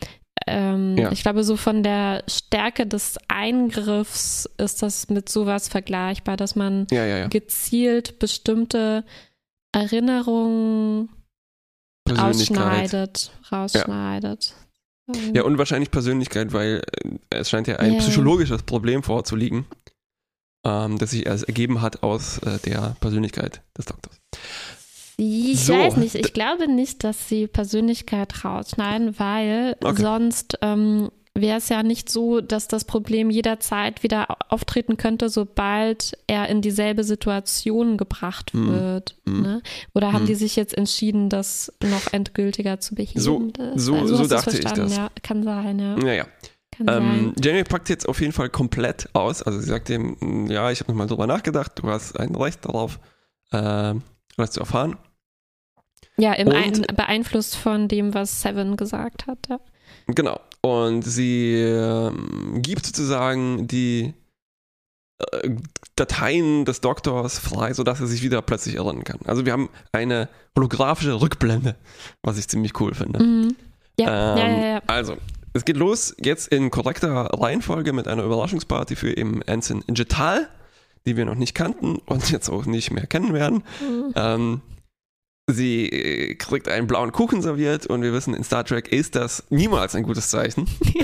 ähm, 0.48 0.98
ja. 0.98 1.12
ich 1.12 1.22
glaube, 1.22 1.44
so 1.44 1.56
von 1.56 1.84
der 1.84 2.24
Stärke 2.28 2.88
des 2.88 3.18
Eingriffs 3.28 4.50
ist 4.58 4.82
das 4.82 5.10
mit 5.10 5.30
sowas 5.30 5.70
vergleichbar, 5.70 6.36
dass 6.36 6.56
man 6.56 6.88
gezielt 7.30 8.20
bestimmte 8.20 9.06
Erinnerungen 9.72 11.10
ausschneidet, 12.10 13.32
rausschneidet. 13.52 14.56
Mhm. 15.08 15.36
Ja, 15.36 15.44
und 15.44 15.58
wahrscheinlich 15.58 15.92
Persönlichkeit, 15.92 16.54
weil 16.54 16.82
äh, 17.04 17.18
es 17.30 17.50
scheint 17.50 17.68
ja 17.68 17.78
ein 17.78 17.94
yeah. 17.94 18.00
psychologisches 18.02 18.64
Problem 18.64 19.04
vorzuliegen. 19.04 19.66
ähm, 20.66 20.98
das 20.98 21.12
sich 21.12 21.26
erst 21.26 21.46
ergeben 21.46 21.82
hat 21.82 22.04
aus 22.04 22.38
äh, 22.40 22.60
der 22.60 22.96
Persönlichkeit 23.00 23.62
des 23.78 23.86
Doktors. 23.86 24.20
Ich 25.18 25.66
so. 25.66 25.74
weiß 25.74 25.98
nicht, 25.98 26.16
ich 26.16 26.34
glaube 26.34 26.68
nicht, 26.68 27.04
dass 27.04 27.30
sie 27.30 27.48
Persönlichkeit 27.48 28.44
rausschneiden, 28.44 29.20
weil 29.20 29.76
okay. 29.84 30.02
sonst 30.02 30.58
ähm, 30.62 31.12
wäre 31.34 31.58
es 31.58 31.70
ja 31.70 31.82
nicht 31.84 32.10
so, 32.10 32.42
dass 32.42 32.68
das 32.68 32.86
Problem 32.86 33.30
jederzeit 33.30 34.04
wieder 34.04 34.38
auftreten 34.50 34.98
könnte, 34.98 35.30
sobald 35.30 36.18
er 36.28 36.50
in 36.50 36.62
dieselbe 36.62 37.04
Situation 37.04 37.98
gebracht 37.98 38.52
hm. 38.52 38.68
wird. 38.68 39.16
Mm. 39.26 39.42
Ne? 39.42 39.62
Oder 39.94 40.12
haben 40.12 40.26
mm. 40.26 40.28
die 40.28 40.36
sich 40.36 40.56
jetzt 40.58 40.78
entschieden, 40.78 41.30
das 41.30 41.72
noch 41.82 42.12
endgültiger 42.12 42.80
zu 42.80 42.96
beheben? 42.96 43.22
So, 43.22 43.50
so, 43.76 43.96
also, 43.96 44.16
so 44.18 44.28
dachte 44.28 44.58
ich 44.58 44.66
das. 44.66 44.96
Ja, 44.96 45.10
kann 45.24 45.44
sein, 45.44 45.80
ja. 45.80 45.96
Naja. 45.96 46.28
Ähm, 46.88 47.34
Jamie 47.42 47.64
packt 47.64 47.90
jetzt 47.90 48.08
auf 48.08 48.22
jeden 48.22 48.34
Fall 48.34 48.50
komplett 48.50 49.10
aus. 49.14 49.44
Also 49.44 49.60
sie 49.60 49.68
sagt 49.68 49.90
ihm, 49.90 50.48
ja, 50.50 50.72
ich 50.72 50.80
habe 50.80 50.92
nochmal 50.92 51.08
drüber 51.08 51.28
nachgedacht, 51.28 51.74
du 51.76 51.88
hast 51.88 52.20
ein 52.20 52.36
Recht 52.36 52.66
darauf, 52.66 53.00
äh, 53.52 53.94
was 54.38 54.52
zu 54.52 54.62
erfahren. 54.62 54.98
Ja, 56.18 56.34
im 56.34 56.50
ein, 56.50 56.82
beeinflusst 56.96 57.56
von 57.56 57.88
dem, 57.88 58.14
was 58.14 58.42
Seven 58.42 58.78
gesagt 58.78 59.28
hat. 59.28 59.48
Ja. 59.50 59.60
Genau. 60.08 60.40
Und 60.62 61.02
sie 61.04 61.56
äh, 61.56 62.12
gibt 62.60 62.86
sozusagen 62.86 63.68
die 63.68 64.14
äh, 65.20 65.50
Dateien 65.96 66.66
des 66.66 66.82
Doktors 66.82 67.40
frei, 67.40 67.74
sodass 67.74 68.00
er 68.00 68.08
sich 68.08 68.22
wieder 68.22 68.42
plötzlich 68.42 68.76
erinnern 68.76 69.04
kann. 69.04 69.20
Also 69.26 69.46
wir 69.46 69.54
haben 69.54 69.70
eine 69.92 70.30
holographische 70.56 71.20
Rückblende, 71.20 71.76
was 72.22 72.38
ich 72.38 72.48
ziemlich 72.48 72.80
cool 72.80 72.94
finde. 72.94 73.24
Mhm. 73.24 73.56
Ja. 74.00 74.34
Ähm, 74.34 74.38
ja, 74.38 74.48
ja, 74.48 74.68
ja. 74.74 74.82
Also, 74.88 75.18
es 75.54 75.66
geht 75.66 75.78
los 75.78 76.16
jetzt 76.20 76.48
in 76.48 76.72
korrekter 76.72 77.12
Reihenfolge 77.12 77.94
mit 77.94 78.08
einer 78.08 78.24
Überraschungsparty 78.24 78.96
für 78.96 79.18
eben 79.18 79.42
Ensign 79.42 79.84
Ingetal, 79.88 80.48
die 81.06 81.18
wir 81.18 81.26
noch 81.26 81.36
nicht 81.36 81.56
kannten 81.56 81.98
und 82.06 82.32
jetzt 82.32 82.50
auch 82.50 82.66
nicht 82.66 82.92
mehr 82.92 83.08
kennen 83.08 83.34
werden. 83.34 83.64
Mhm. 83.82 84.14
Ähm, 84.16 84.62
Sie 85.48 85.88
äh, 85.88 86.36
kriegt 86.36 86.68
einen 86.68 86.88
blauen 86.88 87.12
Kuchen 87.12 87.42
serviert 87.42 87.88
und 87.88 88.04
wir 88.04 88.14
wissen, 88.14 88.34
in 88.34 88.44
Star 88.44 88.64
Trek 88.64 88.92
ist 88.92 89.16
das 89.16 89.44
niemals 89.50 89.96
ein 89.96 90.04
gutes 90.04 90.30
Zeichen. 90.30 90.68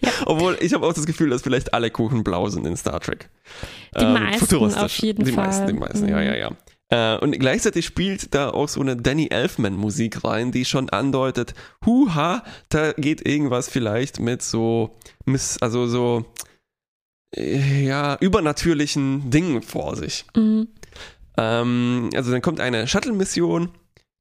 ja. 0.00 0.10
Obwohl, 0.26 0.56
ich 0.60 0.74
habe 0.74 0.86
auch 0.86 0.92
das 0.92 1.06
Gefühl, 1.06 1.30
dass 1.30 1.42
vielleicht 1.42 1.74
alle 1.74 1.90
Kuchen 1.90 2.22
blau 2.22 2.48
sind 2.48 2.66
in 2.66 2.76
Star 2.76 3.00
Trek. 3.00 3.28
Die 3.98 4.04
ähm, 4.04 4.12
meisten 4.12 4.74
auf 4.74 4.96
jeden 4.98 5.24
die 5.24 5.32
Fall. 5.32 5.46
Meisten, 5.46 5.66
die 5.66 5.72
meisten, 5.72 6.04
mhm. 6.04 6.10
ja, 6.10 6.22
ja, 6.22 6.36
ja. 6.36 6.56
Äh, 6.90 7.18
und 7.18 7.38
gleichzeitig 7.38 7.86
spielt 7.86 8.34
da 8.34 8.50
auch 8.50 8.68
so 8.68 8.80
eine 8.80 8.96
Danny 8.96 9.28
Elfman 9.30 9.74
Musik 9.74 10.24
rein, 10.24 10.52
die 10.52 10.64
schon 10.64 10.90
andeutet, 10.90 11.54
huha, 11.86 12.44
da 12.68 12.92
geht 12.92 13.26
irgendwas 13.26 13.68
vielleicht 13.68 14.20
mit 14.20 14.42
so, 14.42 14.96
also 15.60 15.86
so, 15.86 16.26
äh, 17.36 17.84
ja, 17.84 18.16
übernatürlichen 18.20 19.30
Dingen 19.30 19.62
vor 19.62 19.96
sich. 19.96 20.24
Mhm. 20.36 20.68
Ähm, 21.40 22.10
also 22.14 22.30
dann 22.30 22.42
kommt 22.42 22.60
eine 22.60 22.86
Shuttle-Mission, 22.86 23.70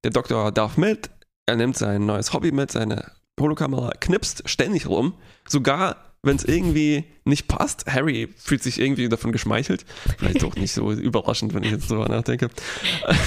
der 0.05 0.11
Doktor 0.11 0.51
darf 0.53 0.77
mit, 0.77 1.09
er 1.45 1.57
nimmt 1.57 1.77
sein 1.77 2.05
neues 2.05 2.31
Hobby 2.31 2.53
mit, 2.53 2.71
seine 2.71 3.11
Holokamera, 3.39 3.91
knipst 3.99 4.47
ständig 4.47 4.87
rum, 4.87 5.13
sogar 5.47 5.97
wenn 6.21 6.35
es 6.35 6.43
irgendwie 6.43 7.05
nicht 7.23 7.47
passt. 7.47 7.85
Harry 7.87 8.27
fühlt 8.37 8.61
sich 8.61 8.79
irgendwie 8.79 9.07
davon 9.07 9.31
geschmeichelt. 9.31 9.85
Vielleicht 10.17 10.43
auch 10.43 10.55
nicht 10.55 10.73
so 10.73 10.91
überraschend, 10.93 11.53
wenn 11.53 11.63
ich 11.63 11.71
jetzt 11.71 11.89
drüber 11.89 12.09
nachdenke. 12.09 12.49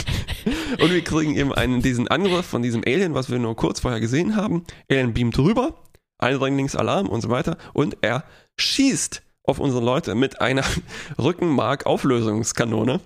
Und 0.81 0.92
wir 0.92 1.02
kriegen 1.02 1.37
eben 1.37 1.55
einen, 1.55 1.81
diesen 1.83 2.09
Angriff 2.09 2.46
von 2.46 2.62
diesem 2.62 2.83
Alien, 2.85 3.14
was 3.14 3.31
wir 3.31 3.38
nur 3.38 3.57
kurz 3.57 3.81
vorher 3.81 4.00
gesehen 4.00 4.37
haben. 4.37 4.64
Alien 4.90 5.14
beamt 5.14 5.38
rüber, 5.38 5.83
Eindringlingsalarm 6.18 7.09
und 7.09 7.22
so 7.22 7.31
weiter. 7.31 7.57
Und 7.72 7.96
er 8.02 8.24
schießt 8.59 9.22
auf 9.44 9.59
unsere 9.59 9.83
Leute 9.83 10.14
mit 10.14 10.40
einer 10.40 10.64
Rückenmark-Auflösungskanone. 11.18 13.00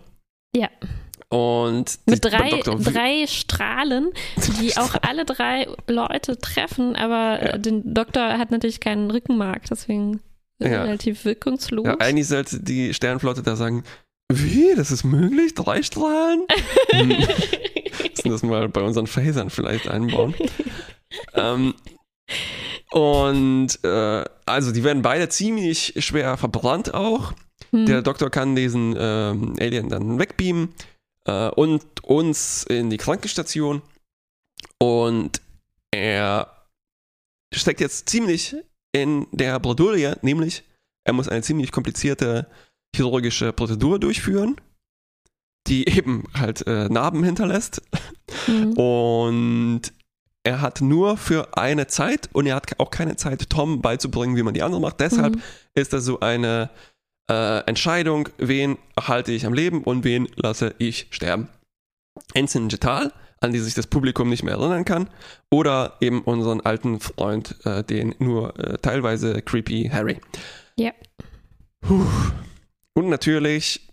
Ja. 0.55 0.69
Und 1.29 1.99
mit 2.07 2.25
drei, 2.25 2.61
drei 2.63 3.27
Strahlen, 3.27 4.11
die 4.61 4.77
auch 4.77 4.95
alle 5.03 5.25
drei 5.25 5.67
Leute 5.89 6.39
treffen, 6.39 6.95
aber 6.95 7.45
ja. 7.45 7.59
der 7.59 7.73
Doktor 7.85 8.39
hat 8.39 8.53
natürlich 8.53 8.79
keinen 8.79 9.11
Rückenmark, 9.11 9.63
deswegen 9.69 10.21
ja. 10.61 10.85
relativ 10.85 11.25
wirkungslos. 11.25 11.85
Ja, 11.85 11.97
eigentlich 11.99 12.29
sollte 12.29 12.63
die 12.63 12.95
Sternflotte 12.95 13.43
da 13.43 13.57
sagen, 13.57 13.83
wie, 14.33 14.75
das 14.77 14.91
ist 14.91 15.05
möglich? 15.05 15.55
Drei 15.55 15.83
Strahlen? 15.83 16.45
hm. 16.91 17.09
Müssen 18.17 18.31
das 18.31 18.43
mal 18.43 18.69
bei 18.69 18.83
unseren 18.83 19.07
Phasern 19.07 19.51
vielleicht 19.51 19.89
einbauen. 19.89 20.35
ähm, 21.35 21.75
und 22.91 23.79
äh, 23.85 24.25
also 24.47 24.73
die 24.73 24.85
werden 24.85 25.03
beide 25.03 25.29
ziemlich 25.29 25.95
schwer 25.99 26.37
verbrannt 26.37 26.95
auch. 26.95 27.33
Hm. 27.71 27.87
Der 27.87 28.03
Doktor 28.03 28.31
kann 28.31 28.57
diesen 28.57 28.95
ähm, 28.99 29.55
Alien 29.61 29.89
dann 29.89 30.19
wegbeamen 30.19 30.75
äh, 31.25 31.49
und 31.51 32.05
uns 32.05 32.65
in 32.65 32.91
die 32.91 32.97
Krankenstation. 32.97 33.83
Und 34.79 35.41
er 35.91 36.51
steckt 37.53 37.81
jetzt 37.81 38.09
ziemlich 38.09 38.57
in 38.93 39.27
der 39.33 39.59
Bredouille, 39.61 40.19
nämlich 40.23 40.65
er 41.05 41.13
muss 41.13 41.29
eine 41.29 41.43
ziemlich 41.43 41.71
komplizierte 41.73 42.49
chirurgische 42.95 43.53
Prozedur 43.53 43.99
durchführen, 43.99 44.57
die 45.67 45.87
eben 45.89 46.25
halt 46.35 46.67
äh, 46.67 46.89
Narben 46.89 47.23
hinterlässt. 47.25 47.83
Mhm. 48.47 48.73
Und 48.73 49.83
er 50.45 50.61
hat 50.61 50.81
nur 50.81 51.17
für 51.17 51.57
eine 51.57 51.87
Zeit 51.87 52.29
und 52.33 52.47
er 52.47 52.57
hat 52.57 52.79
auch 52.79 52.91
keine 52.91 53.17
Zeit, 53.17 53.51
Tom 53.51 53.83
beizubringen, 53.83 54.37
wie 54.37 54.43
man 54.43 54.55
die 54.55 54.63
andere 54.63 54.81
macht. 54.81 55.01
Deshalb 55.01 55.37
mhm. 55.37 55.43
ist 55.75 55.93
das 55.93 56.05
so 56.05 56.21
eine 56.21 56.71
äh, 57.31 57.61
Entscheidung, 57.67 58.29
wen 58.39 58.79
halte 58.99 59.33
ich 59.33 59.47
am 59.47 59.55
Leben 59.55 59.83
und 59.83 60.05
wen 60.05 60.29
lasse 60.37 60.75
ich 60.79 61.09
sterben. 61.11 61.49
Ensign 62.35 62.69
Getal, 62.69 63.13
an 63.41 63.53
die 63.53 63.59
sich 63.59 63.75
das 63.75 63.87
Publikum 63.87 64.29
nicht 64.29 64.43
mehr 64.43 64.55
erinnern 64.55 64.85
kann, 64.85 65.11
oder 65.51 65.97
eben 66.01 66.23
unseren 66.23 66.61
alten 66.61 67.01
Freund, 67.01 67.57
äh, 67.65 67.85
den 67.85 68.15
nur 68.19 68.59
äh, 68.59 68.79
teilweise 68.79 69.43
creepy 69.43 69.91
Harry. 69.93 70.21
Ja. 70.77 70.93
Puh. 71.81 72.07
Und 72.95 73.09
natürlich, 73.09 73.89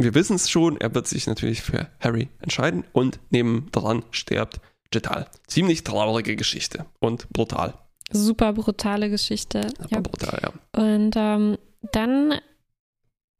wir 0.00 0.14
wissen 0.14 0.36
es 0.36 0.50
schon, 0.50 0.80
er 0.80 0.94
wird 0.94 1.06
sich 1.06 1.26
natürlich 1.26 1.62
für 1.62 1.88
Harry 2.00 2.28
entscheiden 2.40 2.84
und 2.92 3.20
nebendran 3.30 4.02
stirbt 4.10 4.60
Jetal. 4.92 5.28
Ziemlich 5.46 5.84
traurige 5.84 6.36
Geschichte 6.36 6.86
und 7.00 7.28
brutal. 7.30 7.74
Super 8.12 8.52
brutale 8.52 9.10
Geschichte. 9.10 9.68
Super 9.68 9.88
ja. 9.90 10.00
brutal, 10.00 10.40
ja. 10.42 10.80
Und 10.80 11.14
ähm, 11.16 11.58
dann 11.82 12.40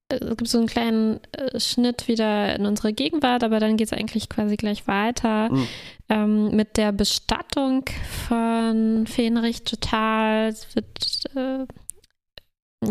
äh, 0.09 0.19
gibt 0.21 0.43
es 0.43 0.53
so 0.53 0.59
einen 0.59 0.67
kleinen 0.67 1.21
äh, 1.33 1.59
Schnitt 1.59 2.09
wieder 2.09 2.55
in 2.57 2.67
unsere 2.67 2.93
Gegenwart, 2.93 3.43
aber 3.45 3.61
dann 3.61 3.77
geht 3.77 3.89
es 3.89 3.93
eigentlich 3.93 4.29
quasi 4.29 4.57
gleich 4.57 4.87
weiter 4.87 5.51
mhm. 5.51 5.69
ähm, 6.09 6.57
mit 6.57 6.77
der 6.77 6.93
Bestattung 6.93 7.85
von 8.29 9.07
Fenrich 9.07 9.65
total. 9.65 10.49
Es 10.49 10.75
wird 10.75 11.25
äh, 11.35 11.67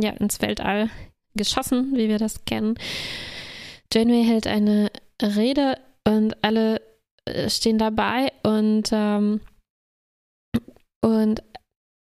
ja 0.01 0.11
ins 0.11 0.41
Weltall 0.41 0.89
geschossen, 1.35 1.93
wie 1.95 2.09
wir 2.09 2.17
das 2.17 2.45
kennen. 2.45 2.75
Janeway 3.93 4.23
hält 4.23 4.47
eine 4.47 4.91
Rede 5.21 5.77
und 6.05 6.43
alle 6.43 6.81
äh, 7.25 7.49
stehen 7.49 7.77
dabei 7.77 8.31
und 8.43 8.89
ähm, 8.91 9.41
und 11.01 11.43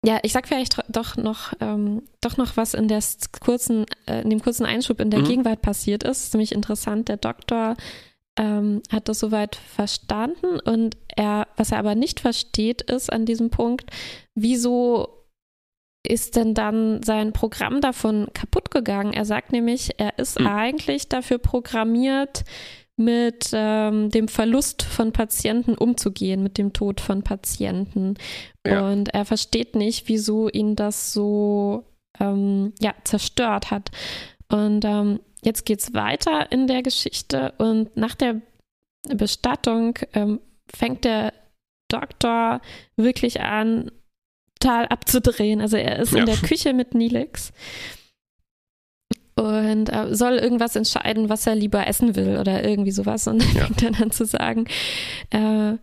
ja, 0.07 0.19
ich 0.23 0.31
sag 0.31 0.47
vielleicht 0.47 0.81
doch 0.87 1.17
noch, 1.17 1.51
ähm, 1.59 2.01
doch 2.21 2.37
noch, 2.37 2.55
was 2.55 2.73
in, 2.73 2.87
der 2.87 3.03
kurzen, 3.41 3.85
äh, 4.05 4.21
in 4.21 4.29
dem 4.29 4.41
kurzen 4.41 4.65
Einschub 4.65 5.01
in 5.01 5.11
der 5.11 5.19
mhm. 5.19 5.25
Gegenwart 5.25 5.61
passiert 5.61 6.03
ist. 6.03 6.23
Ist 6.23 6.33
nämlich 6.33 6.53
interessant. 6.53 7.09
Der 7.09 7.17
Doktor 7.17 7.75
ähm, 8.39 8.81
hat 8.89 9.09
das 9.09 9.19
soweit 9.19 9.57
verstanden 9.57 10.61
und 10.61 10.95
er, 11.13 11.49
was 11.57 11.73
er 11.73 11.79
aber 11.79 11.93
nicht 11.93 12.21
versteht, 12.21 12.83
ist 12.83 13.11
an 13.11 13.25
diesem 13.25 13.49
Punkt, 13.49 13.91
wieso 14.33 15.25
ist 16.07 16.37
denn 16.37 16.53
dann 16.53 17.03
sein 17.03 17.33
Programm 17.33 17.81
davon 17.81 18.27
kaputt 18.33 18.71
gegangen? 18.71 19.11
Er 19.11 19.25
sagt 19.25 19.51
nämlich, 19.51 19.99
er 19.99 20.17
ist 20.17 20.39
mhm. 20.39 20.47
eigentlich 20.47 21.09
dafür 21.09 21.37
programmiert, 21.37 22.45
mit 22.97 23.51
ähm, 23.53 24.09
dem 24.09 24.27
Verlust 24.27 24.81
von 24.81 25.13
Patienten 25.13 25.75
umzugehen, 25.75 26.43
mit 26.43 26.57
dem 26.57 26.73
Tod 26.73 26.99
von 26.99 27.23
Patienten. 27.23 28.15
Ja. 28.65 28.89
Und 28.89 29.13
er 29.13 29.23
versteht 29.23 29.75
nicht, 29.75 30.07
wieso 30.07 30.49
ihn 30.49 30.75
das 30.75 31.13
so 31.13 31.85
ähm, 32.19 32.73
ja, 32.79 32.95
zerstört 33.03 33.71
hat. 33.71 33.91
Und 34.51 34.83
ähm, 34.83 35.19
jetzt 35.43 35.65
geht 35.65 35.79
es 35.79 35.93
weiter 35.93 36.51
in 36.51 36.67
der 36.67 36.81
Geschichte 36.81 37.53
und 37.59 37.95
nach 37.95 38.15
der 38.15 38.41
Bestattung 39.07 39.97
ähm, 40.13 40.39
fängt 40.75 41.05
der 41.05 41.33
Doktor 41.89 42.61
wirklich 42.97 43.41
an, 43.41 43.91
total 44.59 44.87
abzudrehen. 44.87 45.61
Also 45.61 45.77
er 45.77 45.99
ist 45.99 46.13
ja. 46.13 46.19
in 46.19 46.25
der 46.25 46.37
Küche 46.37 46.73
mit 46.73 46.95
Nilix 46.95 47.53
und 49.37 49.89
äh, 49.89 50.15
soll 50.15 50.33
irgendwas 50.33 50.75
entscheiden, 50.75 51.29
was 51.29 51.45
er 51.45 51.55
lieber 51.55 51.85
essen 51.87 52.15
will 52.15 52.37
oder 52.39 52.67
irgendwie 52.67 52.91
sowas. 52.91 53.27
Und 53.27 53.43
dann 53.43 53.55
ja. 53.55 53.65
fängt 53.67 53.83
er 53.83 53.91
dann 53.91 54.11
zu 54.11 54.25
sagen, 54.25 54.65
äh, 55.29 55.73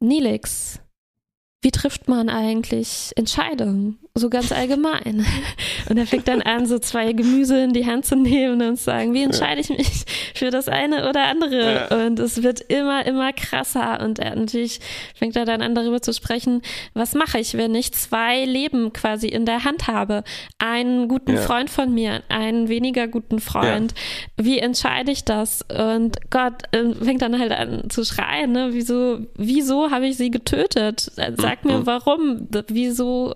Nilix, 0.00 0.80
wie 1.64 1.70
trifft 1.70 2.08
man 2.08 2.28
eigentlich 2.28 3.12
Entscheidungen? 3.16 3.98
So 4.14 4.28
ganz 4.28 4.52
allgemein. 4.52 5.26
Und 5.88 5.96
er 5.96 6.06
fängt 6.06 6.28
dann 6.28 6.42
an, 6.42 6.66
so 6.66 6.78
zwei 6.78 7.12
Gemüse 7.14 7.60
in 7.64 7.72
die 7.72 7.86
Hand 7.86 8.04
zu 8.04 8.14
nehmen 8.14 8.62
und 8.62 8.76
zu 8.76 8.84
sagen, 8.84 9.12
wie 9.12 9.22
entscheide 9.22 9.60
ich 9.60 9.70
mich 9.70 10.04
für 10.34 10.50
das 10.50 10.68
eine 10.68 11.08
oder 11.08 11.24
andere? 11.24 11.88
Ja. 11.90 12.06
Und 12.06 12.20
es 12.20 12.42
wird 12.42 12.60
immer, 12.60 13.04
immer 13.06 13.32
krasser. 13.32 14.00
Und 14.00 14.20
er 14.20 14.36
natürlich 14.36 14.78
fängt 15.16 15.34
er 15.34 15.44
dann 15.44 15.62
an, 15.62 15.74
darüber 15.74 16.00
zu 16.00 16.12
sprechen, 16.12 16.62
was 16.92 17.14
mache 17.14 17.40
ich, 17.40 17.54
wenn 17.54 17.74
ich 17.74 17.92
zwei 17.92 18.44
Leben 18.44 18.92
quasi 18.92 19.26
in 19.26 19.46
der 19.46 19.64
Hand 19.64 19.88
habe? 19.88 20.22
Einen 20.58 21.08
guten 21.08 21.34
ja. 21.34 21.40
Freund 21.40 21.68
von 21.68 21.92
mir, 21.92 22.22
einen 22.28 22.68
weniger 22.68 23.08
guten 23.08 23.40
Freund. 23.40 23.94
Ja. 24.38 24.44
Wie 24.44 24.58
entscheide 24.60 25.10
ich 25.10 25.24
das? 25.24 25.62
Und 25.62 26.30
Gott 26.30 26.62
äh, 26.70 26.94
fängt 26.94 27.22
dann 27.22 27.38
halt 27.38 27.50
an 27.50 27.90
zu 27.90 28.04
schreien, 28.04 28.52
ne? 28.52 28.68
Wieso, 28.72 29.26
wieso 29.36 29.90
habe 29.90 30.06
ich 30.06 30.16
sie 30.16 30.30
getötet? 30.30 31.10
Sag 31.26 31.53
sag 31.54 31.64
mir, 31.64 31.86
warum, 31.86 32.48
wieso 32.68 33.34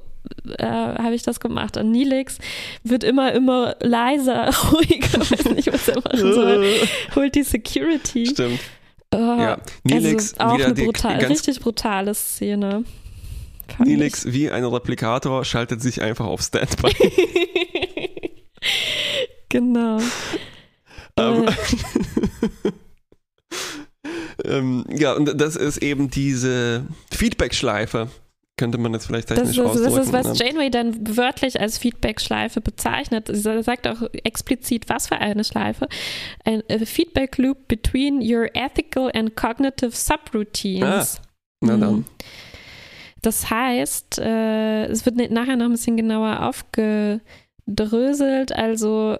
äh, 0.58 0.64
habe 0.64 1.14
ich 1.14 1.22
das 1.22 1.40
gemacht? 1.40 1.76
Und 1.76 1.90
Nilix 1.90 2.38
wird 2.82 3.04
immer, 3.04 3.32
immer 3.32 3.76
leiser, 3.80 4.50
ruhiger, 4.72 5.20
weiß 5.20 5.44
nicht, 5.46 5.72
was 5.72 5.88
er 5.88 5.96
machen 5.96 6.32
soll. 6.32 6.74
Holt 7.14 7.34
die 7.34 7.42
Security. 7.42 8.26
Stimmt. 8.26 8.60
Oh, 9.14 9.16
ja, 9.16 9.58
Nilix 9.84 10.34
also 10.34 10.54
auch 10.54 10.66
eine 10.66 10.74
brutal, 10.74 11.24
richtig 11.24 11.60
brutale 11.60 12.12
Szene. 12.14 12.84
Nilix 13.78 14.26
wie 14.32 14.50
ein 14.50 14.64
Replikator 14.64 15.44
schaltet 15.44 15.80
sich 15.80 16.02
einfach 16.02 16.26
auf 16.26 16.42
Standby. 16.42 16.92
genau. 19.48 19.98
Ähm, 21.16 21.48
äh. 21.48 22.72
Ähm, 24.48 24.84
ja, 24.90 25.12
und 25.12 25.40
das 25.40 25.56
ist 25.56 25.78
eben 25.78 26.10
diese 26.10 26.86
Feedback-Schleife, 27.12 28.08
könnte 28.58 28.78
man 28.78 28.92
jetzt 28.92 29.06
vielleicht 29.06 29.28
technisch 29.28 29.56
das 29.56 29.76
ist, 29.76 29.84
das 29.84 29.96
ist, 29.96 30.12
was 30.12 30.38
ne? 30.38 30.44
Janeway 30.46 30.70
dann 30.70 31.16
wörtlich 31.16 31.60
als 31.60 31.78
Feedback-Schleife 31.78 32.60
bezeichnet. 32.60 33.30
Sie 33.32 33.62
sagt 33.62 33.86
auch 33.86 34.02
explizit, 34.24 34.88
was 34.88 35.06
für 35.08 35.16
eine 35.16 35.44
Schleife. 35.44 35.88
Ein 36.44 36.62
Feedback 36.84 37.38
Loop 37.38 37.68
between 37.68 38.20
your 38.20 38.48
ethical 38.54 39.10
and 39.14 39.36
cognitive 39.36 39.92
subroutines. 39.92 41.16
Ah, 41.16 41.20
na 41.60 41.76
dann. 41.76 41.94
Mhm. 41.94 42.04
Das 43.22 43.50
heißt, 43.50 44.18
äh, 44.18 44.86
es 44.86 45.06
wird 45.06 45.16
nachher 45.30 45.56
noch 45.56 45.66
ein 45.66 45.72
bisschen 45.72 45.96
genauer 45.96 46.46
aufgedröselt. 46.46 48.52
Also 48.52 49.18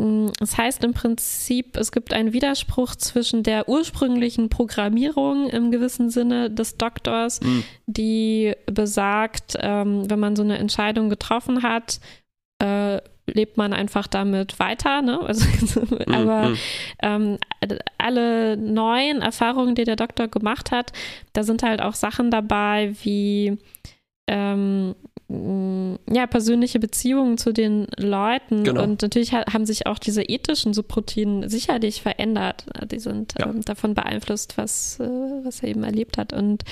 Mm, 0.00 0.28
es 0.40 0.56
heißt 0.56 0.84
im 0.84 0.94
Prinzip, 0.94 1.76
es 1.76 1.90
gibt 1.90 2.12
einen 2.12 2.32
Widerspruch 2.32 2.94
zwischen 2.94 3.42
der 3.42 3.68
ursprünglichen 3.68 4.48
Programmierung 4.48 5.48
im 5.50 5.70
gewissen 5.70 6.10
Sinne 6.10 6.50
des 6.50 6.76
Doktors, 6.76 7.40
mhm. 7.40 7.64
die 7.86 8.54
besagt, 8.66 9.56
ähm, 9.60 10.08
wenn 10.08 10.20
man 10.20 10.36
so 10.36 10.42
eine 10.42 10.58
Entscheidung 10.58 11.08
getroffen 11.08 11.62
hat, 11.62 12.00
äh, 12.60 13.00
lebt 13.26 13.56
man 13.56 13.72
einfach 13.72 14.06
damit 14.06 14.58
weiter. 14.58 15.02
Ne? 15.02 15.18
Also, 15.26 15.80
mhm. 15.80 16.14
aber 16.14 16.52
ähm, 17.02 17.38
alle 17.98 18.56
neuen 18.56 19.20
Erfahrungen, 19.20 19.74
die 19.74 19.84
der 19.84 19.96
Doktor 19.96 20.28
gemacht 20.28 20.70
hat, 20.70 20.92
da 21.32 21.42
sind 21.42 21.62
halt 21.62 21.82
auch 21.82 21.94
Sachen 21.94 22.30
dabei 22.30 22.94
wie 23.02 23.58
ähm, 24.28 24.78
Mm, 24.88 24.92
ja, 25.30 26.26
persönliche 26.26 26.78
Beziehungen 26.78 27.36
zu 27.36 27.52
den 27.52 27.86
Leuten. 27.98 28.64
Genau. 28.64 28.82
Und 28.82 29.02
natürlich 29.02 29.34
haben 29.34 29.66
sich 29.66 29.86
auch 29.86 29.98
diese 29.98 30.22
ethischen 30.22 30.72
Subroutinen 30.72 31.50
sicherlich 31.50 32.00
verändert. 32.00 32.64
Die 32.90 32.98
sind 32.98 33.34
ja. 33.38 33.46
ähm, 33.46 33.60
davon 33.60 33.92
beeinflusst, 33.92 34.56
was, 34.56 34.98
äh, 35.00 35.04
was 35.44 35.62
er 35.62 35.68
eben 35.68 35.84
erlebt 35.84 36.16
hat. 36.16 36.32
Und 36.32 36.64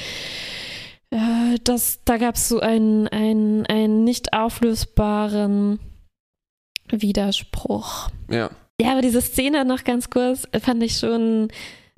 äh, 1.11 1.59
das, 1.65 2.01
da 2.07 2.17
gab 2.17 2.37
es 2.37 2.49
so 2.49 2.61
einen, 2.61 3.09
einen, 3.09 3.67
einen 3.67 4.05
nicht 4.05 4.33
auflösbaren 4.33 5.79
Widerspruch. 6.89 8.09
Ja. 8.31 8.51
Ja, 8.81 8.93
aber 8.93 9.03
diese 9.03 9.23
Szene 9.23 9.65
noch 9.65 9.85
ganz 9.85 10.11
kurz 10.11 10.47
fand 10.61 10.83
ich 10.83 10.99
schon 10.99 11.49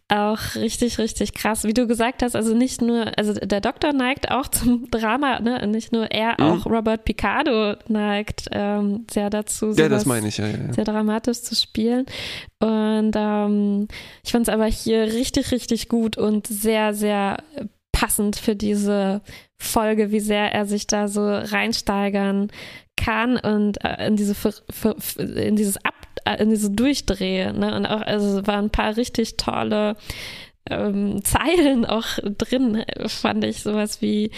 auch 0.08 0.54
richtig, 0.54 0.98
richtig 0.98 1.34
krass. 1.34 1.64
Wie 1.64 1.74
du 1.74 1.86
gesagt 1.86 2.22
hast, 2.22 2.34
also 2.34 2.54
nicht 2.54 2.80
nur, 2.80 3.16
also 3.18 3.34
der 3.34 3.60
Doktor 3.60 3.92
neigt 3.92 4.30
auch 4.30 4.48
zum 4.48 4.90
Drama, 4.90 5.40
ne? 5.40 5.66
nicht 5.66 5.92
nur 5.92 6.10
er, 6.10 6.36
mhm. 6.38 6.44
auch 6.44 6.66
Robert 6.66 7.04
Picardo 7.04 7.74
neigt 7.88 8.48
ähm, 8.52 9.06
sehr 9.10 9.28
dazu, 9.30 9.72
ja, 9.72 9.88
das 9.88 10.06
meine 10.06 10.28
ich, 10.28 10.38
ja, 10.38 10.46
ja, 10.46 10.72
sehr 10.72 10.84
dramatisch 10.84 11.42
zu 11.42 11.54
spielen. 11.54 12.06
Und 12.60 13.12
ähm, 13.14 13.88
ich 14.24 14.32
fand 14.32 14.48
es 14.48 14.54
aber 14.54 14.66
hier 14.66 15.02
richtig, 15.02 15.52
richtig 15.52 15.88
gut 15.88 16.16
und 16.16 16.46
sehr, 16.46 16.94
sehr 16.94 17.38
passend 17.92 18.36
für 18.36 18.56
diese 18.56 19.20
Folge, 19.58 20.10
wie 20.10 20.20
sehr 20.20 20.52
er 20.52 20.66
sich 20.66 20.86
da 20.86 21.08
so 21.08 21.26
reinsteigern 21.26 22.48
kann 22.96 23.36
und 23.36 23.84
äh, 23.84 24.06
in 24.06 24.16
diese 24.16 24.34
in 25.18 25.56
dieses 25.56 25.76
Ab 25.84 25.94
in 26.38 26.50
diese 26.50 26.70
Durchdrehe. 26.70 27.52
Ne? 27.52 27.74
Und 27.74 27.86
auch, 27.86 28.02
also 28.02 28.40
es 28.40 28.46
waren 28.46 28.66
ein 28.66 28.70
paar 28.70 28.96
richtig 28.96 29.36
tolle 29.36 29.96
ähm, 30.70 31.20
Zeilen 31.24 31.84
auch 31.84 32.06
drin, 32.22 32.84
fand 33.06 33.44
ich 33.44 33.62
sowas 33.62 34.02
wie 34.02 34.30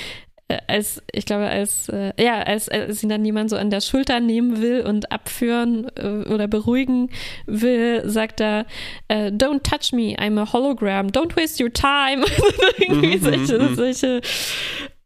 äh, 0.49 0.59
als 0.67 1.03
ich 1.13 1.27
glaube 1.27 1.47
als 1.47 1.89
äh, 1.89 2.13
ja 2.23 2.43
als, 2.43 2.69
als 2.69 3.03
ihn 3.03 3.09
dann 3.09 3.25
jemand 3.25 3.51
so 3.51 3.57
an 3.57 3.71
der 3.71 3.81
Schulter 3.81 4.21
nehmen 4.21 4.61
will 4.61 4.83
und 4.83 5.13
abführen 5.13 5.87
äh, 5.97 6.29
oder 6.33 6.49
beruhigen 6.49 7.11
will 7.47 8.03
sagt 8.09 8.41
er 8.41 8.67
äh, 9.09 9.29
don't 9.29 9.63
touch 9.63 9.93
me 9.93 10.17
I'm 10.19 10.41
a 10.41 10.53
hologram 10.53 11.09
don't 11.09 11.37
waste 11.37 11.63
your 11.63 11.73
time 11.73 12.25
irgendwie 12.79 13.17
mhm, 13.17 13.23
solche, 13.23 13.59
mhm, 13.59 13.71
mhm. 13.71 13.75
solche 13.77 14.21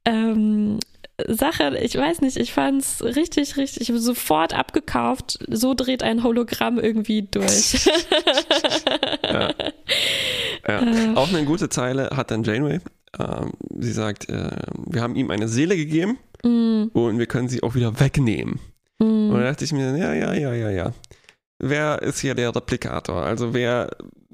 ähm, 0.06 0.78
Sache, 1.28 1.78
ich 1.80 1.96
weiß 1.96 2.22
nicht, 2.22 2.36
ich 2.36 2.52
fand 2.52 2.82
es 2.82 3.04
richtig, 3.04 3.56
richtig, 3.56 3.82
ich 3.82 3.88
habe 3.88 4.00
sofort 4.00 4.52
abgekauft, 4.52 5.38
so 5.48 5.74
dreht 5.74 6.02
ein 6.02 6.24
Hologramm 6.24 6.78
irgendwie 6.78 7.22
durch. 7.22 7.84
ja. 9.22 9.54
Ja. 10.66 10.82
Äh. 10.82 11.14
Auch 11.14 11.28
eine 11.28 11.44
gute 11.44 11.68
Zeile 11.68 12.10
hat 12.10 12.30
dann 12.30 12.42
Janeway. 12.42 12.80
Ähm, 13.18 13.52
sie 13.78 13.92
sagt, 13.92 14.28
äh, 14.28 14.50
wir 14.86 15.02
haben 15.02 15.14
ihm 15.14 15.30
eine 15.30 15.46
Seele 15.46 15.76
gegeben 15.76 16.18
mm. 16.42 16.86
und 16.92 17.18
wir 17.18 17.26
können 17.26 17.48
sie 17.48 17.62
auch 17.62 17.76
wieder 17.76 18.00
wegnehmen. 18.00 18.58
Mm. 18.98 19.30
Und 19.30 19.34
da 19.34 19.42
dachte 19.42 19.64
ich 19.64 19.72
mir, 19.72 19.96
ja, 19.96 20.14
ja, 20.14 20.32
ja, 20.32 20.52
ja, 20.52 20.70
ja. 20.70 20.92
Wer 21.60 22.02
ist 22.02 22.20
hier 22.20 22.34
der 22.34 22.54
Replikator? 22.54 23.22
Also 23.22 23.54
wer 23.54 23.88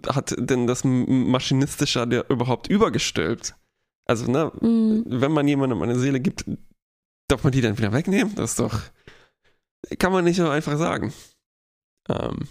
hat 0.08 0.34
denn 0.38 0.66
das 0.66 0.82
Maschinistische 0.84 2.24
überhaupt 2.30 2.68
übergestülpt? 2.68 3.54
Also, 4.06 4.30
ne, 4.30 4.50
mm. 4.60 5.04
wenn 5.06 5.30
man 5.30 5.46
jemandem 5.46 5.82
eine 5.82 5.98
Seele 5.98 6.20
gibt, 6.20 6.44
Darf 7.30 7.44
man 7.44 7.52
die 7.52 7.60
dann 7.60 7.78
wieder 7.78 7.92
wegnehmen? 7.92 8.34
Das 8.34 8.50
ist 8.50 8.58
doch. 8.58 8.82
Kann 10.00 10.10
man 10.10 10.24
nicht 10.24 10.36
so 10.36 10.48
einfach 10.48 10.76
sagen. 10.76 11.12
Ähm, 12.08 12.48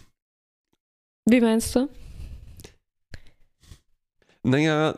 Wie 1.25 1.41
meinst 1.41 1.75
du? 1.75 1.89
Naja, 4.41 4.97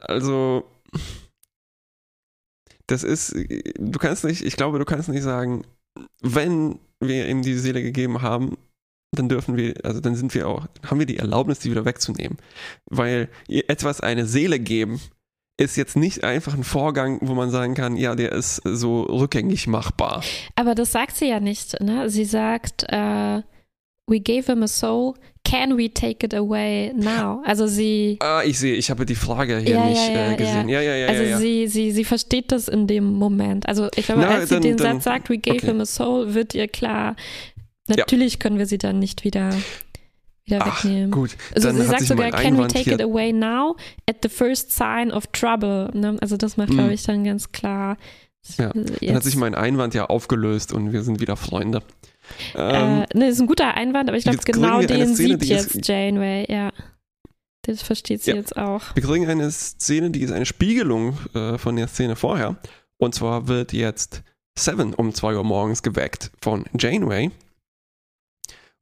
also. 0.00 0.70
Das 2.86 3.02
ist. 3.02 3.34
Du 3.34 3.98
kannst 3.98 4.22
nicht, 4.22 4.42
ich 4.42 4.56
glaube, 4.56 4.78
du 4.78 4.84
kannst 4.84 5.08
nicht 5.08 5.24
sagen, 5.24 5.66
wenn 6.20 6.78
wir 7.00 7.28
ihm 7.28 7.42
die 7.42 7.58
Seele 7.58 7.82
gegeben 7.82 8.22
haben, 8.22 8.56
dann 9.10 9.28
dürfen 9.28 9.56
wir, 9.56 9.74
also 9.84 9.98
dann 9.98 10.14
sind 10.14 10.34
wir 10.34 10.46
auch, 10.46 10.68
haben 10.84 11.00
wir 11.00 11.06
die 11.06 11.18
Erlaubnis, 11.18 11.58
die 11.58 11.72
wieder 11.72 11.84
wegzunehmen. 11.84 12.38
Weil 12.88 13.28
etwas 13.48 14.00
eine 14.00 14.26
Seele 14.26 14.60
geben 14.60 15.00
ist 15.58 15.76
jetzt 15.76 15.96
nicht 15.96 16.22
einfach 16.22 16.54
ein 16.54 16.64
Vorgang, 16.64 17.18
wo 17.22 17.34
man 17.34 17.50
sagen 17.50 17.74
kann, 17.74 17.96
ja, 17.96 18.14
der 18.14 18.32
ist 18.32 18.60
so 18.64 19.02
rückgängig 19.02 19.66
machbar. 19.66 20.22
Aber 20.54 20.74
das 20.74 20.92
sagt 20.92 21.16
sie 21.16 21.28
ja 21.28 21.40
nicht. 21.40 21.80
Ne? 21.80 22.10
Sie 22.10 22.24
sagt, 22.24 22.86
uh, 22.92 23.40
we 24.06 24.20
gave 24.20 24.52
him 24.52 24.62
a 24.62 24.68
soul. 24.68 25.14
Can 25.44 25.78
we 25.78 25.88
take 25.88 26.26
it 26.26 26.34
away 26.34 26.92
now? 26.94 27.40
Also 27.44 27.68
sie. 27.68 28.18
Ah, 28.20 28.42
ich 28.44 28.58
sehe, 28.58 28.74
ich 28.74 28.90
habe 28.90 29.06
die 29.06 29.14
Frage 29.14 29.58
hier 29.58 29.76
ja, 29.76 29.86
nicht 29.86 30.08
ja, 30.08 30.14
ja, 30.14 30.32
äh, 30.32 30.36
gesehen. 30.36 30.68
Ja, 30.68 30.80
ja, 30.80 30.96
ja. 30.96 31.06
Also 31.06 31.38
Sie, 31.38 31.68
sie, 31.68 31.92
sie 31.92 32.04
versteht 32.04 32.50
das 32.50 32.66
in 32.66 32.88
dem 32.88 33.14
Moment. 33.14 33.68
Also 33.68 33.88
ich 33.94 34.06
glaube, 34.06 34.22
Na, 34.22 34.28
als 34.28 34.48
dann, 34.48 34.60
sie 34.60 34.70
den 34.70 34.76
dann, 34.76 34.96
Satz 34.96 35.04
sagt, 35.04 35.30
we 35.30 35.38
gave 35.38 35.58
okay. 35.58 35.66
him 35.68 35.80
a 35.80 35.86
soul, 35.86 36.34
wird 36.34 36.54
ihr 36.54 36.66
klar, 36.66 37.14
natürlich 37.86 38.40
können 38.40 38.58
wir 38.58 38.66
sie 38.66 38.78
dann 38.78 38.98
nicht 38.98 39.22
wieder 39.22 39.50
wieder 40.46 40.60
Ach, 40.60 40.84
wegnehmen. 40.84 41.10
Gut. 41.10 41.36
Also 41.54 41.70
sie 41.70 41.82
sagt 41.82 42.06
sogar, 42.06 42.30
can 42.30 42.58
we 42.58 42.66
take 42.68 42.90
it 42.90 43.02
away 43.02 43.32
now 43.32 43.76
at 44.08 44.16
the 44.22 44.28
first 44.28 44.72
sign 44.72 45.10
of 45.10 45.26
trouble? 45.28 45.90
Ne? 45.92 46.16
Also 46.20 46.36
das 46.36 46.56
macht, 46.56 46.70
glaube 46.70 46.88
hm. 46.88 46.92
ich, 46.92 47.02
dann 47.02 47.24
ganz 47.24 47.52
klar. 47.52 47.96
Ja, 48.58 48.72
dann 48.72 49.16
hat 49.16 49.24
sich 49.24 49.36
mein 49.36 49.56
Einwand 49.56 49.94
ja 49.94 50.06
aufgelöst 50.06 50.72
und 50.72 50.92
wir 50.92 51.02
sind 51.02 51.20
wieder 51.20 51.36
Freunde. 51.36 51.82
Ähm, 52.54 53.04
äh, 53.10 53.18
ne, 53.18 53.28
ist 53.28 53.40
ein 53.40 53.48
guter 53.48 53.74
Einwand, 53.74 54.08
aber 54.08 54.16
ich 54.16 54.24
glaube, 54.24 54.38
genau 54.44 54.80
den 54.82 55.14
Szene, 55.14 55.38
sieht 55.38 55.44
jetzt 55.44 55.88
Janeway, 55.88 56.46
ja. 56.48 56.72
Das 57.62 57.82
versteht 57.82 58.22
sie 58.22 58.30
ja. 58.30 58.36
jetzt 58.36 58.56
auch. 58.56 58.82
Wir 58.94 59.02
kriegen 59.02 59.26
eine 59.28 59.50
Szene, 59.50 60.10
die 60.10 60.20
ist 60.20 60.30
eine 60.30 60.46
Spiegelung 60.46 61.18
äh, 61.34 61.58
von 61.58 61.74
der 61.74 61.88
Szene 61.88 62.14
vorher. 62.14 62.56
Und 62.98 63.16
zwar 63.16 63.48
wird 63.48 63.72
jetzt 63.72 64.22
Seven 64.56 64.94
um 64.94 65.12
2 65.12 65.34
Uhr 65.34 65.44
morgens 65.44 65.82
geweckt 65.82 66.30
von 66.40 66.64
Janeway 66.78 67.32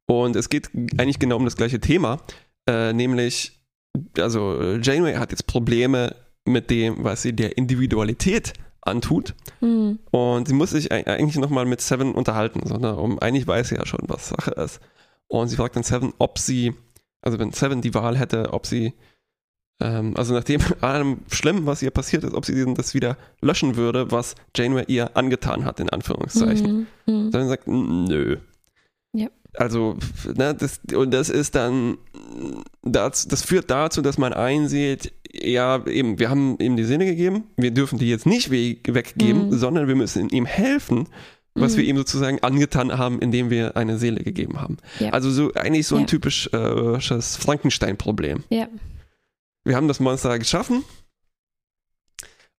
und 0.07 0.35
es 0.35 0.49
geht 0.49 0.69
eigentlich 0.97 1.19
genau 1.19 1.37
um 1.37 1.45
das 1.45 1.57
gleiche 1.57 1.79
Thema, 1.79 2.19
äh, 2.67 2.93
nämlich, 2.93 3.59
also 4.17 4.77
Janeway 4.81 5.15
hat 5.15 5.31
jetzt 5.31 5.47
Probleme 5.47 6.15
mit 6.45 6.69
dem, 6.69 7.03
was 7.03 7.23
sie 7.23 7.33
der 7.33 7.57
Individualität 7.57 8.53
antut. 8.81 9.33
Mhm. 9.61 9.99
Und 10.11 10.47
sie 10.47 10.53
muss 10.53 10.69
sich 10.69 10.91
eigentlich 10.91 11.37
nochmal 11.37 11.65
mit 11.65 11.81
Seven 11.81 12.13
unterhalten, 12.13 12.61
sondern 12.65 12.97
um, 12.97 13.19
eigentlich 13.19 13.47
weiß 13.47 13.69
sie 13.69 13.75
ja 13.75 13.85
schon, 13.85 14.01
was 14.07 14.29
Sache 14.29 14.51
ist. 14.51 14.79
Und 15.27 15.47
sie 15.47 15.55
fragt 15.55 15.75
dann 15.75 15.83
Seven, 15.83 16.13
ob 16.19 16.37
sie, 16.37 16.73
also 17.21 17.39
wenn 17.39 17.51
Seven 17.51 17.81
die 17.81 17.93
Wahl 17.95 18.17
hätte, 18.17 18.53
ob 18.53 18.67
sie, 18.67 18.93
ähm, 19.81 20.15
also 20.15 20.33
nachdem 20.33 20.61
allem 20.81 21.19
Schlimmen, 21.31 21.65
was 21.65 21.81
ihr 21.81 21.91
passiert 21.91 22.23
ist, 22.23 22.35
ob 22.35 22.45
sie 22.45 22.73
das 22.75 22.93
wieder 22.93 23.17
löschen 23.41 23.75
würde, 23.75 24.11
was 24.11 24.35
Janeway 24.55 24.85
ihr 24.87 25.17
angetan 25.17 25.65
hat, 25.65 25.79
in 25.79 25.89
Anführungszeichen. 25.89 26.87
Mhm. 27.07 27.13
Mhm. 27.13 27.31
Seven 27.31 27.47
sagt, 27.47 27.67
nö. 27.67 28.37
Also, 29.57 29.97
ne, 30.35 30.53
das, 30.53 30.79
und 30.93 31.11
das 31.11 31.29
ist 31.29 31.55
dann, 31.55 31.97
das, 32.83 33.27
das 33.27 33.43
führt 33.43 33.69
dazu, 33.69 34.01
dass 34.01 34.17
man 34.17 34.33
einsieht, 34.33 35.13
ja, 35.31 35.85
eben, 35.85 36.19
wir 36.19 36.29
haben 36.29 36.57
ihm 36.59 36.77
die 36.77 36.83
Sinne 36.83 37.05
gegeben, 37.05 37.45
wir 37.57 37.71
dürfen 37.71 37.99
die 37.99 38.09
jetzt 38.09 38.25
nicht 38.25 38.49
weggeben, 38.51 39.47
mhm. 39.47 39.57
sondern 39.57 39.87
wir 39.87 39.95
müssen 39.95 40.29
ihm 40.29 40.45
helfen, 40.45 41.07
was 41.55 41.73
mhm. 41.73 41.77
wir 41.77 41.83
ihm 41.85 41.97
sozusagen 41.97 42.39
angetan 42.39 42.97
haben, 42.97 43.19
indem 43.19 43.49
wir 43.49 43.75
eine 43.77 43.97
Seele 43.97 44.23
gegeben 44.23 44.61
haben. 44.61 44.77
Ja. 44.99 45.11
Also 45.11 45.31
so 45.31 45.53
eigentlich 45.53 45.87
so 45.87 45.95
ein 45.95 46.01
ja. 46.01 46.07
typisches 46.07 46.53
äh, 46.53 47.41
Frankenstein-Problem. 47.41 48.43
Ja. 48.49 48.67
Wir 49.63 49.75
haben 49.75 49.87
das 49.87 49.99
Monster 49.99 50.37
geschaffen 50.37 50.83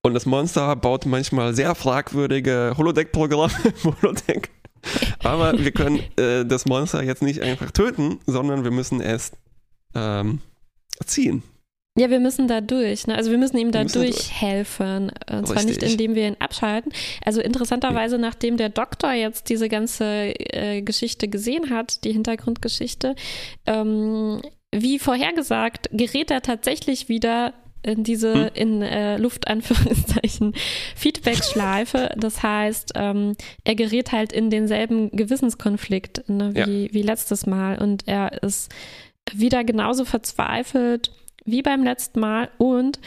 und 0.01 0.13
das 0.13 0.25
Monster 0.25 0.75
baut 0.75 1.05
manchmal 1.05 1.53
sehr 1.53 1.75
fragwürdige 1.75 2.73
Holodeck-Programme 2.77 3.51
Holodeck. 3.83 4.51
Aber 5.23 5.57
wir 5.57 5.71
können 5.71 6.01
äh, 6.17 6.45
das 6.45 6.65
Monster 6.65 7.03
jetzt 7.03 7.21
nicht 7.21 7.41
einfach 7.41 7.71
töten, 7.71 8.19
sondern 8.25 8.63
wir 8.63 8.71
müssen 8.71 9.01
es 9.01 9.31
ähm, 9.95 10.39
erziehen. 10.99 11.43
Ja, 11.97 12.09
wir 12.09 12.19
müssen 12.19 12.49
da 12.49 12.59
durch. 12.59 13.07
Ne? 13.07 13.15
Also 13.15 13.31
wir 13.31 13.37
müssen 13.37 13.57
ihm 13.57 13.71
da 13.71 13.85
durchhelfen. 13.85 15.11
Durch. 15.27 15.37
Und 15.37 15.47
zwar 15.47 15.63
Richtig. 15.63 15.81
nicht, 15.81 15.91
indem 15.93 16.13
wir 16.13 16.27
ihn 16.27 16.35
abschalten. 16.39 16.91
Also 17.23 17.39
interessanterweise, 17.39 18.17
nachdem 18.17 18.57
der 18.57 18.67
Doktor 18.67 19.13
jetzt 19.13 19.47
diese 19.47 19.69
ganze 19.69 20.33
äh, 20.37 20.81
Geschichte 20.81 21.29
gesehen 21.29 21.69
hat, 21.69 22.03
die 22.03 22.11
Hintergrundgeschichte, 22.11 23.15
ähm, 23.65 24.41
wie 24.73 24.99
vorhergesagt, 24.99 25.87
gerät 25.93 26.31
er 26.31 26.41
tatsächlich 26.41 27.07
wieder 27.07 27.53
in 27.85 28.03
diese 28.03 28.33
hm? 28.33 28.49
in 28.53 28.81
äh, 28.81 29.17
Luftanführungszeichen 29.17 30.53
Feedback-Schleife. 30.95 32.11
Das 32.17 32.43
heißt, 32.43 32.93
ähm, 32.95 33.35
er 33.63 33.75
gerät 33.75 34.11
halt 34.11 34.33
in 34.33 34.49
denselben 34.49 35.11
Gewissenskonflikt 35.11 36.27
ne, 36.29 36.53
wie, 36.53 36.85
ja. 36.87 36.93
wie 36.93 37.01
letztes 37.01 37.45
Mal 37.45 37.77
und 37.77 38.07
er 38.07 38.43
ist 38.43 38.73
wieder 39.33 39.63
genauso 39.63 40.05
verzweifelt 40.05 41.11
wie 41.45 41.61
beim 41.61 41.83
letzten 41.83 42.19
Mal 42.19 42.49
und 42.57 42.99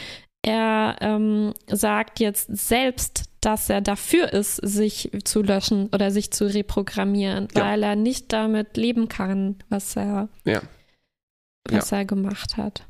er 0.43 0.97
ähm, 1.01 1.53
sagt 1.67 2.21
jetzt 2.21 2.49
selbst, 2.57 3.25
dass 3.41 3.69
er 3.71 3.81
dafür 3.81 4.33
ist, 4.33 4.57
sich 4.57 5.11
zu 5.25 5.43
löschen 5.43 5.89
oder 5.93 6.11
sich 6.11 6.31
zu 6.31 6.47
reprogrammieren, 6.47 7.49
ja. 7.55 7.63
weil 7.63 7.83
er 7.83 7.97
nicht 7.97 8.33
damit 8.33 8.77
leben 8.77 9.09
kann, 9.09 9.57
was 9.69 9.97
er, 9.97 10.29
ja. 10.45 10.63
was 11.69 11.93
er 11.93 12.05
gemacht 12.05 12.57
hat. 12.57 12.87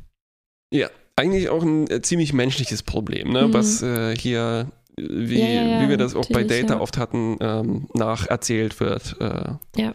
Ja, 0.73 0.91
eigentlich 1.19 1.49
auch 1.49 1.63
ein 1.63 1.91
äh, 1.91 2.01
ziemlich 2.01 2.33
menschliches 2.33 2.83
Problem, 2.83 3.33
ne? 3.33 3.49
Mhm. 3.49 3.55
was 3.55 3.83
äh, 3.83 4.17
hier, 4.17 4.71
wie, 4.97 5.41
wie 5.41 5.89
wir 5.89 5.97
das 5.97 6.15
auch 6.15 6.29
bei 6.29 6.45
Data 6.45 6.81
oft 6.81 6.97
hatten, 6.97 7.37
ähm, 7.41 7.89
nacherzählt 7.93 8.81
wird. 8.81 9.17
Äh, 9.21 9.53
ja. 9.77 9.95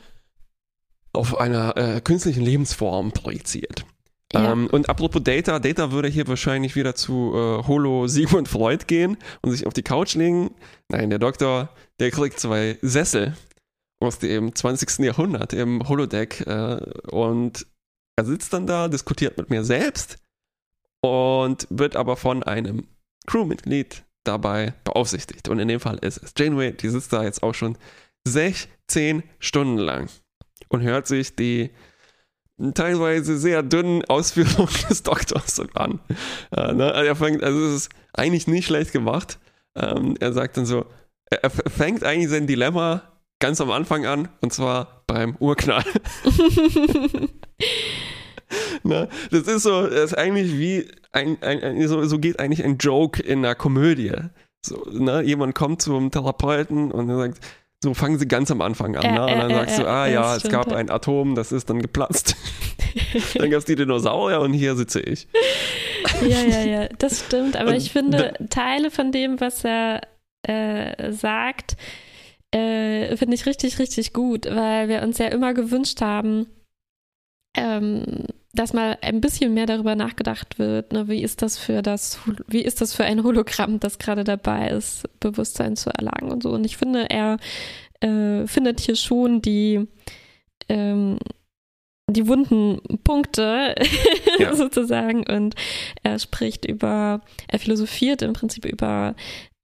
Auf 1.14 1.38
einer 1.38 1.78
äh, 1.78 2.02
künstlichen 2.02 2.44
Lebensform 2.44 3.12
projiziert. 3.12 3.86
Ja. 4.34 4.52
Ähm, 4.52 4.68
und 4.72 4.90
apropos 4.90 5.24
Data, 5.24 5.60
Data 5.60 5.92
würde 5.92 6.10
hier 6.10 6.28
wahrscheinlich 6.28 6.76
wieder 6.76 6.96
zu 6.96 7.34
äh, 7.36 7.68
Holo 7.68 8.08
Sigmund 8.08 8.48
Freud 8.48 8.86
gehen 8.88 9.18
und 9.42 9.52
sich 9.52 9.68
auf 9.68 9.74
die 9.74 9.84
Couch 9.84 10.16
legen. 10.16 10.52
Nein, 10.90 11.10
der 11.10 11.20
Doktor, 11.20 11.70
der 12.00 12.12
kriegt 12.12 12.40
zwei 12.40 12.78
Sessel 12.82 13.36
aus 14.00 14.20
dem 14.20 14.54
20. 14.56 15.06
Jahrhundert 15.06 15.54
im 15.54 15.88
Holodeck 15.88 16.42
äh, 16.48 16.78
und 17.12 17.66
er 18.16 18.26
sitzt 18.26 18.54
dann 18.54 18.68
da, 18.68 18.88
diskutiert 18.88 19.38
mit 19.38 19.50
mir 19.50 19.64
selbst 19.64 20.18
und 21.04 21.68
wird 21.70 21.98
aber 21.98 22.16
von 22.16 22.44
einem 22.44 22.88
Crewmitglied 23.28 24.06
dabei 24.24 24.74
beaufsichtigt. 24.86 25.50
Und 25.50 25.60
in 25.60 25.68
dem 25.68 25.82
Fall 25.82 25.98
ist 25.98 26.24
es 26.24 26.34
Janeway, 26.38 26.72
die 26.72 26.88
sitzt 26.88 27.12
da 27.12 27.24
jetzt 27.24 27.44
auch 27.44 27.54
schon 27.54 27.78
16 28.26 29.24
Stunden 29.40 29.78
lang 29.78 30.08
und 30.70 30.82
hört 30.82 31.08
sich 31.08 31.36
die 31.36 31.72
teilweise 32.74 33.38
sehr 33.38 33.64
dünnen 33.64 34.06
Ausführungen 34.06 34.70
des 34.90 35.04
Doktors 35.04 35.62
an. 35.74 36.00
Äh, 36.56 36.72
ne? 36.72 36.94
also, 36.94 37.08
er 37.08 37.16
fängt, 37.18 37.44
also 37.44 37.60
es 37.66 37.74
ist 37.74 37.90
eigentlich 38.14 38.48
nicht 38.48 38.68
schlecht 38.68 38.94
gemacht. 38.94 39.40
Ähm, 39.76 40.16
er 40.22 40.32
sagt 40.32 40.56
dann 40.56 40.66
so, 40.66 40.86
er, 41.30 41.44
er 41.44 41.50
fängt 41.50 42.06
eigentlich 42.06 42.30
sein 42.30 42.48
Dilemma 42.48 43.02
ganz 43.42 43.60
am 43.60 43.72
Anfang 43.72 44.06
an 44.06 44.30
und 44.40 44.54
zwar 44.54 45.04
beim 45.06 45.36
Urknall. 45.36 45.84
ne? 48.90 49.10
Das 49.32 49.42
ist 49.44 49.64
so, 49.64 49.88
das 49.88 50.12
ist 50.12 50.18
eigentlich 50.18 50.58
wie 50.58 50.88
ein, 51.12 51.38
ein, 51.42 51.64
ein 51.64 51.88
so, 51.88 52.04
so, 52.06 52.20
geht 52.20 52.40
eigentlich 52.40 52.64
ein 52.64 52.78
Joke 52.78 53.22
in 53.22 53.40
einer 53.40 53.56
Komödie. 53.56 54.14
So, 54.66 54.86
ne? 54.92 55.22
Jemand 55.24 55.56
kommt 55.56 55.82
zum 55.82 56.12
Therapeuten 56.12 56.92
und 56.92 57.08
sagt, 57.08 57.40
so 57.82 57.94
fangen 57.94 58.18
sie 58.18 58.28
ganz 58.28 58.50
am 58.50 58.62
Anfang 58.62 58.96
an. 58.96 59.04
Äh, 59.04 59.12
ne? 59.12 59.24
Und 59.24 59.40
dann 59.40 59.52
äh, 59.52 59.56
sagst 59.56 59.80
du, 59.80 59.88
ah 59.88 60.08
ja, 60.08 60.36
es 60.36 60.44
gab 60.44 60.72
ein 60.72 60.90
Atom, 60.90 61.36
das 61.36 61.52
ist 61.52 61.70
dann 61.70 61.82
geplatzt. 61.82 62.36
dann 63.36 63.50
gab 63.50 63.60
es 63.60 63.66
die 63.66 63.76
Dinosaurier 63.76 64.40
und 64.40 64.54
hier 64.54 64.76
sitze 64.76 65.02
ich. 65.02 65.28
ja, 66.22 66.42
ja, 66.42 66.64
ja, 66.64 66.88
das 66.98 67.26
stimmt. 67.26 67.58
Aber 67.58 67.72
und 67.72 67.76
ich 67.76 67.92
finde, 67.92 68.34
Teile 68.50 68.90
von 68.90 69.12
dem, 69.12 69.40
was 69.42 69.66
er 69.66 70.02
äh, 70.44 71.12
sagt, 71.12 71.76
äh, 72.52 73.18
finde 73.18 73.36
ich 73.36 73.46
richtig, 73.46 73.80
richtig 73.80 74.14
gut, 74.14 74.46
weil 74.46 74.88
wir 74.88 75.02
uns 75.02 75.18
ja 75.18 75.28
immer 75.28 75.54
gewünscht 75.54 76.02
haben, 76.02 76.48
ähm, 77.56 78.28
dass 78.54 78.74
mal 78.74 78.98
ein 79.02 79.20
bisschen 79.20 79.54
mehr 79.54 79.66
darüber 79.66 79.96
nachgedacht 79.96 80.60
wird, 80.60 80.94
ne, 80.94 81.08
wie 81.08 81.24
ist 81.24 81.42
das 81.42 81.58
für 81.58 81.82
das, 81.82 82.20
wie 82.48 82.62
ist 82.62 82.82
das 82.82 82.94
für 82.94 83.04
ein 83.04 83.24
Hologramm, 83.24 83.80
das 83.80 83.98
gerade 83.98 84.24
dabei 84.24 84.70
ist, 84.70 85.04
Bewusstsein 85.20 85.76
zu 85.76 85.90
erlangen 85.90 86.32
und 86.32 86.44
so. 86.44 86.52
Und 86.52 86.64
ich 86.64 86.78
finde, 86.78 87.10
er 87.10 87.38
äh, 88.02 88.46
findet 88.46 88.80
hier 88.80 88.96
schon 88.96 89.42
die 89.42 89.88
ähm, 90.70 91.18
die 92.10 92.28
wunden 92.28 92.80
Punkte 93.04 93.76
ja. 94.40 94.54
sozusagen 94.56 95.26
und 95.26 95.56
er 96.04 96.20
spricht 96.20 96.66
über, 96.66 97.22
er 97.48 97.60
philosophiert 97.60 98.22
im 98.22 98.34
Prinzip 98.34 98.66
über 98.66 99.16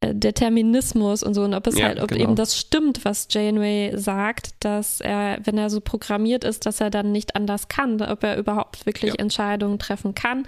Determinismus 0.02 1.24
und 1.24 1.34
so 1.34 1.44
und 1.44 1.54
ob 1.54 1.68
es 1.68 1.78
ja, 1.78 1.88
halt, 1.88 2.00
ob 2.00 2.08
genau. 2.08 2.24
eben 2.24 2.36
das 2.36 2.58
stimmt, 2.58 3.04
was 3.04 3.28
Janeway 3.30 3.98
sagt, 3.98 4.52
dass 4.62 5.02
er, 5.02 5.40
wenn 5.44 5.58
er 5.58 5.70
so 5.70 5.82
programmiert 5.82 6.46
ist, 6.46 6.66
dass 6.66 6.80
er 6.80 6.90
dann 6.90 7.12
nicht 7.12 7.36
anders 7.36 7.68
kann, 7.68 8.02
ob 8.02 8.24
er 8.24 8.38
überhaupt 8.38 8.86
wirklich 8.86 9.14
ja. 9.14 9.20
Entscheidungen 9.20 9.78
treffen 9.78 10.16
kann, 10.16 10.46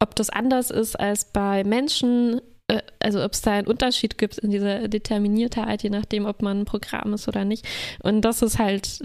ob 0.00 0.14
das 0.14 0.30
anders 0.30 0.70
ist 0.70 0.98
als 0.98 1.26
bei 1.26 1.64
Menschen, 1.64 2.40
äh, 2.68 2.80
also 2.98 3.22
ob 3.22 3.32
es 3.32 3.42
da 3.42 3.52
einen 3.52 3.66
Unterschied 3.66 4.16
gibt 4.16 4.38
in 4.38 4.50
dieser 4.50 4.88
Determiniertheit, 4.88 5.82
je 5.82 5.90
nachdem, 5.90 6.24
ob 6.24 6.40
man 6.40 6.60
ein 6.60 6.64
Programm 6.64 7.12
ist 7.12 7.28
oder 7.28 7.44
nicht. 7.44 7.66
Und 8.02 8.22
das 8.22 8.40
ist 8.40 8.58
halt, 8.58 9.00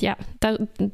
ja, 0.00 0.16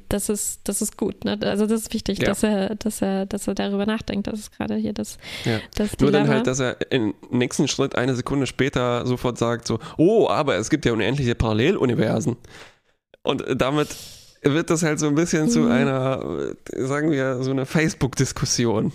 das 0.09 0.28
ist, 0.28 0.61
das 0.64 0.82
ist 0.82 0.96
gut. 0.96 1.24
Ne? 1.24 1.38
Also 1.42 1.66
das 1.66 1.82
ist 1.82 1.94
wichtig, 1.94 2.20
ja. 2.20 2.26
dass 2.26 2.44
er, 2.44 2.76
dass 2.76 3.02
er, 3.02 3.26
dass 3.26 3.48
er 3.48 3.54
darüber 3.54 3.86
nachdenkt. 3.86 4.28
Das 4.28 4.38
ist 4.38 4.57
gerade 4.57 4.76
hier 4.76 4.92
das, 4.92 5.18
ja. 5.44 5.59
das 5.74 5.98
Nur 5.98 6.12
dann 6.12 6.28
halt, 6.28 6.46
dass 6.46 6.61
er 6.61 6.76
im 6.92 7.14
nächsten 7.30 7.66
Schritt 7.66 7.96
eine 7.96 8.14
Sekunde 8.14 8.46
später 8.46 9.04
sofort 9.07 9.38
sagt 9.38 9.66
so, 9.66 9.80
oh, 9.96 10.28
aber 10.28 10.57
es 10.57 10.70
gibt 10.70 10.84
ja 10.84 10.92
unendliche 10.92 11.34
Paralleluniversen. 11.34 12.36
Und 13.24 13.44
damit 13.57 13.88
wird 14.42 14.70
das 14.70 14.84
halt 14.84 15.00
so 15.00 15.09
ein 15.09 15.16
bisschen 15.16 15.46
mhm. 15.46 15.50
zu 15.50 15.66
einer, 15.66 16.54
sagen 16.76 17.11
wir, 17.11 17.42
so 17.42 17.50
einer 17.50 17.66
Facebook-Diskussion. 17.66 18.92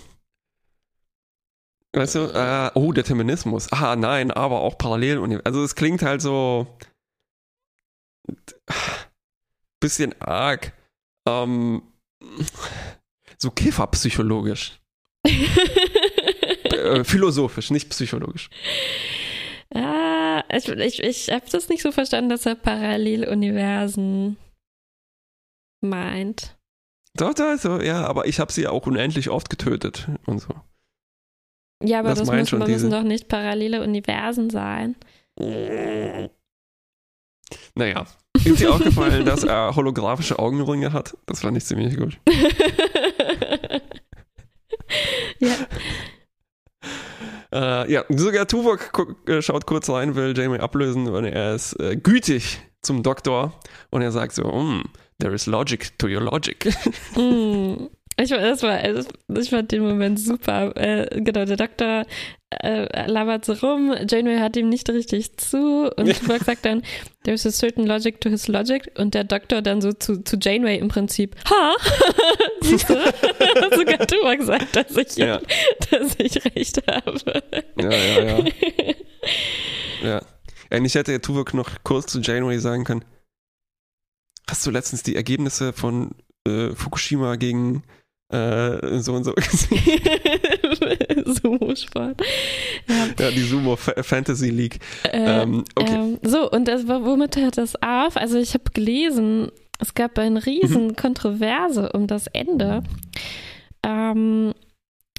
Weißt 1.94 2.14
du, 2.14 2.20
äh, 2.20 2.70
oh, 2.74 2.92
Determinismus. 2.92 3.70
Ah, 3.70 3.96
nein, 3.96 4.30
aber 4.30 4.60
auch 4.60 4.78
Paralleluniversum. 4.78 5.44
Also 5.44 5.62
es 5.62 5.74
klingt 5.74 6.02
halt 6.02 6.22
so 6.22 6.66
bisschen 9.80 10.14
arg 10.20 10.72
ähm, 11.28 11.82
so 13.36 13.50
kifferpsychologisch. 13.50 14.80
äh, 15.24 17.04
philosophisch, 17.04 17.70
nicht 17.70 17.90
psychologisch. 17.90 18.48
Ah, 19.74 20.44
ich, 20.50 20.68
ich, 20.68 21.02
ich 21.02 21.30
habe 21.30 21.46
das 21.50 21.68
nicht 21.68 21.82
so 21.82 21.92
verstanden, 21.92 22.30
dass 22.30 22.46
er 22.46 22.54
Paralleluniversen 22.54 24.36
meint. 25.80 26.56
Doch, 27.14 27.34
doch, 27.34 27.58
so, 27.58 27.80
ja, 27.80 28.06
aber 28.06 28.26
ich 28.26 28.40
habe 28.40 28.52
sie 28.52 28.66
auch 28.66 28.86
unendlich 28.86 29.28
oft 29.30 29.50
getötet 29.50 30.08
und 30.26 30.38
so. 30.40 30.54
Ja, 31.84 32.00
aber 32.00 32.10
das, 32.10 32.20
das 32.20 32.30
müssen, 32.30 32.58
müssen 32.58 32.90
doch 32.90 33.02
nicht 33.02 33.28
parallele 33.28 33.82
Universen 33.82 34.50
sein. 34.50 34.96
Naja. 37.74 38.06
Ist 38.44 38.60
dir 38.60 38.72
aufgefallen, 38.74 39.24
dass 39.24 39.44
er 39.44 39.76
holographische 39.76 40.38
Augenringe 40.38 40.92
hat? 40.92 41.16
Das 41.26 41.40
fand 41.40 41.56
ich 41.56 41.64
ziemlich 41.64 41.96
gut. 41.96 42.18
ja. 45.38 45.54
Äh, 47.52 47.92
ja, 47.92 48.04
sogar 48.08 48.46
Tuvok 48.48 49.18
äh, 49.26 49.42
schaut 49.42 49.66
kurz 49.66 49.90
rein, 49.90 50.14
will 50.14 50.36
Janeway 50.36 50.60
ablösen 50.60 51.08
und 51.08 51.24
er 51.24 51.54
ist 51.54 51.78
äh, 51.78 51.96
gütig 51.96 52.62
zum 52.80 53.02
Doktor 53.02 53.52
und 53.90 54.00
er 54.02 54.10
sagt 54.10 54.32
so, 54.34 54.44
mm, 54.44 54.84
there 55.20 55.34
is 55.34 55.46
logic 55.46 55.98
to 55.98 56.08
your 56.08 56.22
logic. 56.22 56.66
Mm. 57.14 57.88
Ich, 58.18 58.30
das 58.30 58.62
war, 58.62 58.80
ich 58.84 59.50
fand 59.50 59.72
den 59.72 59.82
Moment 59.82 60.20
super. 60.20 60.76
Äh, 60.76 61.20
genau, 61.22 61.44
der 61.44 61.56
Doktor 61.56 62.04
äh, 62.60 63.06
labert 63.06 63.44
so 63.44 63.52
rum, 63.54 63.94
Janeway 64.08 64.38
hat 64.38 64.56
ihm 64.56 64.68
nicht 64.68 64.88
richtig 64.90 65.36
zu 65.36 65.90
und 65.96 66.06
Tuvok 66.20 66.44
sagt 66.44 66.64
dann, 66.64 66.82
there's 67.24 67.46
a 67.46 67.50
certain 67.50 67.86
logic 67.86 68.20
to 68.20 68.28
his 68.28 68.48
logic 68.48 68.90
und 68.98 69.14
der 69.14 69.24
Doktor 69.24 69.62
dann 69.62 69.80
so 69.80 69.92
zu, 69.92 70.22
zu 70.22 70.36
Janeway 70.40 70.78
im 70.78 70.88
Prinzip, 70.88 71.36
ha! 71.48 71.74
Siehst 72.60 72.90
du? 72.90 72.94
Sogar 73.76 74.06
Tuvok 74.06 74.42
sagt, 74.42 74.76
dass 74.76 74.96
ich, 74.96 75.16
ja. 75.16 75.40
dass 75.90 76.14
ich 76.18 76.44
recht 76.44 76.82
habe. 76.86 77.42
Ja, 77.80 77.90
ja, 77.90 78.24
ja. 78.24 78.44
ja. 80.02 80.22
Eigentlich 80.70 80.94
hätte 80.94 81.20
Tuvok 81.20 81.54
noch 81.54 81.70
kurz 81.82 82.12
zu 82.12 82.20
Janeway 82.20 82.58
sagen 82.58 82.84
können, 82.84 83.04
hast 84.48 84.66
du 84.66 84.70
letztens 84.70 85.02
die 85.02 85.16
Ergebnisse 85.16 85.72
von 85.72 86.12
äh, 86.46 86.70
Fukushima 86.74 87.36
gegen 87.36 87.82
äh, 88.32 89.00
so 89.00 89.14
und 89.14 89.24
so 89.24 89.32
gesehen. 89.36 89.80
Sumo-Sport. 91.26 92.22
Ja. 92.88 93.06
ja. 93.18 93.30
die 93.30 93.42
Sumo 93.42 93.76
Fantasy 93.76 94.50
League. 94.50 94.78
Äh, 95.04 95.42
ähm, 95.42 95.64
okay. 95.74 95.94
Ähm, 95.94 96.18
so, 96.22 96.50
und 96.50 96.66
das, 96.66 96.86
womit 96.86 97.36
hört 97.36 97.58
das 97.58 97.74
auf? 97.82 98.16
Also 98.16 98.38
ich 98.38 98.54
habe 98.54 98.64
gelesen, 98.72 99.50
es 99.78 99.94
gab 99.94 100.18
eine 100.18 100.44
riesen 100.44 100.88
mhm. 100.88 100.96
Kontroverse 100.96 101.90
um 101.92 102.06
das 102.06 102.26
Ende. 102.28 102.82
Ähm, 103.82 104.54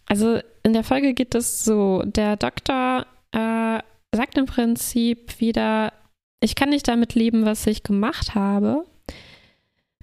also 0.08 0.40
in 0.64 0.74
der 0.74 0.84
Folge 0.84 1.14
geht 1.14 1.36
es 1.36 1.64
so, 1.64 2.02
der 2.06 2.38
Doktor 2.38 3.06
äh, 3.32 3.80
sagt 4.16 4.38
im 4.38 4.46
Prinzip 4.46 5.40
wieder, 5.40 5.94
ich 6.40 6.56
kann 6.56 6.70
nicht 6.70 6.88
damit 6.88 7.16
leben, 7.16 7.46
was 7.46 7.66
ich 7.68 7.84
gemacht 7.84 8.36
habe. 8.36 8.86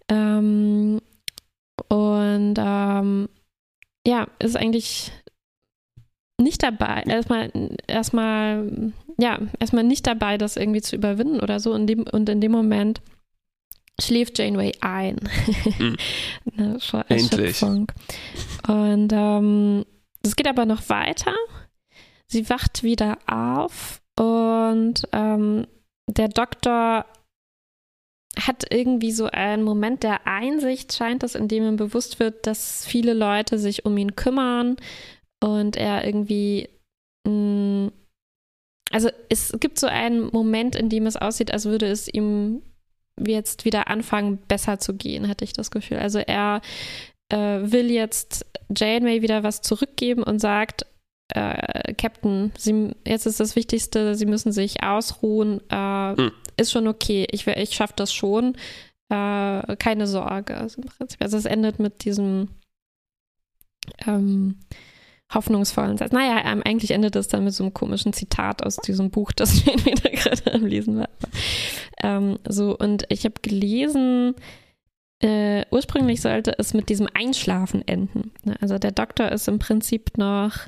Ähm, 0.08 1.00
und 1.90 2.54
ähm, 2.58 3.28
ja, 4.06 4.28
ist 4.38 4.56
eigentlich 4.56 5.12
nicht 6.40 6.62
dabei, 6.62 7.02
erstmal, 7.06 7.50
erstmal, 7.86 8.92
ja, 9.18 9.40
erstmal 9.58 9.84
nicht 9.84 10.06
dabei, 10.06 10.38
das 10.38 10.56
irgendwie 10.56 10.80
zu 10.80 10.96
überwinden 10.96 11.40
oder 11.40 11.60
so. 11.60 11.74
Und, 11.74 11.86
dem, 11.86 12.04
und 12.04 12.28
in 12.28 12.40
dem 12.40 12.52
Moment 12.52 13.02
schläft 14.00 14.38
Janeway 14.38 14.72
ein. 14.80 15.16
Mhm. 15.78 15.96
Eine 16.56 16.78
Endlich. 17.08 17.62
Und 17.62 19.12
ähm, 19.12 19.84
es 20.22 20.36
geht 20.36 20.48
aber 20.48 20.66
noch 20.66 20.88
weiter. 20.88 21.34
Sie 22.26 22.48
wacht 22.48 22.82
wieder 22.82 23.18
auf 23.26 24.00
und 24.18 25.02
ähm, 25.12 25.66
der 26.06 26.28
Doktor 26.28 27.06
hat 28.38 28.64
irgendwie 28.70 29.12
so 29.12 29.26
einen 29.26 29.62
Moment 29.62 30.02
der 30.02 30.26
Einsicht, 30.26 30.92
scheint 30.92 31.22
es, 31.22 31.34
in 31.34 31.48
dem 31.48 31.64
ihm 31.64 31.76
bewusst 31.76 32.20
wird, 32.20 32.46
dass 32.46 32.84
viele 32.86 33.12
Leute 33.12 33.58
sich 33.58 33.84
um 33.84 33.96
ihn 33.96 34.16
kümmern 34.16 34.76
und 35.42 35.76
er 35.76 36.04
irgendwie. 36.04 36.68
Mh, 37.26 37.32
mm, 37.32 37.92
also 38.92 39.08
es 39.28 39.54
gibt 39.60 39.78
so 39.78 39.86
einen 39.86 40.30
Moment, 40.32 40.74
in 40.74 40.88
dem 40.88 41.06
es 41.06 41.16
aussieht, 41.16 41.52
als 41.52 41.64
würde 41.64 41.86
es 41.86 42.08
ihm 42.12 42.62
jetzt 43.18 43.64
wieder 43.64 43.88
anfangen, 43.88 44.38
besser 44.48 44.80
zu 44.80 44.94
gehen, 44.94 45.28
hatte 45.28 45.44
ich 45.44 45.52
das 45.52 45.70
Gefühl. 45.70 45.98
Also 45.98 46.18
er 46.18 46.60
äh, 47.28 47.36
will 47.36 47.90
jetzt 47.90 48.46
Janeway 48.74 49.22
wieder 49.22 49.42
was 49.44 49.62
zurückgeben 49.62 50.24
und 50.24 50.40
sagt, 50.40 50.86
äh, 51.34 51.94
Captain, 51.94 52.52
Sie, 52.58 52.90
jetzt 53.06 53.26
ist 53.26 53.40
das 53.40 53.54
Wichtigste, 53.56 54.14
Sie 54.14 54.26
müssen 54.26 54.52
sich 54.52 54.82
ausruhen. 54.82 55.60
Äh, 55.70 56.16
hm. 56.16 56.32
Ist 56.60 56.72
schon 56.72 56.86
okay, 56.86 57.26
ich, 57.30 57.46
ich 57.46 57.74
schaffe 57.74 57.94
das 57.96 58.12
schon. 58.12 58.54
Äh, 59.08 59.76
keine 59.76 60.06
Sorge. 60.06 60.56
Also, 60.56 60.82
also 61.18 61.36
es 61.36 61.44
endet 61.44 61.78
mit 61.78 62.04
diesem 62.04 62.48
ähm, 64.06 64.58
hoffnungsvollen 65.32 65.96
Satz. 65.96 66.12
Naja, 66.12 66.42
ähm, 66.44 66.62
eigentlich 66.64 66.90
endet 66.90 67.16
es 67.16 67.28
dann 67.28 67.44
mit 67.44 67.54
so 67.54 67.64
einem 67.64 67.74
komischen 67.74 68.12
Zitat 68.12 68.64
aus 68.64 68.76
diesem 68.76 69.10
Buch, 69.10 69.32
das 69.32 69.54
ich 69.66 69.84
wieder 69.84 70.10
gerade 70.10 70.52
am 70.52 70.66
Lesen 70.66 70.98
war. 70.98 71.08
Ähm, 72.02 72.38
so, 72.48 72.76
und 72.76 73.04
ich 73.08 73.24
habe 73.24 73.34
gelesen, 73.42 74.34
äh, 75.20 75.64
ursprünglich 75.70 76.20
sollte 76.20 76.58
es 76.58 76.74
mit 76.74 76.88
diesem 76.88 77.08
Einschlafen 77.12 77.86
enden. 77.86 78.32
Also 78.60 78.78
der 78.78 78.92
Doktor 78.92 79.30
ist 79.30 79.48
im 79.48 79.58
Prinzip 79.58 80.16
noch 80.18 80.66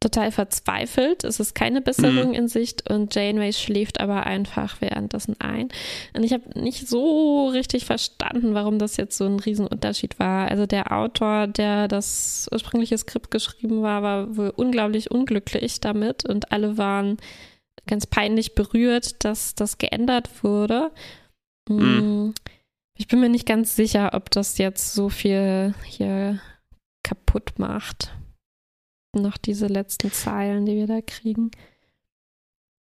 total 0.00 0.32
verzweifelt. 0.32 1.24
Es 1.24 1.38
ist 1.40 1.54
keine 1.54 1.82
Besserung 1.82 2.28
mhm. 2.28 2.34
in 2.34 2.48
Sicht 2.48 2.90
und 2.90 3.14
Janeway 3.14 3.52
schläft 3.52 4.00
aber 4.00 4.26
einfach 4.26 4.80
währenddessen 4.80 5.38
ein. 5.40 5.68
Und 6.14 6.24
ich 6.24 6.32
habe 6.32 6.58
nicht 6.58 6.88
so 6.88 7.48
richtig 7.48 7.84
verstanden, 7.84 8.54
warum 8.54 8.78
das 8.78 8.96
jetzt 8.96 9.18
so 9.18 9.26
ein 9.26 9.38
Riesenunterschied 9.38 10.18
war. 10.18 10.50
Also 10.50 10.64
der 10.66 10.92
Autor, 10.92 11.46
der 11.46 11.86
das 11.86 12.48
ursprüngliche 12.50 12.96
Skript 12.96 13.30
geschrieben 13.30 13.82
war, 13.82 14.02
war 14.02 14.36
wohl 14.36 14.52
unglaublich 14.56 15.10
unglücklich 15.10 15.80
damit 15.80 16.24
und 16.24 16.50
alle 16.50 16.78
waren 16.78 17.18
ganz 17.86 18.06
peinlich 18.06 18.54
berührt, 18.54 19.22
dass 19.24 19.54
das 19.54 19.76
geändert 19.76 20.42
wurde. 20.42 20.90
Mhm. 21.68 22.34
Ich 22.96 23.06
bin 23.06 23.20
mir 23.20 23.28
nicht 23.28 23.46
ganz 23.46 23.76
sicher, 23.76 24.10
ob 24.14 24.30
das 24.30 24.58
jetzt 24.58 24.94
so 24.94 25.10
viel 25.10 25.74
hier 25.84 26.40
kaputt 27.02 27.58
macht 27.58 28.12
noch 29.14 29.36
diese 29.36 29.66
letzten 29.66 30.12
Zeilen, 30.12 30.66
die 30.66 30.76
wir 30.76 30.86
da 30.86 31.00
kriegen. 31.00 31.50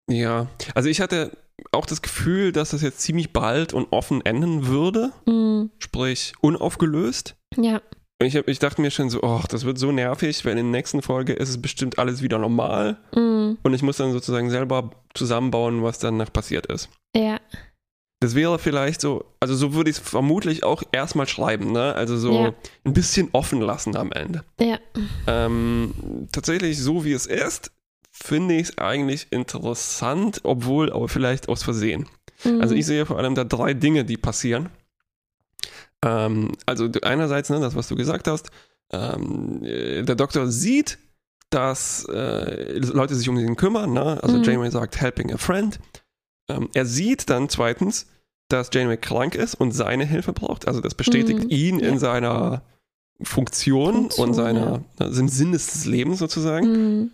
Ja, 0.10 0.48
also 0.76 0.90
ich 0.90 1.02
hatte 1.02 1.38
auch 1.72 1.86
das 1.86 2.02
Gefühl, 2.02 2.52
dass 2.52 2.72
das 2.72 2.82
jetzt 2.82 3.02
ziemlich 3.02 3.32
bald 3.32 3.74
und 3.74 3.88
offen 3.92 4.26
enden 4.26 4.68
würde, 4.68 5.12
mm. 5.26 5.72
sprich 5.80 6.34
unaufgelöst. 6.42 7.36
Ja. 7.58 7.82
Ich, 8.22 8.36
hab, 8.36 8.48
ich 8.48 8.60
dachte 8.60 8.82
mir 8.82 8.92
schon 8.92 9.10
so, 9.10 9.22
oh, 9.22 9.42
das 9.50 9.66
wird 9.66 9.78
so 9.78 9.92
nervig, 9.92 10.46
weil 10.46 10.52
in 10.52 10.58
der 10.58 10.80
nächsten 10.80 11.02
Folge 11.02 11.34
ist 11.34 11.50
es 11.50 11.62
bestimmt 11.62 12.00
alles 12.00 12.22
wieder 12.22 12.38
normal. 12.38 12.98
Mm. 13.14 13.58
Und 13.64 13.74
ich 13.74 13.82
muss 13.82 13.98
dann 13.98 14.12
sozusagen 14.12 14.50
selber 14.50 14.92
zusammenbauen, 15.14 15.84
was 15.84 16.00
danach 16.00 16.32
passiert 16.32 16.66
ist. 16.68 16.90
Ja. 17.16 17.40
Das 18.24 18.36
wäre 18.36 18.58
vielleicht 18.58 19.02
so, 19.02 19.26
also 19.42 19.54
so 19.54 19.74
würde 19.74 19.90
ich 19.90 19.98
es 19.98 20.02
vermutlich 20.02 20.64
auch 20.64 20.82
erstmal 20.94 21.28
schreiben, 21.28 21.74
ne? 21.74 21.94
Also 21.94 22.16
so 22.16 22.32
ja. 22.32 22.54
ein 22.86 22.94
bisschen 22.94 23.28
offen 23.34 23.60
lassen 23.60 23.98
am 23.98 24.14
Ende. 24.14 24.46
Ja. 24.62 24.80
Ähm, 25.28 25.94
tatsächlich, 26.32 26.80
so 26.80 27.04
wie 27.04 27.12
es 27.12 27.26
ist, 27.26 27.74
finde 28.12 28.56
ich 28.56 28.70
es 28.70 28.78
eigentlich 28.78 29.28
interessant, 29.32 30.40
obwohl 30.44 30.94
aber 30.94 31.10
vielleicht 31.10 31.50
aus 31.50 31.64
Versehen. 31.64 32.08
Mhm. 32.46 32.62
Also 32.62 32.76
ich 32.76 32.86
sehe 32.86 33.06
vor 33.06 33.18
allem 33.18 33.36
da 33.36 33.44
drei 33.44 33.74
Dinge, 33.74 34.06
die 34.06 34.16
passieren. 34.16 34.70
Ähm, 36.02 36.54
also 36.66 36.88
einerseits, 37.02 37.50
ne, 37.50 37.60
das, 37.60 37.76
was 37.76 37.90
du 37.90 37.98
gesagt 37.98 38.30
hast, 38.30 38.52
ähm, 38.94 39.60
der 39.64 40.16
Doktor 40.16 40.48
sieht, 40.48 40.98
dass 41.50 42.06
äh, 42.06 42.78
Leute 42.78 43.16
sich 43.16 43.28
um 43.28 43.38
ihn 43.38 43.58
kümmern, 43.58 43.92
ne? 43.92 44.24
Also 44.24 44.38
mhm. 44.38 44.44
Janeway 44.44 44.72
sagt, 44.72 45.02
helping 45.02 45.34
a 45.34 45.38
friend. 45.38 45.78
Ähm, 46.48 46.70
er 46.74 46.86
sieht 46.86 47.30
dann 47.30 47.50
zweitens, 47.50 48.08
dass 48.54 48.70
Janeway 48.72 48.98
krank 48.98 49.36
ist 49.36 49.56
und 49.56 49.72
seine 49.72 50.06
Hilfe 50.06 50.34
braucht. 50.34 50.68
Also 50.68 50.80
das 50.80 50.96
bestätigt 50.96 51.46
mhm. 51.46 51.50
ihn 51.50 51.80
ja. 51.80 51.90
in 51.90 52.00
seiner 52.00 52.62
Funktion, 53.22 53.94
Funktion 53.94 54.30
und 54.30 54.34
seiner, 54.34 54.72
ja. 55.00 55.06
also 55.06 55.20
im 55.20 55.28
Sinn 55.28 55.52
des 55.52 55.86
Lebens 55.86 56.20
sozusagen. 56.20 56.68
Mhm. 56.68 57.12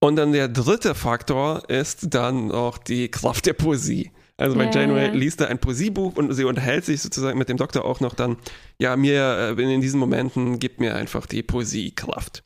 Und 0.00 0.16
dann 0.16 0.32
der 0.32 0.48
dritte 0.48 0.94
Faktor 0.94 1.68
ist 1.70 2.14
dann 2.14 2.50
auch 2.50 2.78
die 2.78 3.08
Kraft 3.08 3.46
der 3.46 3.52
Poesie. 3.52 4.10
Also 4.36 4.56
bei 4.56 4.64
ja, 4.64 4.72
Janeway 4.72 5.06
ja. 5.06 5.12
liest 5.12 5.40
er 5.40 5.48
ein 5.48 5.58
Poesiebuch 5.58 6.16
und 6.16 6.32
sie 6.32 6.44
unterhält 6.44 6.84
sich 6.84 7.00
sozusagen 7.00 7.38
mit 7.38 7.48
dem 7.48 7.58
Doktor 7.58 7.84
auch 7.84 8.00
noch 8.00 8.14
dann, 8.14 8.36
ja, 8.78 8.96
mir 8.96 9.54
äh, 9.56 9.74
in 9.74 9.80
diesen 9.80 10.00
Momenten 10.00 10.58
gibt 10.58 10.80
mir 10.80 10.96
einfach 10.96 11.26
die 11.26 11.44
Poesie 11.44 11.92
Kraft. 11.92 12.42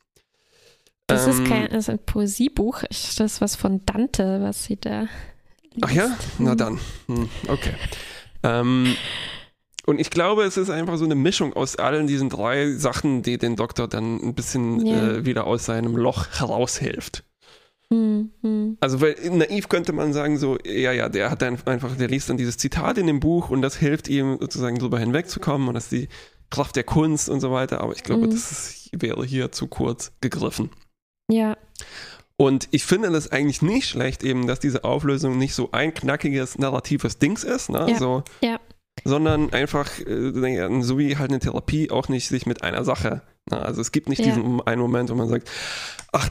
Das 1.07 1.25
ähm, 1.25 1.31
ist 1.31 1.49
kein 1.49 1.69
das 1.69 1.85
ist 1.85 1.89
ein 1.89 1.99
Poesiebuch, 2.05 2.83
das 2.89 3.19
ist 3.19 3.41
was 3.41 3.55
von 3.55 3.83
Dante, 3.85 4.41
was 4.41 4.65
sie 4.65 4.75
da 4.75 5.07
Ach 5.81 5.91
ja? 5.91 6.17
Na 6.39 6.55
dann. 6.55 6.79
Hm, 7.07 7.29
okay. 7.47 7.73
Ähm, 8.43 8.95
und 9.85 10.01
ich 10.01 10.09
glaube, 10.09 10.43
es 10.43 10.57
ist 10.57 10.69
einfach 10.69 10.97
so 10.97 11.05
eine 11.05 11.15
Mischung 11.15 11.53
aus 11.53 11.77
allen 11.77 12.07
diesen 12.07 12.29
drei 12.29 12.73
Sachen, 12.73 13.23
die 13.23 13.37
den 13.37 13.55
Doktor 13.55 13.87
dann 13.87 14.17
ein 14.17 14.33
bisschen 14.35 14.85
yeah. 14.85 15.11
äh, 15.11 15.25
wieder 15.25 15.47
aus 15.47 15.65
seinem 15.65 15.95
Loch 15.95 16.27
heraushilft. 16.39 17.23
Hm, 17.89 18.31
hm. 18.41 18.77
Also, 18.81 18.99
weil 18.99 19.15
naiv 19.31 19.69
könnte 19.69 19.93
man 19.93 20.11
sagen, 20.11 20.37
so, 20.37 20.57
ja, 20.65 20.91
ja, 20.91 21.07
der 21.07 21.31
hat 21.31 21.41
dann 21.41 21.57
einfach, 21.65 21.95
der 21.95 22.09
liest 22.09 22.29
dann 22.29 22.35
dieses 22.35 22.57
Zitat 22.57 22.97
in 22.97 23.07
dem 23.07 23.21
Buch 23.21 23.49
und 23.49 23.61
das 23.61 23.77
hilft 23.77 24.09
ihm 24.09 24.37
sozusagen 24.41 24.77
drüber 24.77 24.99
hinwegzukommen 24.99 25.69
und 25.69 25.73
das 25.73 25.85
ist 25.85 25.91
die 25.93 26.09
Kraft 26.49 26.75
der 26.75 26.83
Kunst 26.83 27.29
und 27.29 27.39
so 27.39 27.51
weiter. 27.51 27.79
Aber 27.79 27.93
ich 27.93 28.03
glaube, 28.03 28.23
hm. 28.23 28.31
das 28.31 28.51
ist, 28.51 28.89
wäre 29.01 29.25
hier 29.25 29.53
zu 29.53 29.67
kurz 29.67 30.11
gegriffen. 30.19 30.69
Ja. 31.31 31.55
Und 32.37 32.67
ich 32.71 32.85
finde 32.85 33.11
das 33.11 33.31
eigentlich 33.31 33.63
nicht 33.63 33.89
schlecht, 33.89 34.23
eben, 34.23 34.45
dass 34.45 34.59
diese 34.59 34.83
Auflösung 34.83 35.37
nicht 35.37 35.55
so 35.55 35.69
ein 35.71 35.93
knackiges, 35.93 36.59
narratives 36.59 37.17
Dings 37.17 37.43
ist, 37.43 37.69
ne? 37.69 37.87
Ja. 37.89 37.97
So, 37.97 38.23
ja. 38.41 38.59
sondern 39.03 39.51
einfach, 39.51 39.99
äh, 39.99 40.81
so 40.81 40.99
wie 40.99 41.17
halt 41.17 41.31
eine 41.31 41.39
Therapie, 41.39 41.89
auch 41.89 42.09
nicht 42.09 42.27
sich 42.27 42.45
mit 42.45 42.61
einer 42.61 42.83
Sache. 42.83 43.23
Ne? 43.49 43.59
Also 43.59 43.81
es 43.81 43.91
gibt 43.91 44.07
nicht 44.07 44.19
ja. 44.19 44.25
diesen 44.25 44.61
einen 44.61 44.81
Moment, 44.81 45.09
wo 45.09 45.15
man 45.15 45.27
sagt, 45.27 45.49
ach, 46.11 46.29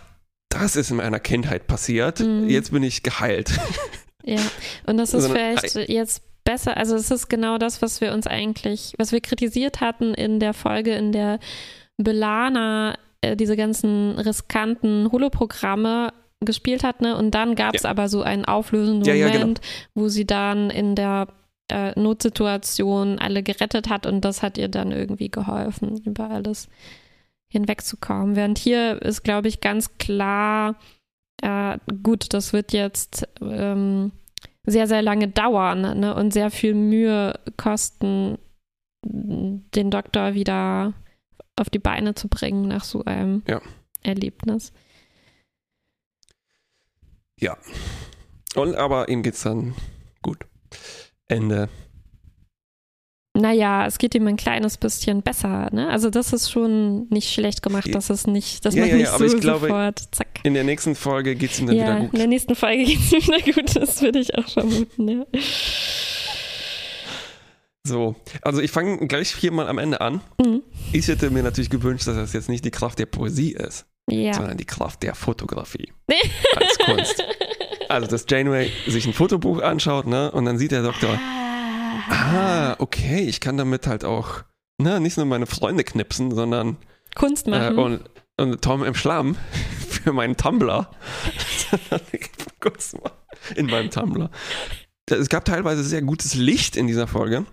das 0.49 0.77
ist 0.77 0.91
in 0.91 0.99
meiner 0.99 1.19
Kindheit 1.19 1.67
passiert, 1.67 2.21
mhm. 2.21 2.49
jetzt 2.49 2.71
bin 2.71 2.83
ich 2.83 3.03
geheilt. 3.03 3.59
Ja, 4.29 4.41
und 4.87 4.97
das 4.97 5.15
ist 5.15 5.23
Sondern, 5.23 5.57
vielleicht 5.57 5.89
jetzt 5.89 6.21
besser, 6.43 6.77
also 6.77 6.97
es 6.97 7.13
ist 7.13 7.29
genau 7.29 7.59
das, 7.59 7.81
was 7.81 8.01
wir 8.01 8.13
uns 8.13 8.27
eigentlich, 8.27 8.95
was 8.99 9.13
wir 9.13 9.21
kritisiert 9.21 9.81
hatten 9.81 10.15
in 10.15 10.41
der 10.41 10.53
Folge, 10.53 10.95
in 10.95 11.13
der 11.13 11.39
Belana 11.97 12.99
äh, 13.27 13.37
diese 13.37 13.57
ganzen 13.57 14.19
riskanten 14.19 15.11
Holoprogramme 15.11 16.13
gespielt 16.41 16.85
hat, 16.85 17.01
ne? 17.01 17.17
Und 17.17 17.35
dann 17.35 17.55
gab 17.55 17.75
es 17.75 17.83
ja. 17.83 17.91
aber 17.91 18.09
so 18.09 18.23
einen 18.23 18.45
auflösenden 18.45 19.05
ja, 19.05 19.27
Moment, 19.27 19.35
ja, 19.35 19.45
genau. 19.45 19.61
wo 19.95 20.09
sie 20.09 20.27
dann 20.27 20.71
in 20.71 20.95
der 20.95 21.29
äh, 21.71 21.99
Notsituation 21.99 23.19
alle 23.19 23.43
gerettet 23.43 23.89
hat 23.89 24.07
und 24.07 24.25
das 24.25 24.43
hat 24.43 24.59
ihr 24.59 24.69
dann 24.69 24.93
irgendwie 24.93 25.31
geholfen, 25.31 26.01
über 26.05 26.31
alles 26.31 26.69
hinwegzukommen. 27.49 28.37
Während 28.37 28.59
hier 28.59 29.01
ist, 29.03 29.23
glaube 29.23 29.49
ich, 29.49 29.61
ganz 29.61 29.99
klar, 29.99 30.77
äh, 31.43 31.79
gut, 32.03 32.33
das 32.35 32.53
wird 32.53 32.73
jetzt 32.73 33.29
ähm, 33.41 34.13
sehr, 34.65 34.87
sehr 34.87 35.03
lange 35.03 35.29
dauern 35.29 35.99
ne? 36.01 36.15
und 36.15 36.33
sehr 36.33 36.51
viel 36.51 36.75
Mühe 36.75 37.39
kosten, 37.57 38.39
den 39.05 39.91
Doktor 39.91 40.35
wieder 40.35 40.93
auf 41.57 41.71
die 41.71 41.79
Beine 41.79 42.15
zu 42.15 42.29
bringen 42.29 42.69
nach 42.69 42.85
so 42.85 43.05
einem 43.05 43.43
ja. 43.47 43.61
Erlebnis. 44.03 44.73
Ja. 47.41 47.57
Und 48.55 48.75
aber 48.75 49.09
ihm 49.09 49.23
geht's 49.23 49.43
dann 49.43 49.75
gut. 50.23 50.39
Ende. 51.29 51.69
Naja, 53.35 53.87
es 53.87 53.99
geht 53.99 54.15
ihm 54.15 54.27
ein 54.27 54.37
kleines 54.37 54.79
bisschen 54.79 55.21
besser, 55.21 55.69
ne? 55.71 55.91
Also 55.91 56.09
das 56.09 56.33
ist 56.33 56.51
schon 56.51 57.07
nicht 57.11 57.31
schlecht 57.31 57.63
gemacht, 57.63 57.95
dass 57.95 58.09
es 58.09 58.27
nicht, 58.27 58.65
dass 58.65 58.75
ja, 58.75 58.83
man 58.83 58.91
ja, 58.91 58.97
nicht 58.97 59.21
ja, 59.21 59.29
so 59.29 59.39
glaube, 59.39 59.67
sofort, 59.67 60.03
zack. 60.13 60.41
In 60.43 60.55
der 60.55 60.65
nächsten 60.65 60.95
Folge 60.95 61.37
geht 61.37 61.51
es 61.51 61.61
ihm 61.61 61.67
dann 61.67 61.77
wieder 61.77 62.01
gut. 62.01 62.13
In 62.15 62.19
der 62.19 62.29
nächsten 62.29 62.55
Folge 62.55 62.85
geht 62.87 62.99
es 62.99 63.13
ihm 63.13 63.21
wieder 63.21 63.53
gut, 63.53 63.77
das 63.77 64.01
würde 64.01 64.21
ich 64.21 64.35
auch 64.39 64.49
vermuten, 64.49 65.09
ja. 65.09 65.27
So, 67.87 68.17
also 68.43 68.61
ich 68.61 68.73
fange 68.73 69.07
gleich 69.07 69.33
hier 69.35 69.53
mal 69.53 69.69
am 69.69 69.79
Ende 69.79 70.01
an. 70.01 70.21
Mhm. 70.45 70.63
Ich 70.93 71.07
hätte 71.07 71.31
mir 71.31 71.43
natürlich 71.43 71.71
gewünscht, 71.71 72.07
dass 72.07 72.17
das 72.17 72.33
jetzt 72.33 72.49
nicht 72.49 72.65
die 72.65 72.73
Kraft 72.73 72.99
der 72.99 73.07
Poesie 73.07 73.53
ist, 73.53 73.87
ja. 74.11 74.35
sondern 74.35 74.57
die 74.57 74.65
Kraft 74.65 75.05
der 75.05 75.15
Fotografie 75.15 75.93
als 76.57 76.79
Kunst. 76.79 77.25
Also, 77.89 78.09
dass 78.09 78.27
Janeway 78.29 78.73
sich 78.89 79.07
ein 79.07 79.13
Fotobuch 79.13 79.63
anschaut, 79.63 80.07
ne, 80.07 80.33
und 80.33 80.45
dann 80.47 80.59
sieht 80.59 80.73
der 80.73 80.83
Doktor, 80.83 81.21
ah, 82.11 82.73
ah 82.73 82.77
okay, 82.81 83.21
ich 83.21 83.41
kann 83.41 83.57
damit 83.57 83.87
halt 83.87 84.05
auch, 84.05 84.43
ne, 84.79 84.99
nicht 84.99 85.17
nur 85.17 85.27
meine 85.27 85.47
Freunde 85.47 85.85
knipsen, 85.85 86.35
sondern 86.35 86.79
Kunst 87.15 87.47
machen. 87.47 87.79
Äh, 87.79 87.81
und, 87.81 88.01
und 88.37 88.63
Tom 88.63 88.83
im 88.83 88.95
Schlamm 88.95 89.37
für 89.89 90.13
meinen 90.13 90.37
Tumblr. 90.37 90.91
in 93.55 93.67
meinem 93.67 93.91
Tumblr. 93.91 94.31
Es 95.09 95.29
gab 95.29 95.45
teilweise 95.45 95.85
sehr 95.85 96.03
gutes 96.03 96.35
Licht 96.35 96.77
in 96.77 96.89
dieser 96.89 97.07
Folge. 97.07 97.47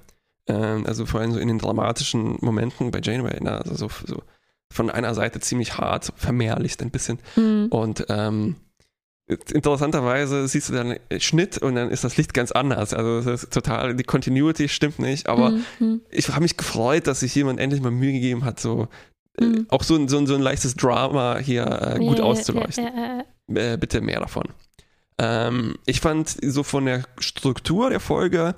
Ähm, 0.47 0.85
also 0.85 1.05
vor 1.05 1.21
allem 1.21 1.31
so 1.31 1.39
in 1.39 1.47
den 1.47 1.59
dramatischen 1.59 2.37
Momenten 2.41 2.91
bei 2.91 2.99
Janeway, 3.01 3.41
ne? 3.41 3.51
also 3.51 3.75
so, 3.75 3.89
so 4.05 4.23
von 4.71 4.89
einer 4.89 5.13
Seite 5.13 5.39
ziemlich 5.39 5.77
hart, 5.77 6.11
vermehrlicht 6.15 6.81
ein 6.81 6.89
bisschen. 6.91 7.19
Mhm. 7.35 7.67
Und 7.69 8.05
ähm, 8.09 8.55
interessanterweise 9.27 10.47
siehst 10.47 10.69
du 10.69 10.73
dann 10.73 10.95
Schnitt 11.19 11.57
und 11.57 11.75
dann 11.75 11.89
ist 11.89 12.03
das 12.03 12.17
Licht 12.17 12.33
ganz 12.33 12.51
anders. 12.51 12.93
Also 12.93 13.21
das 13.21 13.43
ist 13.43 13.53
total, 13.53 13.95
die 13.95 14.03
Continuity 14.03 14.67
stimmt 14.67 14.99
nicht, 14.99 15.27
aber 15.27 15.51
mhm. 15.79 16.01
ich 16.09 16.27
habe 16.29 16.41
mich 16.41 16.57
gefreut, 16.57 17.07
dass 17.07 17.21
sich 17.21 17.33
jemand 17.35 17.59
endlich 17.59 17.81
mal 17.81 17.91
Mühe 17.91 18.11
gegeben 18.11 18.43
hat, 18.43 18.59
so 18.59 18.87
äh, 19.39 19.45
mhm. 19.45 19.67
auch 19.69 19.83
so, 19.83 20.07
so, 20.07 20.25
so 20.25 20.35
ein 20.35 20.41
leichtes 20.41 20.75
Drama 20.75 21.37
hier 21.37 21.65
äh, 21.65 21.99
gut 21.99 22.19
ja, 22.19 22.25
auszuleuchten. 22.25 22.83
Ja, 22.83 23.23
ja, 23.47 23.73
äh, 23.73 23.77
bitte 23.77 24.01
mehr 24.01 24.19
davon. 24.19 24.49
Ähm, 25.17 25.75
ich 25.85 26.01
fand 26.01 26.37
so 26.41 26.63
von 26.63 26.85
der 26.85 27.03
Struktur 27.19 27.89
der 27.89 27.99
Folge 27.99 28.55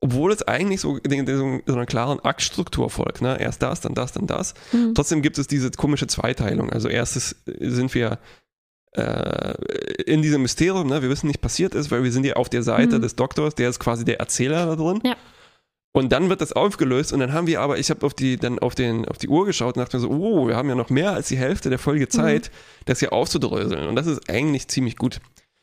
obwohl 0.00 0.32
es 0.32 0.46
eigentlich 0.46 0.80
so, 0.80 0.98
so, 1.04 1.60
so 1.66 1.72
einer 1.72 1.86
klaren 1.86 2.20
Aktstruktur 2.20 2.88
folgt, 2.88 3.20
ne? 3.20 3.40
erst 3.40 3.62
das, 3.62 3.80
dann 3.80 3.94
das, 3.94 4.12
dann 4.12 4.26
das. 4.26 4.54
Mhm. 4.72 4.94
Trotzdem 4.94 5.22
gibt 5.22 5.38
es 5.38 5.46
diese 5.46 5.70
komische 5.70 6.06
Zweiteilung. 6.06 6.70
Also 6.70 6.88
erstes 6.88 7.36
sind 7.58 7.94
wir 7.94 8.18
äh, 8.92 9.54
in 10.04 10.22
diesem 10.22 10.42
Mysterium, 10.42 10.86
ne? 10.88 11.02
wir 11.02 11.10
wissen 11.10 11.26
nicht, 11.26 11.40
passiert 11.40 11.74
ist, 11.74 11.90
weil 11.90 12.04
wir 12.04 12.12
sind 12.12 12.24
ja 12.24 12.34
auf 12.34 12.48
der 12.48 12.62
Seite 12.62 12.98
mhm. 12.98 13.02
des 13.02 13.16
Doktors, 13.16 13.56
der 13.56 13.70
ist 13.70 13.80
quasi 13.80 14.04
der 14.04 14.20
Erzähler 14.20 14.66
da 14.66 14.76
drin. 14.76 15.00
Ja. 15.04 15.16
Und 15.92 16.12
dann 16.12 16.28
wird 16.28 16.42
das 16.42 16.52
aufgelöst 16.52 17.12
und 17.12 17.18
dann 17.18 17.32
haben 17.32 17.48
wir 17.48 17.60
aber, 17.60 17.78
ich 17.78 17.90
habe 17.90 18.06
auf 18.06 18.14
die, 18.14 18.36
dann 18.36 18.60
auf 18.60 18.76
den, 18.76 19.06
auf 19.06 19.18
die 19.18 19.28
Uhr 19.28 19.46
geschaut 19.46 19.76
und 19.76 19.80
dachte 19.80 19.96
mir 19.96 20.02
so, 20.02 20.10
oh, 20.10 20.46
wir 20.46 20.54
haben 20.54 20.68
ja 20.68 20.76
noch 20.76 20.90
mehr 20.90 21.12
als 21.12 21.28
die 21.28 21.36
Hälfte 21.36 21.70
der 21.70 21.78
Folge 21.78 22.08
Zeit, 22.08 22.52
mhm. 22.52 22.82
das 22.84 23.00
hier 23.00 23.12
aufzudröseln. 23.12 23.88
Und 23.88 23.96
das 23.96 24.06
ist 24.06 24.30
eigentlich 24.30 24.68
ziemlich 24.68 24.96
gut. 24.96 25.20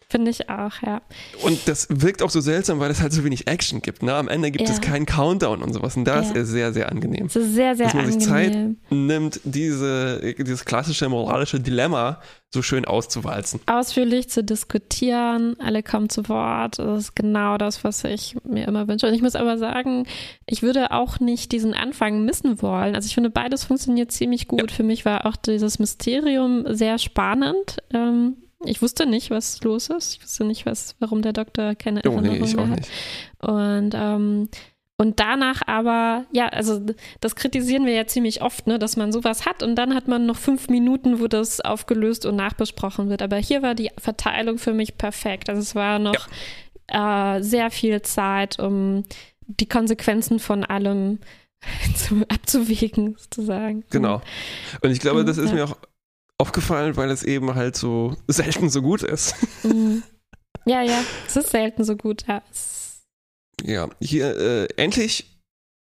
Finde 0.10 0.30
ich 0.30 0.50
auch, 0.50 0.82
ja. 0.86 1.02
Und 1.42 1.68
das 1.68 1.88
wirkt 1.90 2.22
auch 2.22 2.30
so 2.30 2.40
seltsam, 2.40 2.80
weil 2.80 2.92
es 2.92 3.02
halt 3.02 3.12
so 3.12 3.24
wenig 3.24 3.48
Action 3.48 3.82
gibt. 3.82 4.04
Ne? 4.04 4.14
Am 4.14 4.28
Ende 4.28 4.52
gibt 4.52 4.68
ja. 4.68 4.74
es 4.74 4.80
keinen 4.80 5.06
Countdown 5.06 5.64
und 5.64 5.74
sowas. 5.74 5.98
Und 5.98 6.06
das 6.06 6.30
ja. 6.30 6.36
ist 6.36 6.50
sehr, 6.50 6.74
sehr 6.74 6.92
angenehm. 6.92 7.28
Das 7.28 7.36
ist 7.36 7.56
sehr, 7.56 7.76
sehr 7.76 7.88
Dass 7.88 7.96
man 7.96 8.06
angenehm. 8.06 8.20
sich 8.20 8.30
Zeit 8.30 8.76
nimmt, 8.92 9.42
diese, 9.44 10.36
dieses 10.38 10.66
klassische 10.66 11.10
moralische 11.10 11.60
Dilemma 11.60 12.22
so 12.54 12.62
schön 12.62 12.86
auszuwalzen. 12.86 13.60
Ausführlich 13.66 14.30
zu 14.30 14.44
diskutieren, 14.44 15.56
alle 15.60 15.84
kommen 15.84 16.10
zu 16.10 16.30
Wort. 16.30 16.80
Das 16.80 17.00
ist 17.00 17.16
genau 17.16 17.58
das, 17.58 17.84
was 17.84 18.04
ich 18.04 18.38
mir 18.44 18.68
immer 18.68 18.88
wünsche. 18.88 19.08
Und 19.08 19.14
ich 19.14 19.22
muss 19.22 19.36
aber 19.36 19.58
sagen, 19.58 20.08
ich 20.46 20.64
würde 20.64 20.92
auch 20.92 21.20
nicht 21.20 21.52
diesen 21.52 21.74
Anfang 21.74 22.26
missen 22.26 22.62
wollen. 22.62 22.96
Also 22.96 23.08
ich 23.08 23.16
finde, 23.16 23.30
beides 23.30 23.66
funktioniert 23.66 24.12
ziemlich 24.12 24.48
gut. 24.48 24.72
Ja. 24.72 24.76
Für 24.76 24.84
mich 24.84 25.04
war 25.04 25.26
auch 25.26 25.36
dieses 25.36 25.80
Mysterium 25.80 26.66
sehr 26.74 26.98
spannend. 26.98 27.78
Ähm, 27.94 28.38
ich 28.68 28.82
wusste 28.82 29.06
nicht, 29.06 29.30
was 29.32 29.62
los 29.64 29.90
ist. 29.90 30.16
Ich 30.16 30.24
wusste 30.24 30.46
nicht, 30.46 30.66
was, 30.66 30.96
warum 31.00 31.22
der 31.22 31.34
Doktor 31.34 31.76
keine 31.76 32.02
oh, 32.06 32.12
Erinnerung 32.12 32.40
nee, 32.40 32.56
mehr 32.56 32.70
hat. 32.70 32.80
Nicht. 32.80 32.92
Und, 33.40 33.92
ähm, 33.96 34.50
und 34.98 35.20
danach 35.20 35.62
aber, 35.68 36.26
ja, 36.32 36.48
also 36.48 36.82
das 37.20 37.36
kritisieren 37.36 37.86
wir 37.86 37.94
ja 37.94 38.08
ziemlich 38.08 38.42
oft, 38.42 38.66
ne, 38.66 38.80
dass 38.80 38.96
man 38.96 39.12
sowas 39.12 39.46
hat 39.46 39.62
und 39.62 39.76
dann 39.76 39.94
hat 39.94 40.08
man 40.08 40.26
noch 40.26 40.38
fünf 40.38 40.70
Minuten, 40.70 41.20
wo 41.20 41.28
das 41.28 41.60
aufgelöst 41.60 42.26
und 42.26 42.38
nachbesprochen 42.38 43.10
wird. 43.10 43.22
Aber 43.22 43.36
hier 43.38 43.62
war 43.62 43.76
die 43.76 43.92
Verteilung 43.98 44.58
für 44.58 44.74
mich 44.74 44.98
perfekt. 44.98 45.50
Also 45.50 45.62
es 45.62 45.76
war 45.76 46.00
noch 46.00 46.28
ja. 46.90 47.38
äh, 47.38 47.44
sehr 47.44 47.72
viel 47.72 48.02
Zeit, 48.04 48.58
um 48.58 49.04
die 49.48 49.68
Konsequenzen 49.68 50.40
von 50.40 50.64
allem 50.64 51.20
zu, 51.96 52.24
abzuwägen, 52.30 53.16
sozusagen. 53.18 53.84
Genau. 53.90 54.22
Und 54.82 54.92
ich 54.92 55.00
glaube, 55.00 55.26
das 55.26 55.38
ist 55.38 55.50
ja. 55.50 55.56
mir 55.56 55.66
auch 55.66 55.78
aufgefallen, 56.38 56.98
weil 56.98 57.10
es 57.10 57.24
eben 57.24 57.56
halt 57.56 57.76
so 57.76 58.16
selten 58.28 58.70
so 58.70 58.82
gut 58.82 59.04
ist. 59.04 59.36
Mhm. 59.64 60.04
Ja, 60.66 60.82
ja, 60.82 61.02
es 61.28 61.36
ist 61.36 61.50
selten 61.50 61.84
so 61.84 61.96
gut, 61.96 62.26
ja. 62.28 62.42
Ja, 63.64 63.90
hier 64.02 64.38
äh, 64.38 64.68
endlich 64.76 65.26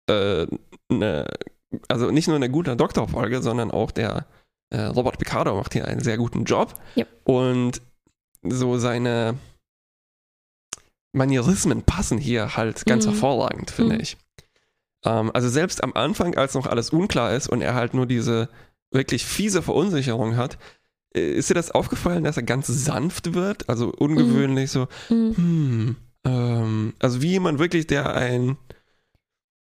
äh, 0.09 0.47
ne, 0.91 1.27
also 1.89 2.11
nicht 2.11 2.29
nur 2.29 2.37
eine 2.37 2.51
gute 2.51 2.77
Doktorfolge, 2.77 3.43
sondern 3.43 3.71
auch 3.71 3.91
der 3.91 4.27
äh, 4.71 4.83
Robert 4.83 5.19
Picardo 5.19 5.55
macht 5.57 5.73
hier 5.73 5.87
einen 5.87 6.01
sehr 6.01 6.17
guten 6.17 6.45
Job. 6.45 6.75
Yep. 6.97 7.09
Und 7.25 7.83
so 8.43 8.79
seine 8.79 9.39
Manierismen 11.13 11.83
passen 11.83 12.19
hier 12.19 12.57
halt 12.57 12.85
ganz 12.87 13.07
mhm. 13.07 13.11
hervorragend, 13.11 13.71
finde 13.71 13.95
mhm. 13.95 14.01
ich. 14.01 14.17
Ähm, 15.05 15.31
also 15.33 15.49
selbst 15.49 15.83
am 15.83 15.93
Anfang, 15.95 16.37
als 16.37 16.55
noch 16.55 16.67
alles 16.67 16.91
unklar 16.91 17.33
ist 17.33 17.49
und 17.49 17.61
er 17.61 17.75
halt 17.75 17.95
nur 17.95 18.07
diese 18.07 18.49
wirklich 18.95 19.25
fiese 19.25 19.63
Verunsicherung 19.63 20.37
hat, 20.37 20.59
äh, 21.15 21.33
ist 21.33 21.51
dir 21.51 21.55
das 21.55 21.71
aufgefallen, 21.71 22.25
dass 22.25 22.37
er 22.37 22.43
ganz 22.45 22.67
sanft 22.67 23.35
wird? 23.35 23.69
Also 23.69 23.93
ungewöhnlich 23.93 24.75
mhm. 24.75 24.87
so, 25.09 25.15
mhm. 25.15 25.37
hm, 25.37 25.97
ähm, 26.25 26.95
also 27.01 27.21
wie 27.21 27.31
jemand 27.31 27.59
wirklich, 27.59 27.87
der 27.87 28.15
ein, 28.15 28.57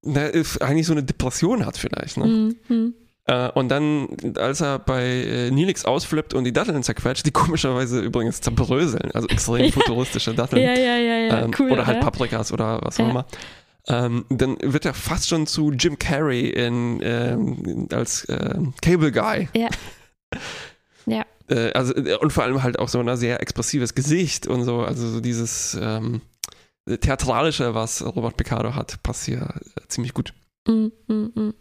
der 0.03 0.33
eigentlich 0.61 0.87
so 0.87 0.93
eine 0.93 1.05
Depression 1.05 1.67
hat 1.67 1.77
vielleicht, 1.77 2.17
ne? 2.17 2.27
Mhm. 2.27 2.57
mhm. 2.69 2.95
Äh, 3.27 3.51
und 3.53 3.71
dann, 3.71 4.09
als 4.37 4.61
er 4.61 4.79
bei 4.79 5.03
äh, 5.03 5.51
Nilix 5.51 5.87
ausflippt 5.87 6.35
und 6.35 6.45
die 6.45 6.53
Datteln 6.53 6.83
zerquetscht, 6.83 7.25
die 7.25 7.31
komischerweise 7.31 8.01
übrigens 8.01 8.43
zerbröseln, 8.43 9.13
also 9.15 9.27
extrem 9.29 9.73
futuristische 9.73 10.35
Datteln. 10.35 10.63
Ja, 10.63 10.75
ja, 10.75 10.97
ja, 10.97 11.17
ja. 11.17 11.45
Ähm, 11.45 11.51
cool, 11.59 11.73
oder 11.73 11.87
halt? 11.87 12.01
Paprikas 12.03 12.53
oder 12.53 12.81
was 12.83 13.01
auch 13.01 13.09
immer 13.09 13.25
ähm, 13.89 14.25
dann 14.31 14.57
wird 14.61 14.85
er 14.85 14.95
fast 14.95 15.29
schon 15.29 15.47
zu 15.47 15.71
Jim 15.73 15.99
Carrey 15.99 16.49
in, 16.49 17.01
ähm, 17.03 17.89
als 17.93 18.25
äh, 18.25 18.59
Cable 18.83 19.13
Guy. 19.13 19.49
Ja. 19.55 19.69
ja. 21.07 21.25
Äh, 21.49 21.73
also, 21.73 21.95
äh, 21.95 22.17
und 22.17 22.33
vor 22.33 22.45
allem 22.45 22.63
halt 22.63 22.79
auch 22.79 22.89
so 22.89 23.01
ein 23.01 23.17
sehr 23.17 23.41
expressives 23.41 23.95
Gesicht 23.95 24.47
und 24.47 24.65
so, 24.65 24.81
also 24.81 25.09
so 25.09 25.21
dieses 25.21 25.77
ähm, 25.81 26.23
Theatralische, 26.87 27.75
was 27.75 28.05
Robert 28.05 28.37
Picardo 28.37 28.75
hat, 28.75 29.03
passt 29.03 29.25
hier 29.25 29.43
äh, 29.43 29.89
ziemlich 29.89 30.15
gut. 30.15 30.33
Mm, 30.67 30.89
mm, 31.09 31.31
mm. 31.35 31.55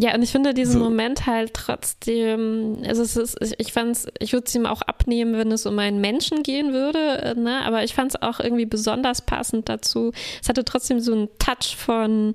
Ja, 0.00 0.14
und 0.14 0.22
ich 0.22 0.30
finde 0.30 0.54
diesen 0.54 0.74
so. 0.74 0.78
Moment 0.78 1.26
halt 1.26 1.54
trotzdem, 1.54 2.78
also 2.86 3.02
es 3.02 3.16
ist, 3.16 3.54
ich 3.58 3.72
fand's, 3.72 4.06
ich 4.20 4.32
würde 4.32 4.46
es 4.46 4.54
ihm 4.54 4.66
auch 4.66 4.82
abnehmen, 4.82 5.34
wenn 5.34 5.50
es 5.50 5.66
um 5.66 5.78
einen 5.78 6.00
Menschen 6.00 6.42
gehen 6.42 6.72
würde, 6.72 7.22
äh, 7.22 7.34
ne? 7.34 7.64
aber 7.64 7.84
ich 7.84 7.94
fand 7.94 8.14
es 8.14 8.22
auch 8.22 8.40
irgendwie 8.40 8.66
besonders 8.66 9.22
passend 9.22 9.68
dazu. 9.68 10.12
Es 10.40 10.48
hatte 10.48 10.64
trotzdem 10.64 11.00
so 11.00 11.12
einen 11.12 11.28
Touch 11.38 11.76
von 11.76 12.32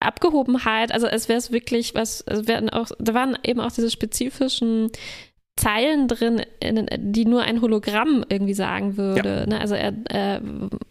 Abgehobenheit, 0.00 0.92
also 0.92 1.06
es 1.06 1.28
wäre 1.28 1.38
es 1.38 1.52
wirklich 1.52 1.94
was, 1.94 2.22
es 2.26 2.46
werden 2.46 2.70
auch, 2.70 2.90
da 2.98 3.14
waren 3.14 3.38
eben 3.44 3.60
auch 3.60 3.72
diese 3.72 3.90
spezifischen 3.90 4.90
Zeilen 5.58 6.06
drin, 6.06 6.42
die 6.62 7.24
nur 7.24 7.42
ein 7.42 7.62
Hologramm 7.62 8.24
irgendwie 8.28 8.52
sagen 8.52 8.98
würde. 8.98 9.40
Ja. 9.40 9.46
Ne? 9.46 9.60
Also 9.60 9.74
er, 9.74 9.94
äh, 10.10 10.40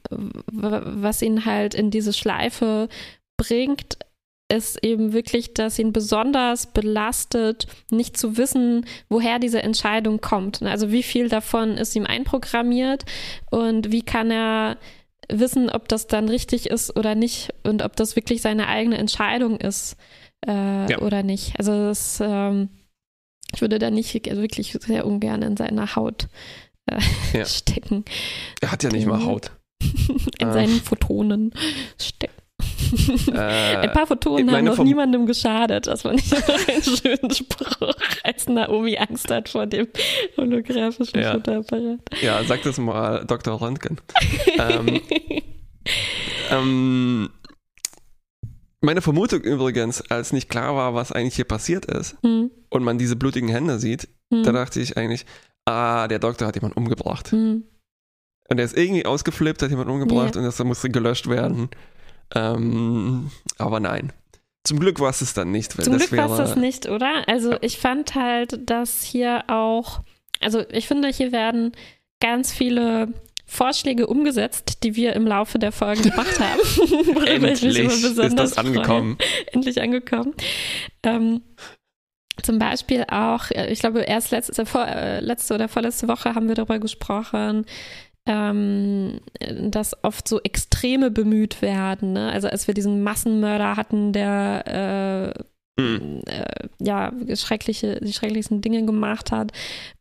was 0.10 1.22
ihn 1.22 1.46
halt 1.46 1.76
in 1.76 1.92
diese 1.92 2.14
Schleife 2.14 2.90
bringt, 3.38 4.00
ist 4.48 4.84
eben 4.84 5.14
wirklich, 5.14 5.54
dass 5.54 5.80
ihn 5.80 5.92
besonders 5.92 6.68
belastet, 6.68 7.68
nicht 7.90 8.18
zu 8.18 8.38
wissen, 8.38 8.86
woher 9.10 9.40
diese 9.40 9.64
Entscheidung 9.64 10.22
kommt. 10.22 10.62
Also 10.62 10.92
wie 10.92 11.04
viel 11.04 11.30
davon 11.30 11.78
ist 11.78 11.96
ihm 11.96 12.06
einprogrammiert 12.06 13.06
und 13.50 13.92
wie 13.92 14.04
kann 14.04 14.30
er 14.30 14.78
wissen, 15.30 15.70
ob 15.70 15.88
das 15.88 16.06
dann 16.06 16.30
richtig 16.30 16.68
ist 16.70 16.96
oder 16.96 17.16
nicht 17.16 17.54
und 17.64 17.82
ob 17.82 17.96
das 17.96 18.16
wirklich 18.16 18.42
seine 18.42 18.68
eigene 18.68 18.98
Entscheidung 18.98 19.58
ist 19.60 19.98
äh, 20.46 20.92
ja. 20.92 21.00
oder 21.00 21.24
nicht. 21.24 21.58
Also 21.58 21.72
das, 21.72 22.20
ähm, 22.22 22.70
ich 23.54 23.62
würde 23.62 23.80
da 23.80 23.90
nicht 23.90 24.14
wirklich 24.14 24.78
sehr 24.80 25.08
ungern 25.08 25.42
in 25.42 25.58
seiner 25.58 25.96
Haut 25.96 26.28
äh, 26.86 27.00
ja. 27.38 27.46
stecken. 27.46 28.06
Er 28.62 28.72
hat 28.72 28.84
ja 28.84 28.92
nicht 28.92 29.08
mal 29.08 29.24
Haut. 29.24 29.52
in 30.40 30.54
seinen 30.54 30.80
Photonen 30.82 31.54
stecken. 32.00 32.35
Äh, 33.36 33.78
Ein 33.78 33.92
paar 33.92 34.08
Photonen 34.08 34.52
haben 34.52 34.66
noch 34.66 34.78
niemandem 34.78 35.26
geschadet. 35.26 35.88
Das 35.88 36.06
war 36.06 36.14
nicht 36.14 36.34
ein 36.68 36.84
schöner 36.84 37.34
Spruch, 37.34 37.94
als 38.24 38.48
Naomi 38.48 38.98
Angst 38.98 39.30
hat 39.30 39.50
vor 39.50 39.66
dem 39.66 39.88
holographischen 40.38 41.20
ja. 41.20 41.34
Fotoapparat. 41.34 42.00
Ja, 42.22 42.44
sag 42.44 42.64
das 42.64 42.78
mal 42.78 43.26
Dr. 43.26 43.60
Röntgen. 43.60 44.00
ähm, 44.60 45.02
ähm, 46.52 47.30
meine 48.82 49.02
Vermutung 49.02 49.42
übrigens, 49.42 50.02
als 50.10 50.32
nicht 50.32 50.50
klar 50.50 50.76
war, 50.76 50.94
was 50.94 51.12
eigentlich 51.12 51.36
hier 51.36 51.46
passiert 51.46 51.86
ist 51.86 52.18
hm. 52.24 52.52
und 52.70 52.84
man 52.84 52.98
diese 52.98 53.16
blutigen 53.16 53.50
Hände 53.50 53.80
sieht, 53.80 54.08
hm. 54.32 54.44
da 54.44 54.52
dachte 54.52 54.80
ich 54.80 54.98
eigentlich, 54.98 55.26
ah, 55.66 56.08
der 56.08 56.20
Doktor 56.20 56.48
hat 56.48 56.56
jemanden 56.56 56.78
umgebracht. 56.78 57.32
Hm. 57.32 57.64
Und 58.48 58.60
er 58.60 58.66
ist 58.66 58.78
irgendwie 58.78 59.06
ausgeflippt, 59.06 59.62
hat 59.64 59.72
jemanden 59.72 59.92
umgebracht 59.92 60.36
ja. 60.36 60.42
und 60.42 60.46
das 60.46 60.64
musste 60.64 60.90
gelöscht 60.90 61.28
werden. 61.28 61.70
Ähm, 62.34 63.32
aber 63.58 63.80
nein. 63.80 64.12
Zum 64.64 64.80
Glück 64.80 65.00
war 65.00 65.12
es 65.12 65.22
es 65.22 65.34
dann 65.34 65.52
nicht. 65.52 65.72
Zum 65.74 65.98
Glück 65.98 66.12
war 66.14 66.30
es 66.32 66.38
das 66.38 66.56
nicht, 66.56 66.90
oder? 66.90 67.24
Also 67.28 67.52
ja. 67.52 67.58
ich 67.62 67.78
fand 67.78 68.16
halt, 68.16 68.68
dass 68.68 69.04
hier 69.04 69.44
auch, 69.48 70.02
also 70.42 70.64
ich 70.72 70.88
finde, 70.88 71.10
hier 71.10 71.32
werden 71.32 71.74
ganz 72.20 72.52
viele 72.52 73.14
Vorschläge 73.46 74.08
umgesetzt, 74.08 74.84
die 74.84 74.96
wir 74.96 75.14
im 75.14 75.28
Laufe 75.28 75.60
der 75.60 75.72
Folge 75.72 76.02
gemacht 76.10 76.40
haben. 76.40 77.26
Endlich 77.28 77.78
ist 77.78 78.18
das 78.18 78.58
angekommen. 78.58 79.18
Freue. 79.18 79.48
Endlich 79.54 79.82
angekommen. 79.82 80.34
Ähm, 81.04 81.42
zum 82.42 82.60
Beispiel 82.60 83.06
auch, 83.08 83.52
äh, 83.52 83.72
ich 83.72 83.80
glaube, 83.80 84.02
erst 84.02 84.32
letzte, 84.32 84.66
vor, 84.66 84.88
äh, 84.88 85.20
letzte 85.20 85.54
oder 85.54 85.68
vorletzte 85.68 86.08
Woche 86.08 86.34
haben 86.36 86.48
wir 86.48 86.56
darüber 86.56 86.80
gesprochen, 86.80 87.66
ähm, 88.26 89.20
dass 89.70 90.04
oft 90.04 90.28
so 90.28 90.42
Extreme 90.42 91.12
bemüht 91.12 91.62
werden. 91.62 92.14
Ne? 92.14 92.32
Also 92.32 92.48
als 92.48 92.68
wir 92.68 92.74
diesen 92.74 93.04
Massenmörder 93.04 93.76
hatten, 93.76 94.14
der 94.14 95.34
äh, 95.78 95.82
mhm. 95.82 96.22
äh, 96.26 96.68
ja 96.80 97.12
schreckliche, 97.36 98.00
die 98.02 98.14
schrecklichsten 98.14 98.62
Dinge 98.62 98.86
gemacht 98.86 99.32
hat 99.32 99.52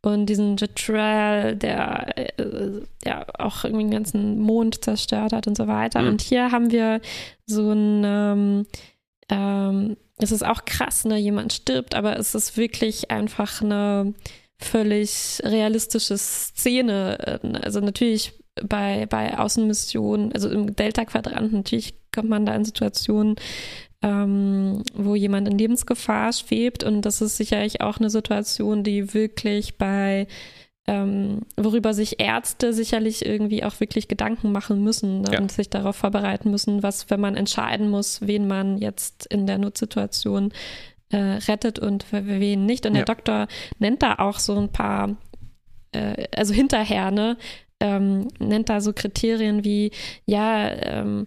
und 0.03 0.27
diesen 0.27 0.57
Jetrel, 0.57 1.57
der 1.57 2.17
äh, 2.39 2.83
ja 3.05 3.27
auch 3.39 3.65
irgendwie 3.65 3.85
den 3.85 3.91
ganzen 3.91 4.39
Mond 4.41 4.83
zerstört 4.85 5.33
hat 5.33 5.47
und 5.47 5.57
so 5.57 5.67
weiter. 5.67 6.03
Mhm. 6.03 6.09
Und 6.09 6.23
hier 6.23 6.51
haben 6.51 6.71
wir 6.71 7.01
so 7.47 7.73
ein 7.73 8.03
ähm, 8.05 8.67
ähm, 9.29 9.97
es 10.19 10.31
ist 10.33 10.45
auch 10.45 10.65
krass, 10.65 11.05
ne? 11.05 11.19
Jemand 11.19 11.53
stirbt, 11.53 11.95
aber 11.95 12.19
es 12.19 12.35
ist 12.35 12.57
wirklich 12.57 13.11
einfach 13.11 13.63
eine 13.63 14.15
völlig 14.65 15.41
realistische 15.45 16.17
Szene. 16.19 17.41
Ähm, 17.43 17.57
also 17.63 17.81
natürlich 17.81 18.33
bei, 18.63 19.07
bei 19.07 19.39
Außenmissionen, 19.39 20.33
also 20.33 20.49
im 20.49 20.75
Delta-Quadrant, 20.75 21.53
natürlich 21.53 21.95
kommt 22.15 22.29
man 22.29 22.47
da 22.47 22.55
in 22.55 22.65
Situationen, 22.65 23.37
ähm, 24.03 24.83
wo 24.95 25.15
jemand 25.15 25.49
in 25.49 25.59
Lebensgefahr 25.59 26.33
schwebt. 26.33 26.85
Und 26.85 27.03
das 27.03 27.21
ist 27.21 27.37
sicherlich 27.37 27.81
auch 27.81 27.99
eine 27.99 28.11
Situation, 28.11 28.85
die 28.85 29.15
wirklich 29.15 29.77
bei 29.77 30.27
ähm, 30.87 31.41
worüber 31.57 31.95
sich 31.95 32.21
Ärzte 32.21 32.75
sicherlich 32.75 33.25
irgendwie 33.25 33.65
auch 33.65 33.81
wirklich 33.81 34.07
Gedanken 34.07 34.53
machen 34.53 34.85
müssen 34.85 35.23
ne, 35.23 35.33
ja. 35.33 35.41
und 35.41 35.51
sich 35.51 35.71
darauf 35.71 35.97
vorbereiten 35.97 36.51
müssen, 36.51 36.83
was, 36.83 37.09
wenn 37.09 37.21
man 37.21 37.37
entscheiden 37.37 37.89
muss, 37.89 38.21
wen 38.21 38.47
man 38.47 38.77
jetzt 38.77 39.25
in 39.27 39.47
der 39.47 39.57
Notsituation 39.57 40.53
äh, 41.15 41.37
rettet 41.49 41.79
und 41.79 42.07
wen 42.11 42.67
nicht. 42.67 42.87
Und 42.87 42.95
ja. 42.95 43.05
der 43.05 43.15
Doktor 43.15 43.49
nennt 43.79 44.03
da 44.03 44.17
auch 44.17 44.39
so 44.39 44.59
ein 44.59 44.71
paar, 44.71 45.17
äh, 45.93 46.27
also 46.37 46.53
hinterher, 46.53 47.11
ne, 47.11 47.37
ähm, 47.81 48.29
nennt 48.39 48.69
da 48.69 48.81
so 48.81 48.93
Kriterien 48.93 49.65
wie, 49.65 49.91
ja, 50.27 50.71
ähm, 50.71 51.27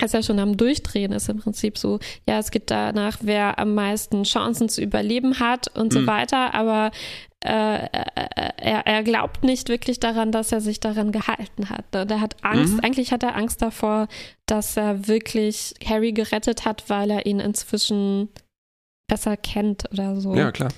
als 0.00 0.14
er 0.14 0.22
schon 0.22 0.38
am 0.38 0.56
Durchdrehen 0.56 1.12
ist 1.12 1.28
im 1.28 1.38
Prinzip 1.38 1.76
so, 1.76 1.98
ja, 2.28 2.38
es 2.38 2.50
geht 2.50 2.70
danach, 2.70 3.18
wer 3.20 3.58
am 3.58 3.74
meisten 3.74 4.22
Chancen 4.22 4.68
zu 4.68 4.80
überleben 4.80 5.40
hat 5.40 5.76
und 5.76 5.92
so 5.92 6.00
mhm. 6.00 6.06
weiter, 6.06 6.54
aber 6.54 6.92
äh, 7.44 7.84
äh, 7.84 7.88
er, 8.56 8.86
er, 8.86 9.02
glaubt 9.04 9.44
nicht 9.44 9.68
wirklich 9.68 10.00
daran, 10.00 10.32
dass 10.32 10.50
er 10.50 10.60
sich 10.60 10.80
daran 10.80 11.12
gehalten 11.12 11.70
hat. 11.70 11.92
Ne? 11.92 12.04
Der 12.04 12.20
hat 12.20 12.36
Angst, 12.42 12.74
mhm. 12.74 12.80
eigentlich 12.80 13.12
hat 13.12 13.22
er 13.22 13.36
Angst 13.36 13.62
davor, 13.62 14.08
dass 14.46 14.76
er 14.76 15.06
wirklich 15.06 15.74
Harry 15.84 16.12
gerettet 16.12 16.64
hat, 16.64 16.90
weil 16.90 17.10
er 17.10 17.26
ihn 17.26 17.38
inzwischen 17.38 18.28
besser 19.08 19.36
kennt 19.36 19.90
oder 19.92 20.20
so. 20.20 20.34
Ja, 20.34 20.52
klar. 20.52 20.70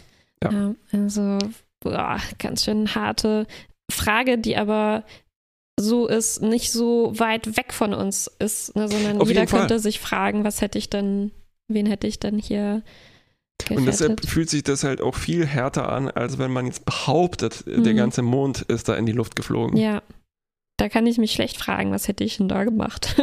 Ja. 0.43 0.51
ja 0.51 0.75
also, 0.93 1.39
boah, 1.81 2.19
ganz 2.39 2.65
schön 2.65 2.95
harte 2.95 3.47
Frage, 3.91 4.39
die 4.39 4.57
aber 4.57 5.05
so 5.79 6.07
ist, 6.07 6.43
nicht 6.43 6.73
so 6.73 7.19
weit 7.19 7.57
weg 7.57 7.73
von 7.73 7.95
uns 7.95 8.31
ist, 8.39 8.77
ne, 8.77 8.89
sondern 8.89 9.21
Auf 9.21 9.29
jeder 9.29 9.47
könnte 9.47 9.79
sich 9.79 10.01
fragen, 10.01 10.45
was 10.45 10.61
hätte 10.61 10.79
ich 10.79 10.91
denn, 10.91 11.33
wen 11.69 11.87
hätte 11.87 12.07
ich 12.07 12.21
denn 12.21 12.39
hier 12.39 12.83
gerettet? 13.59 13.79
Und 13.79 13.87
deshalb 13.87 14.27
fühlt 14.27 14.51
sich 14.51 14.63
das 14.63 14.85
halt 14.85 15.01
auch 15.01 15.15
viel 15.15 15.47
härter 15.47 15.91
an, 15.91 16.11
als 16.11 16.39
wenn 16.39 16.51
man 16.51 16.67
jetzt 16.67 16.85
behauptet, 16.85 17.67
mhm. 17.67 17.85
der 17.85 17.95
ganze 17.95 18.23
Mond 18.23 18.63
ist 18.63 18.89
da 18.89 18.95
in 18.95 19.07
die 19.07 19.13
Luft 19.13 19.37
geflogen. 19.37 19.77
Ja. 19.77 20.03
Da 20.77 20.89
kann 20.89 21.07
ich 21.07 21.19
mich 21.19 21.33
schlecht 21.33 21.59
fragen, 21.59 21.93
was 21.93 22.09
hätte 22.09 22.25
ich 22.25 22.39
denn 22.39 22.49
da 22.49 22.65
gemacht? 22.65 23.15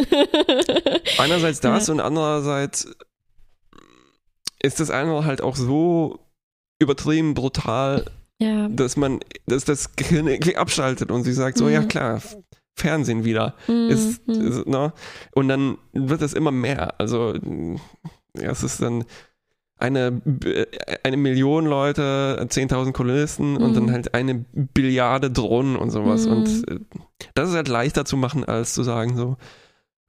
Einerseits 1.17 1.59
das 1.61 1.87
ja. 1.87 1.93
und 1.93 1.99
andererseits 1.99 2.95
ist 4.61 4.79
das 4.79 4.89
einfach 4.89 5.25
halt 5.25 5.41
auch 5.41 5.55
so 5.55 6.19
übertrieben 6.79 7.33
brutal, 7.33 8.05
ja. 8.39 8.67
dass 8.69 8.97
man, 8.97 9.19
dass 9.47 9.65
das 9.65 9.95
Gehirn 9.95 10.27
irgendwie 10.27 10.57
abschaltet 10.57 11.11
und 11.11 11.23
sie 11.23 11.33
sagt 11.33 11.57
so, 11.57 11.65
mhm. 11.65 11.71
ja 11.71 11.83
klar, 11.83 12.21
Fernsehen 12.75 13.25
wieder. 13.25 13.55
Mhm. 13.67 13.89
Ist, 13.89 14.27
ist, 14.27 14.67
ne? 14.67 14.93
Und 15.33 15.47
dann 15.47 15.77
wird 15.93 16.21
es 16.21 16.33
immer 16.33 16.51
mehr. 16.51 16.99
Also 16.99 17.33
ja, 18.37 18.51
es 18.51 18.63
ist 18.63 18.81
dann 18.81 19.03
eine, 19.79 20.21
eine 21.03 21.17
Million 21.17 21.65
Leute, 21.65 22.45
10.000 22.49 22.93
Kolonisten 22.93 23.53
mhm. 23.53 23.57
und 23.57 23.75
dann 23.75 23.85
mhm. 23.85 23.91
halt 23.91 24.13
eine 24.13 24.45
Billiarde 24.53 25.31
Drohnen 25.31 25.75
und 25.75 25.91
sowas. 25.91 26.25
Mhm. 26.25 26.31
Und 26.31 26.69
äh, 26.69 26.79
das 27.33 27.49
ist 27.49 27.55
halt 27.55 27.67
leichter 27.67 28.05
zu 28.05 28.17
machen, 28.17 28.43
als 28.43 28.73
zu 28.73 28.83
sagen 28.83 29.17
so, 29.17 29.37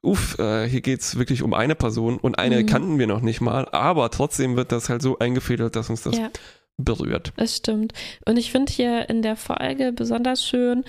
uff, 0.01 0.37
äh, 0.39 0.67
hier 0.67 0.81
geht 0.81 1.01
es 1.01 1.17
wirklich 1.17 1.43
um 1.43 1.53
eine 1.53 1.75
Person 1.75 2.17
und 2.17 2.39
eine 2.39 2.61
mhm. 2.61 2.65
kannten 2.65 2.99
wir 2.99 3.07
noch 3.07 3.21
nicht 3.21 3.41
mal, 3.41 3.67
aber 3.71 4.09
trotzdem 4.11 4.55
wird 4.55 4.71
das 4.71 4.89
halt 4.89 5.01
so 5.01 5.19
eingefädelt, 5.19 5.75
dass 5.75 5.89
uns 5.89 6.03
das 6.03 6.17
ja. 6.17 6.29
berührt. 6.77 7.33
Das 7.35 7.57
stimmt. 7.57 7.93
Und 8.25 8.37
ich 8.37 8.51
finde 8.51 8.71
hier 8.71 9.09
in 9.09 9.21
der 9.21 9.35
Folge 9.35 9.91
besonders 9.91 10.45
schön, 10.45 10.83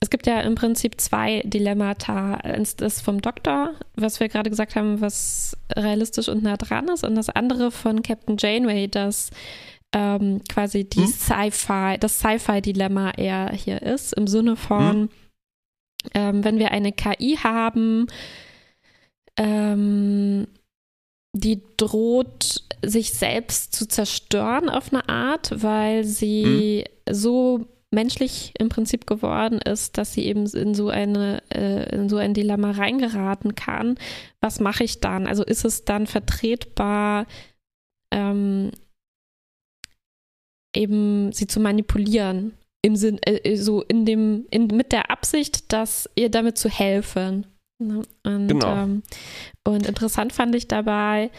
es 0.00 0.10
gibt 0.10 0.26
ja 0.26 0.40
im 0.40 0.54
Prinzip 0.54 1.00
zwei 1.00 1.42
Dilemmata. 1.44 2.34
Eins 2.34 2.76
das 2.76 3.00
vom 3.00 3.22
Doktor, 3.22 3.72
was 3.94 4.20
wir 4.20 4.28
gerade 4.28 4.50
gesagt 4.50 4.76
haben, 4.76 5.00
was 5.00 5.56
realistisch 5.74 6.28
und 6.28 6.42
nah 6.42 6.56
dran 6.56 6.88
ist, 6.88 7.04
und 7.04 7.14
das 7.14 7.30
andere 7.30 7.70
von 7.70 8.02
Captain 8.02 8.36
Janeway, 8.38 8.88
das 8.88 9.30
ähm, 9.94 10.42
quasi 10.48 10.84
die 10.84 11.00
hm? 11.00 11.06
Sci-Fi, 11.06 11.96
das 11.98 12.18
Sci-Fi-Dilemma 12.18 13.12
eher 13.12 13.50
hier 13.52 13.80
ist, 13.80 14.12
im 14.12 14.26
Sinne 14.26 14.56
von, 14.56 14.92
hm? 14.92 15.08
Ähm, 16.14 16.44
wenn 16.44 16.58
wir 16.58 16.70
eine 16.70 16.92
KI 16.92 17.38
haben, 17.42 18.06
ähm, 19.36 20.46
die 21.32 21.62
droht, 21.76 22.64
sich 22.82 23.12
selbst 23.12 23.74
zu 23.74 23.86
zerstören 23.86 24.68
auf 24.68 24.92
eine 24.92 25.08
Art, 25.08 25.62
weil 25.62 26.04
sie 26.04 26.84
mhm. 27.06 27.14
so 27.14 27.66
menschlich 27.90 28.52
im 28.58 28.68
Prinzip 28.68 29.06
geworden 29.06 29.58
ist, 29.58 29.96
dass 29.98 30.12
sie 30.12 30.24
eben 30.26 30.46
in 30.46 30.74
so 30.74 30.88
eine 30.88 31.42
äh, 31.54 31.94
in 31.94 32.08
so 32.08 32.16
ein 32.16 32.34
Dilemma 32.34 32.72
reingeraten 32.72 33.54
kann. 33.54 33.96
Was 34.40 34.60
mache 34.60 34.84
ich 34.84 35.00
dann? 35.00 35.26
Also 35.26 35.44
ist 35.44 35.64
es 35.64 35.84
dann 35.84 36.06
vertretbar, 36.06 37.26
ähm, 38.12 38.72
eben 40.74 41.32
sie 41.32 41.46
zu 41.46 41.60
manipulieren 41.60 42.52
im 42.86 42.96
Sinn, 42.96 43.18
äh, 43.22 43.56
so 43.56 43.82
in 43.82 44.04
dem, 44.06 44.46
in, 44.50 44.68
mit 44.68 44.92
der 44.92 45.10
Absicht, 45.10 45.72
dass 45.72 46.08
ihr 46.14 46.30
damit 46.30 46.56
zu 46.56 46.68
helfen. 46.68 47.46
Ne? 47.78 48.02
Und, 48.22 48.48
genau. 48.48 48.74
Ähm, 48.74 49.02
und 49.64 49.86
interessant 49.86 50.32
fand 50.32 50.54
ich 50.54 50.68
dabei, 50.68 51.30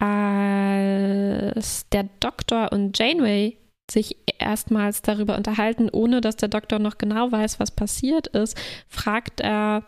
als 0.00 1.88
der 1.90 2.08
Doktor 2.20 2.72
und 2.72 2.98
Janeway 2.98 3.56
sich 3.90 4.16
erstmals 4.38 5.02
darüber 5.02 5.36
unterhalten, 5.36 5.88
ohne 5.90 6.20
dass 6.20 6.36
der 6.36 6.48
Doktor 6.48 6.78
noch 6.78 6.98
genau 6.98 7.32
weiß, 7.32 7.58
was 7.58 7.70
passiert 7.70 8.26
ist, 8.28 8.56
fragt 8.88 9.40
er, 9.40 9.84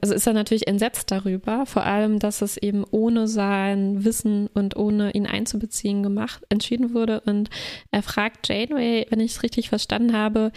also 0.00 0.14
ist 0.14 0.26
er 0.26 0.32
natürlich 0.32 0.66
entsetzt 0.66 1.10
darüber, 1.10 1.64
vor 1.64 1.84
allem, 1.84 2.18
dass 2.18 2.42
es 2.42 2.56
eben 2.56 2.84
ohne 2.90 3.28
sein 3.28 4.04
Wissen 4.04 4.48
und 4.48 4.76
ohne 4.76 5.12
ihn 5.12 5.26
einzubeziehen 5.26 6.02
gemacht, 6.02 6.42
entschieden 6.48 6.92
wurde. 6.92 7.20
Und 7.20 7.50
er 7.90 8.02
fragt 8.02 8.48
Janeway, 8.48 9.06
wenn 9.10 9.20
ich 9.20 9.32
es 9.32 9.42
richtig 9.42 9.68
verstanden 9.68 10.16
habe, 10.16 10.50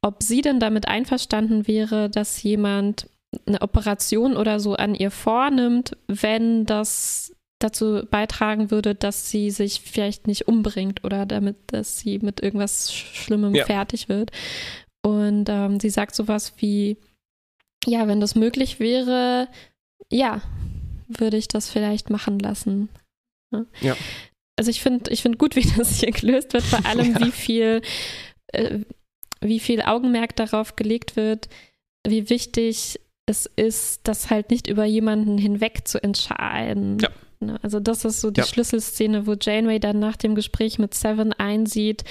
ob 0.00 0.22
sie 0.22 0.42
denn 0.42 0.60
damit 0.60 0.88
einverstanden 0.88 1.66
wäre, 1.66 2.08
dass 2.08 2.42
jemand 2.42 3.08
eine 3.46 3.62
Operation 3.62 4.36
oder 4.36 4.60
so 4.60 4.74
an 4.74 4.94
ihr 4.94 5.10
vornimmt, 5.10 5.96
wenn 6.06 6.66
das 6.66 7.34
dazu 7.58 8.02
beitragen 8.10 8.70
würde, 8.70 8.94
dass 8.94 9.30
sie 9.30 9.50
sich 9.50 9.80
vielleicht 9.80 10.26
nicht 10.26 10.48
umbringt 10.48 11.04
oder 11.04 11.26
damit, 11.26 11.56
dass 11.68 11.98
sie 11.98 12.18
mit 12.18 12.42
irgendwas 12.42 12.92
Schlimmem 12.92 13.54
ja. 13.54 13.64
fertig 13.64 14.08
wird. 14.08 14.30
Und 15.02 15.48
ähm, 15.48 15.80
sie 15.80 15.90
sagt 15.90 16.14
sowas 16.14 16.54
wie, 16.58 16.96
ja, 17.86 18.06
wenn 18.08 18.20
das 18.20 18.34
möglich 18.34 18.80
wäre, 18.80 19.48
ja, 20.10 20.42
würde 21.08 21.36
ich 21.36 21.48
das 21.48 21.70
vielleicht 21.70 22.10
machen 22.10 22.38
lassen. 22.38 22.88
Ja. 23.52 23.64
ja. 23.80 23.96
Also 24.56 24.70
ich 24.70 24.80
finde, 24.80 25.10
ich 25.10 25.22
finde 25.22 25.38
gut, 25.38 25.56
wie 25.56 25.66
das 25.76 26.00
hier 26.00 26.12
gelöst 26.12 26.52
wird, 26.52 26.64
vor 26.64 26.84
allem 26.86 27.14
ja. 27.14 27.20
wie 27.20 27.32
viel, 27.32 27.82
äh, 28.48 28.80
wie 29.40 29.60
viel 29.60 29.82
Augenmerk 29.82 30.36
darauf 30.36 30.76
gelegt 30.76 31.16
wird, 31.16 31.48
wie 32.06 32.30
wichtig 32.30 33.00
es 33.26 33.46
ist, 33.56 34.00
das 34.04 34.30
halt 34.30 34.50
nicht 34.50 34.66
über 34.66 34.84
jemanden 34.84 35.38
hinweg 35.38 35.86
zu 35.86 36.02
entscheiden. 36.02 36.98
Ja. 36.98 37.08
Ne? 37.40 37.58
Also 37.62 37.80
das 37.80 38.04
ist 38.04 38.20
so 38.20 38.30
die 38.30 38.40
ja. 38.40 38.46
Schlüsselszene, 38.46 39.26
wo 39.26 39.34
Janeway 39.40 39.78
dann 39.78 39.98
nach 39.98 40.16
dem 40.16 40.34
Gespräch 40.34 40.78
mit 40.78 40.94
Seven 40.94 41.32
einsieht, 41.32 42.04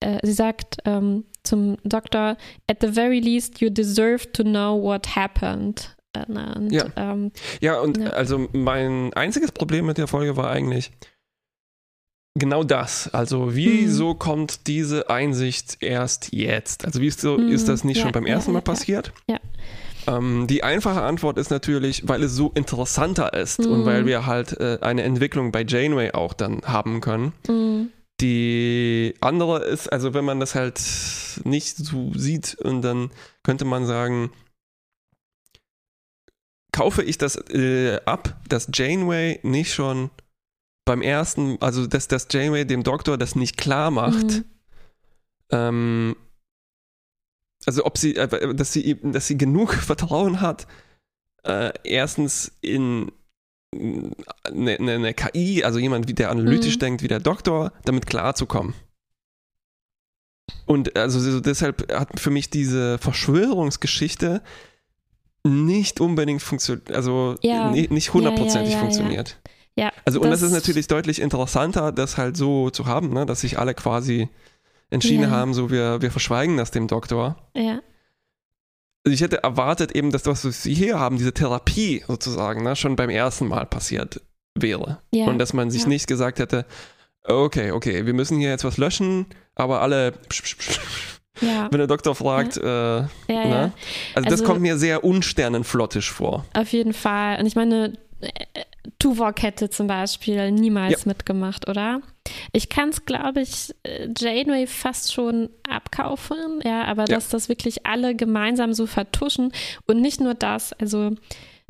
äh, 0.00 0.18
sie 0.22 0.32
sagt 0.32 0.78
ähm, 0.84 1.24
zum 1.48 1.76
Doktor, 1.84 2.36
at 2.68 2.78
the 2.80 2.88
very 2.88 3.20
least 3.20 3.60
you 3.60 3.70
deserve 3.70 4.30
to 4.32 4.42
know 4.42 4.80
what 4.80 5.16
happened. 5.16 5.96
Und, 6.26 6.72
ja. 6.72 6.86
Ähm, 6.96 7.32
ja, 7.60 7.80
und 7.80 7.98
ja. 7.98 8.10
also 8.10 8.48
mein 8.52 9.12
einziges 9.14 9.52
Problem 9.52 9.86
mit 9.86 9.98
der 9.98 10.08
Folge 10.08 10.36
war 10.36 10.50
eigentlich 10.50 10.90
genau 12.34 12.64
das. 12.64 13.12
Also 13.12 13.54
wieso 13.54 14.10
hm. 14.10 14.18
kommt 14.18 14.66
diese 14.66 15.10
Einsicht 15.10 15.78
erst 15.80 16.32
jetzt? 16.32 16.84
Also 16.84 17.00
wieso 17.00 17.36
hm. 17.36 17.48
ist 17.48 17.68
das 17.68 17.84
nicht 17.84 17.98
ja, 17.98 18.04
schon 18.04 18.12
beim 18.12 18.26
ersten 18.26 18.52
Mal 18.52 18.62
passiert? 18.62 19.12
ja. 19.28 19.38
Ähm, 20.06 20.46
die 20.46 20.62
einfache 20.64 21.02
Antwort 21.02 21.36
ist 21.38 21.50
natürlich, 21.50 22.08
weil 22.08 22.22
es 22.22 22.32
so 22.32 22.50
interessanter 22.54 23.34
ist 23.34 23.60
mhm. 23.60 23.72
und 23.72 23.84
weil 23.84 24.06
wir 24.06 24.24
halt 24.24 24.58
äh, 24.58 24.78
eine 24.80 25.02
Entwicklung 25.02 25.52
bei 25.52 25.64
Janeway 25.66 26.12
auch 26.12 26.32
dann 26.32 26.62
haben 26.64 27.00
können. 27.00 27.32
Die 28.20 29.14
andere 29.20 29.64
ist, 29.64 29.92
also 29.92 30.12
wenn 30.12 30.24
man 30.24 30.40
das 30.40 30.54
halt 30.54 30.80
nicht 31.44 31.76
so 31.76 32.12
sieht 32.14 32.56
und 32.56 32.82
dann 32.82 33.10
könnte 33.44 33.64
man 33.64 33.86
sagen, 33.86 34.32
kaufe 36.72 37.02
ich 37.02 37.18
das 37.18 37.36
äh, 37.50 38.00
ab, 38.04 38.36
dass 38.48 38.68
Janeway 38.72 39.40
nicht 39.42 39.72
schon 39.72 40.10
beim 40.84 41.02
ersten, 41.02 41.60
also 41.60 41.86
dass, 41.86 42.08
dass 42.08 42.28
Janeway 42.30 42.64
dem 42.64 42.82
Doktor 42.82 43.18
das 43.18 43.36
nicht 43.36 43.56
klar 43.56 43.90
macht, 43.90 44.26
mhm. 44.30 44.44
ähm, 45.50 46.16
also 47.66 47.84
ob 47.84 47.98
sie, 47.98 48.16
äh, 48.16 48.54
dass 48.54 48.72
sie, 48.72 48.98
dass 49.02 49.26
sie 49.26 49.36
genug 49.36 49.74
Vertrauen 49.74 50.40
hat, 50.40 50.66
äh, 51.44 51.72
erstens 51.84 52.52
in 52.60 53.12
eine, 53.74 54.76
eine, 54.78 54.92
eine, 54.92 55.14
KI, 55.14 55.64
also 55.64 55.78
jemand, 55.78 56.18
der 56.18 56.30
analytisch 56.30 56.76
mhm. 56.76 56.80
denkt 56.80 57.02
wie 57.02 57.08
der 57.08 57.20
Doktor, 57.20 57.72
damit 57.84 58.06
klarzukommen. 58.06 58.74
Und 60.66 60.96
also 60.96 61.40
deshalb 61.40 61.92
hat 61.92 62.18
für 62.18 62.30
mich 62.30 62.50
diese 62.50 62.98
Verschwörungsgeschichte 62.98 64.42
nicht 65.44 66.00
unbedingt 66.00 66.42
funktioniert, 66.42 66.90
also 66.92 67.36
ja. 67.42 67.70
nicht 67.70 68.12
hundertprozentig 68.12 68.72
ja, 68.72 68.76
ja, 68.76 68.80
funktioniert. 68.80 69.40
Ja, 69.76 69.92
also 70.04 70.20
und 70.20 70.30
das 70.30 70.42
ist 70.42 70.52
natürlich 70.52 70.88
deutlich 70.88 71.20
interessanter, 71.20 71.92
das 71.92 72.16
halt 72.16 72.36
so 72.36 72.70
zu 72.70 72.86
haben, 72.86 73.12
ne, 73.12 73.26
dass 73.26 73.42
sich 73.42 73.58
alle 73.58 73.74
quasi 73.74 74.28
entschieden 74.90 75.30
haben, 75.30 75.54
so 75.54 75.70
wir, 75.70 76.02
wir 76.02 76.10
verschweigen 76.10 76.56
das 76.56 76.70
dem 76.70 76.88
Doktor. 76.88 77.36
Ja. 77.54 77.80
Also 79.08 79.14
ich 79.14 79.22
hätte 79.22 79.42
erwartet 79.42 79.92
eben, 79.92 80.12
dass 80.12 80.22
das, 80.22 80.44
was 80.44 80.62
sie 80.62 80.74
hier 80.74 80.98
haben, 80.98 81.16
diese 81.16 81.32
Therapie 81.32 82.04
sozusagen, 82.06 82.62
ne, 82.62 82.76
schon 82.76 82.94
beim 82.94 83.08
ersten 83.08 83.48
Mal 83.48 83.64
passiert 83.64 84.20
wäre. 84.54 84.98
Ja. 85.14 85.28
Und 85.28 85.38
dass 85.38 85.54
man 85.54 85.70
sich 85.70 85.84
ja. 85.84 85.88
nicht 85.88 86.06
gesagt 86.06 86.40
hätte, 86.40 86.66
okay, 87.24 87.70
okay, 87.70 88.04
wir 88.04 88.12
müssen 88.12 88.38
hier 88.38 88.50
jetzt 88.50 88.64
was 88.64 88.76
löschen, 88.76 89.24
aber 89.54 89.80
alle 89.80 90.12
psch, 90.12 90.42
psch, 90.42 90.56
psch, 90.58 90.80
ja. 91.40 91.68
wenn 91.70 91.78
der 91.78 91.86
Doktor 91.86 92.14
fragt, 92.14 92.58
ja. 92.58 92.98
Äh, 92.98 93.08
ja, 93.30 93.44
ne? 93.44 93.72
also, 94.14 94.26
also, 94.26 94.28
das 94.28 94.44
kommt 94.44 94.60
mir 94.60 94.76
sehr 94.76 95.04
unsternenflottisch 95.04 96.12
vor. 96.12 96.44
Auf 96.52 96.68
jeden 96.68 96.92
Fall. 96.92 97.40
Und 97.40 97.46
ich 97.46 97.56
meine, 97.56 97.94
Tuvok 98.98 99.42
hätte 99.42 99.70
zum 99.70 99.86
Beispiel 99.86 100.50
niemals 100.50 101.04
ja. 101.04 101.08
mitgemacht, 101.08 101.68
oder? 101.68 102.00
Ich 102.52 102.68
kann 102.68 102.88
es, 102.88 103.04
glaube 103.04 103.42
ich, 103.42 103.74
äh, 103.84 104.08
Janeway 104.16 104.66
fast 104.66 105.12
schon 105.12 105.50
abkaufen, 105.68 106.60
ja, 106.64 106.84
aber 106.84 107.02
ja. 107.02 107.14
dass 107.14 107.28
das 107.28 107.48
wirklich 107.48 107.86
alle 107.86 108.14
gemeinsam 108.14 108.72
so 108.72 108.86
vertuschen 108.86 109.52
und 109.86 110.00
nicht 110.00 110.20
nur 110.20 110.34
das, 110.34 110.72
also 110.74 111.12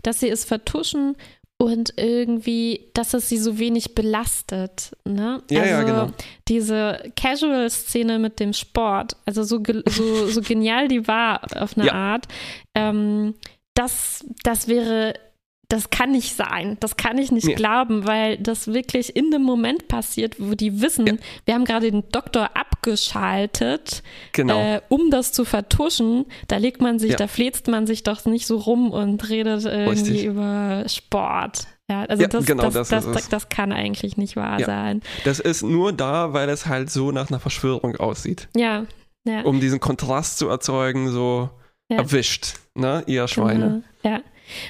dass 0.02 0.20
sie 0.20 0.28
es 0.28 0.44
vertuschen 0.44 1.16
und 1.58 1.94
irgendwie, 1.96 2.88
dass 2.94 3.14
es 3.14 3.28
sie 3.28 3.36
so 3.36 3.58
wenig 3.58 3.94
belastet. 3.96 4.96
Ne? 5.04 5.42
Ja, 5.50 5.62
also 5.62 5.74
ja, 5.74 5.82
genau. 5.82 6.12
diese 6.46 7.12
Casual-Szene 7.16 8.20
mit 8.20 8.38
dem 8.38 8.52
Sport, 8.52 9.16
also 9.26 9.42
so, 9.42 9.60
so, 9.86 10.28
so 10.28 10.40
genial 10.40 10.88
die 10.88 11.06
war 11.08 11.40
auf 11.60 11.76
eine 11.76 11.88
ja. 11.88 11.92
Art, 11.92 12.28
ähm, 12.74 13.34
das, 13.74 14.24
das 14.44 14.68
wäre 14.68 15.14
das 15.68 15.90
kann 15.90 16.12
nicht 16.12 16.34
sein. 16.34 16.78
Das 16.80 16.96
kann 16.96 17.18
ich 17.18 17.30
nicht 17.30 17.46
ja. 17.46 17.54
glauben, 17.54 18.06
weil 18.06 18.38
das 18.38 18.68
wirklich 18.68 19.14
in 19.14 19.30
dem 19.30 19.42
Moment 19.42 19.86
passiert, 19.86 20.36
wo 20.38 20.54
die 20.54 20.80
wissen, 20.80 21.06
ja. 21.06 21.14
wir 21.44 21.54
haben 21.54 21.66
gerade 21.66 21.90
den 21.90 22.04
Doktor 22.10 22.50
abgeschaltet, 22.54 24.02
genau. 24.32 24.58
äh, 24.58 24.80
um 24.88 25.10
das 25.10 25.32
zu 25.32 25.44
vertuschen. 25.44 26.24
Da 26.48 26.56
legt 26.56 26.80
man 26.80 26.98
sich, 26.98 27.12
ja. 27.12 27.16
da 27.16 27.26
fläzt 27.26 27.68
man 27.68 27.86
sich 27.86 28.02
doch 28.02 28.24
nicht 28.24 28.46
so 28.46 28.56
rum 28.56 28.90
und 28.90 29.28
redet 29.28 29.66
irgendwie 29.66 29.90
Richtig. 29.90 30.24
über 30.24 30.84
Sport. 30.86 31.66
Ja, 31.90 32.04
also 32.04 32.26
das, 32.26 32.46
genau, 32.46 32.64
das, 32.64 32.88
das, 32.88 33.10
das, 33.10 33.28
das, 33.28 33.48
kann 33.48 33.72
eigentlich 33.72 34.16
nicht 34.18 34.36
wahr 34.36 34.60
sein. 34.60 35.02
Das 35.24 35.40
ist 35.40 35.62
nur 35.62 35.92
da, 35.92 36.34
weil 36.34 36.48
es 36.50 36.66
halt 36.66 36.90
so 36.90 37.12
nach 37.12 37.30
einer 37.30 37.40
Verschwörung 37.40 37.96
aussieht. 37.96 38.48
Ja. 38.54 38.84
ja. 39.24 39.42
Um 39.42 39.60
diesen 39.60 39.80
Kontrast 39.80 40.38
zu 40.38 40.48
erzeugen, 40.48 41.08
so 41.10 41.48
erwischt, 41.88 42.54
ne, 42.74 43.04
ihr 43.06 43.26
Schweine. 43.26 43.82
Genau. 44.02 44.16
Ja. 44.16 44.22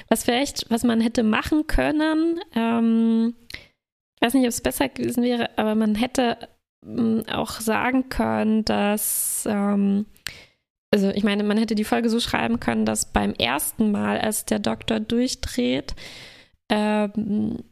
Was 0.07 0.23
vielleicht, 0.23 0.69
was 0.69 0.83
man 0.83 1.01
hätte 1.01 1.23
machen 1.23 1.67
können, 1.67 2.39
ähm, 2.55 3.35
ich 4.19 4.25
weiß 4.25 4.33
nicht, 4.33 4.43
ob 4.43 4.49
es 4.49 4.61
besser 4.61 4.89
gewesen 4.89 5.23
wäre, 5.23 5.57
aber 5.57 5.75
man 5.75 5.95
hätte 5.95 6.37
ähm, 6.85 7.23
auch 7.31 7.51
sagen 7.51 8.09
können, 8.09 8.65
dass, 8.65 9.47
ähm, 9.49 10.05
also 10.93 11.09
ich 11.09 11.23
meine, 11.23 11.43
man 11.43 11.57
hätte 11.57 11.75
die 11.75 11.85
Folge 11.85 12.09
so 12.09 12.19
schreiben 12.19 12.59
können, 12.59 12.85
dass 12.85 13.13
beim 13.13 13.33
ersten 13.33 13.91
Mal, 13.91 14.19
als 14.19 14.45
der 14.45 14.59
Doktor 14.59 14.99
durchdreht, 14.99 15.95
ähm, 16.69 17.63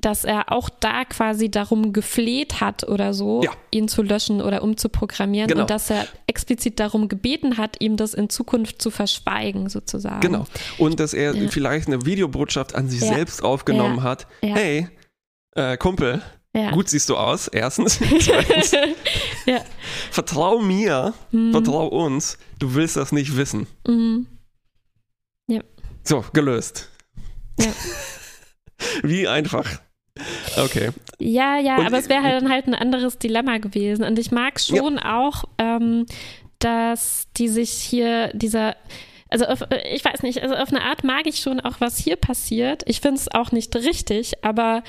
dass 0.00 0.24
er 0.24 0.52
auch 0.52 0.68
da 0.68 1.04
quasi 1.04 1.50
darum 1.50 1.92
gefleht 1.92 2.60
hat 2.60 2.88
oder 2.88 3.14
so, 3.14 3.42
ja. 3.42 3.50
ihn 3.70 3.88
zu 3.88 4.02
löschen 4.02 4.40
oder 4.40 4.62
umzuprogrammieren 4.62 5.48
genau. 5.48 5.62
und 5.62 5.70
dass 5.70 5.90
er 5.90 6.06
explizit 6.26 6.78
darum 6.78 7.08
gebeten 7.08 7.56
hat, 7.56 7.80
ihm 7.80 7.96
das 7.96 8.14
in 8.14 8.30
Zukunft 8.30 8.80
zu 8.80 8.90
verschweigen, 8.90 9.68
sozusagen. 9.68 10.20
Genau. 10.20 10.46
Und 10.78 11.00
dass 11.00 11.14
er 11.14 11.34
ja. 11.34 11.48
vielleicht 11.48 11.88
eine 11.88 12.04
Videobotschaft 12.06 12.74
an 12.74 12.88
sich 12.88 13.00
ja. 13.00 13.14
selbst 13.14 13.42
aufgenommen 13.42 14.02
hat. 14.02 14.26
Hey, 14.40 14.88
äh, 15.54 15.76
Kumpel, 15.76 16.22
Gut 16.72 16.88
siehst 16.88 17.08
du 17.08 17.16
aus, 17.16 17.46
erstens. 17.46 18.00
Zweitens, 18.20 18.72
vertrau 20.10 20.58
mir, 20.58 21.14
mhm. 21.30 21.52
vertrau 21.52 21.86
uns, 21.86 22.36
du 22.58 22.74
willst 22.74 22.96
das 22.96 23.12
nicht 23.12 23.36
wissen. 23.36 23.68
Mhm. 23.86 24.26
So, 26.08 26.24
gelöst. 26.32 26.88
Ja. 27.60 27.70
Wie 29.02 29.28
einfach. 29.28 29.68
Okay. 30.64 30.90
Ja, 31.18 31.58
ja, 31.58 31.78
und, 31.78 31.86
aber 31.86 31.98
es 31.98 32.08
wäre 32.08 32.22
halt 32.22 32.42
dann 32.42 32.50
halt 32.50 32.66
ein 32.66 32.74
anderes 32.74 33.18
Dilemma 33.18 33.58
gewesen. 33.58 34.04
Und 34.04 34.18
ich 34.18 34.30
mag 34.30 34.60
schon 34.60 34.96
ja. 34.96 35.18
auch, 35.18 35.44
ähm, 35.58 36.06
dass 36.58 37.28
die 37.36 37.48
sich 37.48 37.70
hier 37.70 38.28
dieser 38.34 38.76
also 39.30 39.44
auf, 39.44 39.60
ich 39.92 40.04
weiß 40.04 40.22
nicht, 40.22 40.42
also 40.42 40.54
auf 40.54 40.70
eine 40.70 40.82
Art 40.82 41.04
mag 41.04 41.26
ich 41.26 41.40
schon 41.40 41.60
auch, 41.60 41.80
was 41.80 41.98
hier 41.98 42.16
passiert. 42.16 42.82
Ich 42.86 43.00
finde 43.00 43.20
es 43.20 43.28
auch 43.30 43.52
nicht 43.52 43.76
richtig, 43.76 44.42
aber 44.42 44.82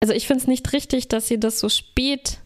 also 0.00 0.14
ich 0.14 0.26
finde 0.26 0.42
es 0.42 0.48
nicht 0.48 0.72
richtig, 0.72 1.08
dass 1.08 1.28
sie 1.28 1.38
das 1.38 1.60
so 1.60 1.68
spät 1.68 2.38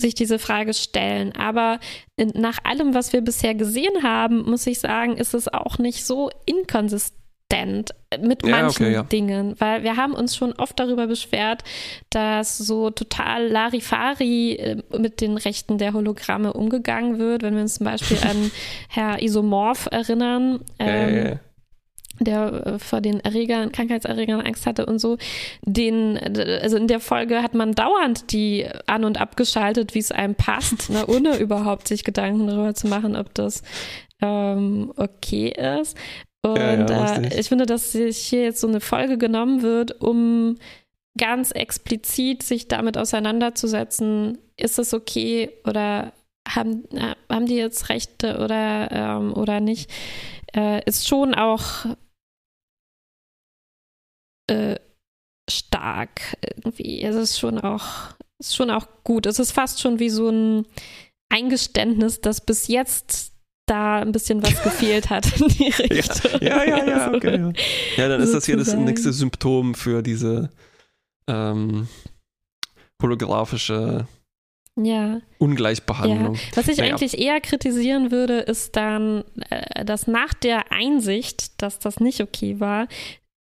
sich 0.00 0.14
diese 0.14 0.38
Frage 0.38 0.74
stellen. 0.74 1.32
Aber 1.32 1.80
nach 2.18 2.58
allem, 2.64 2.94
was 2.94 3.12
wir 3.12 3.20
bisher 3.20 3.54
gesehen 3.54 4.02
haben, 4.02 4.42
muss 4.42 4.66
ich 4.66 4.80
sagen, 4.80 5.16
ist 5.16 5.34
es 5.34 5.48
auch 5.48 5.78
nicht 5.78 6.04
so 6.04 6.30
inkonsistent 6.44 7.21
konsistent 7.52 7.94
mit 8.20 8.44
Ja, 8.44 8.50
manchen 8.50 8.86
okay, 8.86 8.94
ja. 8.94 9.02
Dingen, 9.04 9.54
weil 9.58 9.82
wir 9.82 9.96
haben 9.96 10.12
uns 10.14 10.36
schon 10.36 10.52
oft 10.54 10.78
darüber 10.78 11.06
beschwert, 11.06 11.64
dass 12.10 12.58
so 12.58 12.90
total 12.90 13.48
Larifari 13.48 14.52
äh, 14.52 14.82
mit 14.98 15.20
den 15.20 15.36
Rechten 15.36 15.78
der 15.78 15.92
Hologramme 15.92 16.52
umgegangen 16.52 17.18
wird, 17.18 17.42
wenn 17.42 17.54
wir 17.54 17.62
uns 17.62 17.74
zum 17.74 17.84
Beispiel 17.84 18.18
an 18.22 18.50
Herr 18.88 19.22
Isomorph 19.22 19.88
erinnern. 19.90 20.60
Ähm, 20.78 21.26
ja. 21.26 21.40
der 22.20 22.66
äh, 22.66 22.78
vor 22.78 23.00
den 23.00 23.20
Erregern, 23.20 23.72
Krankheitserregern 23.72 24.42
Angst 24.42 24.66
hatte 24.66 24.84
und 24.86 24.98
so. 24.98 25.16
Den, 25.62 26.18
also 26.18 26.76
in 26.76 26.86
der 26.86 27.00
Folge 27.00 27.42
hat 27.42 27.54
man 27.54 27.72
dauernd 27.72 28.32
die 28.32 28.66
an- 28.86 29.04
und 29.04 29.20
abgeschaltet, 29.20 29.94
wie 29.94 30.00
es 30.00 30.12
einem 30.12 30.34
passt, 30.34 30.90
ne, 30.90 31.06
ohne 31.08 31.38
überhaupt 31.38 31.88
sich 31.88 32.04
Gedanken 32.04 32.46
darüber 32.46 32.74
zu 32.74 32.88
machen, 32.88 33.16
ob 33.16 33.32
das 33.34 33.62
ähm, 34.20 34.92
okay 34.96 35.54
ist. 35.80 35.96
Und 36.42 36.56
Ja, 36.56 36.74
ja, 36.76 37.16
äh, 37.18 37.40
ich 37.40 37.48
finde, 37.48 37.66
dass 37.66 37.92
sich 37.92 38.18
hier 38.18 38.42
jetzt 38.42 38.60
so 38.60 38.66
eine 38.66 38.80
Folge 38.80 39.16
genommen 39.16 39.62
wird, 39.62 40.00
um 40.00 40.58
ganz 41.16 41.52
explizit 41.52 42.42
sich 42.42 42.68
damit 42.68 42.98
auseinanderzusetzen, 42.98 44.38
ist 44.56 44.78
es 44.78 44.94
okay 44.94 45.50
oder 45.64 46.12
haben, 46.48 46.84
äh, 46.92 47.14
haben 47.30 47.46
die 47.46 47.56
jetzt 47.56 47.88
Rechte 47.88 48.38
oder, 48.38 48.90
ähm, 48.90 49.34
oder 49.34 49.60
nicht, 49.60 49.90
äh, 50.54 50.82
ist 50.84 51.06
schon 51.06 51.34
auch 51.34 51.86
äh, 54.50 54.76
stark 55.48 56.36
irgendwie. 56.40 57.02
Es 57.02 57.14
ist 57.14 57.38
schon 57.38 57.58
auch, 57.58 58.14
ist 58.38 58.56
schon 58.56 58.70
auch 58.70 58.86
gut. 59.04 59.26
Es 59.26 59.38
ist 59.38 59.52
fast 59.52 59.80
schon 59.80 59.98
wie 59.98 60.10
so 60.10 60.28
ein 60.28 60.66
Eingeständnis, 61.28 62.20
dass 62.20 62.40
bis 62.40 62.68
jetzt 62.68 63.31
da 63.72 64.00
ein 64.00 64.12
bisschen 64.12 64.42
was 64.42 64.62
gefehlt 64.62 65.08
hat 65.10 65.26
in 65.40 65.48
die 65.48 65.70
Richtung. 65.94 66.40
Ja, 66.40 66.62
ja, 66.64 66.86
ja, 66.86 66.96
Also, 67.06 67.16
okay. 67.16 67.38
Ja, 67.38 67.52
ja 68.02 68.08
dann 68.08 68.20
ist 68.20 68.34
das 68.34 68.44
hier 68.46 68.56
das 68.56 68.74
nächste 68.74 69.12
Symptom 69.12 69.74
für 69.74 70.02
diese 70.02 70.50
ähm, 71.26 71.88
holographische 73.02 74.06
ja. 74.76 75.20
Ungleichbehandlung. 75.38 76.38
Was 76.54 76.68
ich 76.68 76.78
Naja. 76.78 76.90
eigentlich 76.90 77.18
eher 77.18 77.40
kritisieren 77.40 78.10
würde, 78.10 78.38
ist 78.38 78.76
dann, 78.76 79.24
äh, 79.50 79.84
dass 79.84 80.06
nach 80.06 80.32
der 80.34 80.72
Einsicht, 80.72 81.60
dass 81.60 81.78
das 81.78 82.00
nicht 82.00 82.20
okay 82.20 82.58
war, 82.58 82.88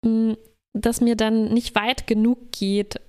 mh, 0.05 0.35
dass 0.73 1.01
mir 1.01 1.15
dann 1.15 1.53
nicht 1.53 1.75
weit 1.75 2.07
genug 2.07 2.51
geht, 2.51 2.99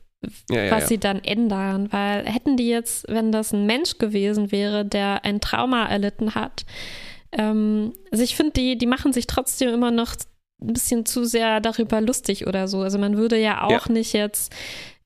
Ja, 0.50 0.64
ja, 0.64 0.70
was 0.70 0.82
ja. 0.82 0.86
sie 0.88 0.98
dann 0.98 1.18
ändern. 1.24 1.92
Weil 1.92 2.24
hätten 2.26 2.56
die 2.56 2.68
jetzt, 2.68 3.06
wenn 3.08 3.32
das 3.32 3.52
ein 3.52 3.66
Mensch 3.66 3.98
gewesen 3.98 4.52
wäre, 4.52 4.84
der 4.84 5.24
ein 5.24 5.40
Trauma 5.40 5.86
erlitten 5.86 6.34
hat, 6.36 6.64
ähm, 7.32 7.92
also 8.10 8.22
ich 8.22 8.36
finde, 8.36 8.52
die, 8.52 8.78
die 8.78 8.86
machen 8.86 9.12
sich 9.12 9.26
trotzdem 9.26 9.68
immer 9.70 9.90
noch 9.90 10.14
ein 10.60 10.72
bisschen 10.72 11.06
zu 11.06 11.24
sehr 11.24 11.60
darüber 11.60 12.00
lustig 12.00 12.46
oder 12.46 12.68
so. 12.68 12.80
Also 12.80 12.98
man 12.98 13.16
würde 13.16 13.38
ja 13.38 13.62
auch 13.62 13.88
nicht 13.88 14.12
jetzt 14.12 14.52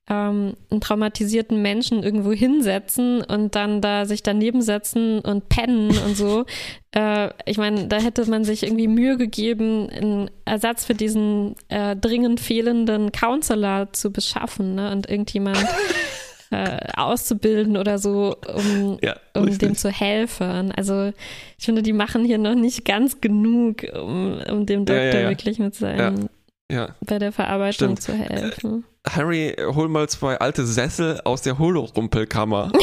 ähm, 0.09 0.53
einen 0.69 0.81
traumatisierten 0.81 1.61
Menschen 1.61 2.03
irgendwo 2.03 2.31
hinsetzen 2.31 3.21
und 3.21 3.55
dann 3.55 3.81
da 3.81 4.05
sich 4.05 4.23
daneben 4.23 4.61
setzen 4.61 5.19
und 5.19 5.49
pennen 5.49 5.89
und 6.05 6.15
so. 6.15 6.45
Äh, 6.95 7.31
ich 7.45 7.57
meine, 7.57 7.87
da 7.87 7.97
hätte 7.97 8.27
man 8.29 8.45
sich 8.45 8.63
irgendwie 8.63 8.87
Mühe 8.87 9.17
gegeben, 9.17 9.89
einen 9.89 10.31
Ersatz 10.45 10.85
für 10.85 10.95
diesen 10.95 11.55
äh, 11.67 11.97
dringend 11.97 12.39
fehlenden 12.39 13.11
Counselor 13.11 13.91
zu 13.91 14.09
beschaffen 14.09 14.75
ne? 14.75 14.93
und 14.93 15.07
irgendjemand 15.07 15.57
äh, 16.51 16.79
auszubilden 16.95 17.77
oder 17.77 17.97
so, 17.97 18.35
um, 18.53 18.97
ja, 19.01 19.15
um 19.35 19.57
dem 19.57 19.75
zu 19.75 19.89
helfen. 19.89 20.71
Also 20.71 21.11
ich 21.57 21.65
finde, 21.65 21.81
die 21.81 21.93
machen 21.93 22.23
hier 22.23 22.37
noch 22.37 22.55
nicht 22.55 22.85
ganz 22.85 23.19
genug, 23.21 23.83
um, 23.93 24.39
um 24.49 24.65
dem 24.65 24.85
Doktor 24.85 25.19
ja, 25.19 25.29
wirklich 25.29 25.59
mit 25.59 25.75
seinem, 25.75 26.29
bei 26.69 27.19
der 27.19 27.31
Verarbeitung 27.31 27.97
Stimmt. 27.97 28.01
zu 28.01 28.13
helfen. 28.13 28.85
Harry, 29.07 29.55
hol 29.59 29.87
mal 29.89 30.09
zwei 30.09 30.37
alte 30.37 30.65
Sessel 30.65 31.21
aus 31.23 31.41
der 31.41 31.57
Holorumpelkammer. 31.59 32.71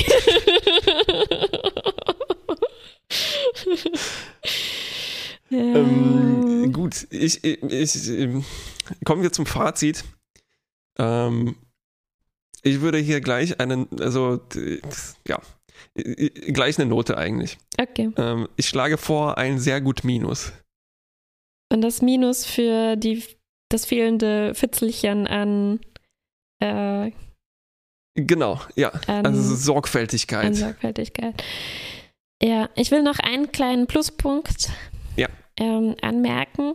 ja. 5.50 5.58
ähm, 5.58 6.72
gut, 6.72 7.06
ich, 7.10 7.44
ich, 7.44 7.62
ich, 7.62 8.08
ähm, 8.08 8.44
kommen 9.04 9.22
wir 9.22 9.32
zum 9.32 9.46
Fazit. 9.46 10.04
Ähm, 10.98 11.56
ich 12.64 12.80
würde 12.80 12.98
hier 12.98 13.20
gleich 13.20 13.60
einen, 13.60 13.86
also 14.00 14.40
ja, 15.28 15.40
gleich 15.94 16.78
eine 16.78 16.88
Note 16.88 17.16
eigentlich. 17.16 17.58
okay. 17.80 18.10
Ähm, 18.16 18.48
ich 18.56 18.68
schlage 18.68 18.98
vor 18.98 19.38
ein 19.38 19.58
sehr 19.58 19.80
gut 19.80 20.02
Minus. 20.04 20.52
Und 21.72 21.80
das 21.82 22.02
Minus 22.02 22.44
für 22.44 22.96
die, 22.96 23.22
das 23.70 23.84
fehlende 23.86 24.54
Fitzelchen 24.54 25.26
an, 25.26 25.80
äh, 26.62 27.10
Genau, 28.16 28.60
ja. 28.76 28.90
an, 29.08 29.26
Also 29.26 29.50
an 29.54 29.56
Sorgfältigkeit. 29.56 30.54
Sorgfältigkeit. 30.54 31.42
Ja, 32.42 32.68
ich 32.76 32.90
will 32.92 33.02
noch 33.02 33.18
einen 33.18 33.50
kleinen 33.50 33.86
Pluspunkt 33.88 34.70
Ja. 35.16 35.28
ähm, 35.58 35.96
anmerken, 36.00 36.74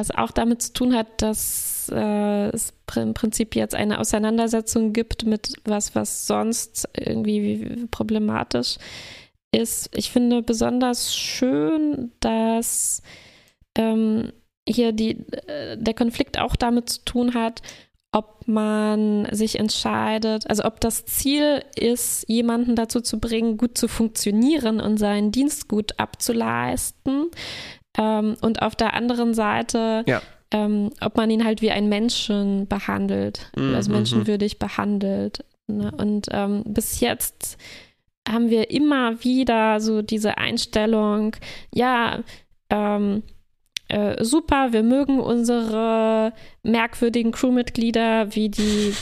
was 0.00 0.10
auch 0.10 0.30
damit 0.30 0.62
zu 0.62 0.72
tun 0.72 0.94
hat, 0.94 1.20
dass 1.22 1.90
äh, 1.94 2.48
es 2.48 2.72
im 2.96 3.14
Prinzip 3.14 3.54
jetzt 3.54 3.74
eine 3.74 4.00
Auseinandersetzung 4.00 4.92
gibt 4.92 5.26
mit 5.26 5.52
was, 5.64 5.94
was 5.94 6.26
sonst 6.26 6.88
irgendwie 6.96 7.86
problematisch 7.90 8.76
ist. 9.52 9.90
Ich 9.94 10.10
finde 10.10 10.42
besonders 10.42 11.14
schön, 11.14 12.12
dass 12.20 13.02
ähm, 13.76 14.32
hier 14.66 14.92
die, 14.92 15.26
äh, 15.46 15.76
der 15.76 15.94
Konflikt 15.94 16.38
auch 16.38 16.56
damit 16.56 16.88
zu 16.88 17.04
tun 17.04 17.34
hat, 17.34 17.62
ob 18.12 18.48
man 18.48 19.28
sich 19.30 19.58
entscheidet, 19.58 20.48
also 20.48 20.64
ob 20.64 20.80
das 20.80 21.04
Ziel 21.04 21.62
ist, 21.76 22.28
jemanden 22.28 22.74
dazu 22.74 23.00
zu 23.00 23.20
bringen, 23.20 23.56
gut 23.56 23.78
zu 23.78 23.86
funktionieren 23.86 24.80
und 24.80 24.96
seinen 24.96 25.30
Dienst 25.30 25.68
gut 25.68 25.98
abzuleisten. 25.98 27.26
Ähm, 28.00 28.36
und 28.40 28.62
auf 28.62 28.74
der 28.74 28.94
anderen 28.94 29.34
Seite, 29.34 30.04
Ja. 30.08 30.22
ähm, 30.52 30.90
ob 31.00 31.16
man 31.16 31.30
ihn 31.30 31.44
halt 31.44 31.60
wie 31.62 31.70
ein 31.70 31.88
Menschen 31.88 32.66
behandelt, 32.66 33.50
Mhm, 33.56 33.74
also 33.74 33.90
mhm. 33.90 33.96
menschenwürdig 33.98 34.58
behandelt. 34.58 35.44
Ne? 35.68 35.92
Und 35.96 36.28
ähm, 36.32 36.62
bis 36.66 37.00
jetzt 37.00 37.58
haben 38.28 38.50
wir 38.50 38.70
immer 38.70 39.22
wieder 39.22 39.80
so 39.80 40.02
diese 40.02 40.38
Einstellung, 40.38 41.36
ja, 41.74 42.20
ähm, 42.70 43.22
äh, 43.88 44.22
super, 44.24 44.72
wir 44.72 44.82
mögen 44.84 45.18
unsere 45.20 46.32
merkwürdigen 46.62 47.32
Crewmitglieder 47.32 48.34
wie 48.34 48.48
die 48.48 48.94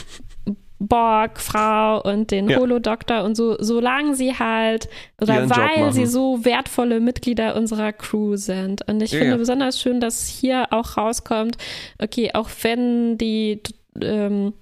Borg-Frau 0.79 2.01
und 2.01 2.31
den 2.31 2.49
Ja. 2.49 2.57
Holodoktor 2.59 3.23
und 3.23 3.35
so, 3.35 3.55
solange 3.59 4.15
sie 4.15 4.33
halt, 4.37 4.87
oder 5.21 5.35
Ihren 5.35 5.49
weil 5.49 5.91
sie 5.93 6.05
so 6.05 6.43
wertvolle 6.45 6.99
Mitglieder 6.99 7.55
unserer 7.55 7.91
Crew 7.93 8.35
sind. 8.37 8.87
Und 8.87 9.01
ich 9.03 9.11
Ja, 9.11 9.19
finde 9.19 9.33
ja. 9.33 9.37
besonders 9.37 9.79
schön, 9.79 9.99
dass 9.99 10.27
hier 10.27 10.67
auch 10.71 10.97
rauskommt, 10.97 11.57
okay, 12.01 12.31
auch 12.33 12.49
wenn 12.61 13.17
die 13.17 13.61
ähm, 14.01 14.53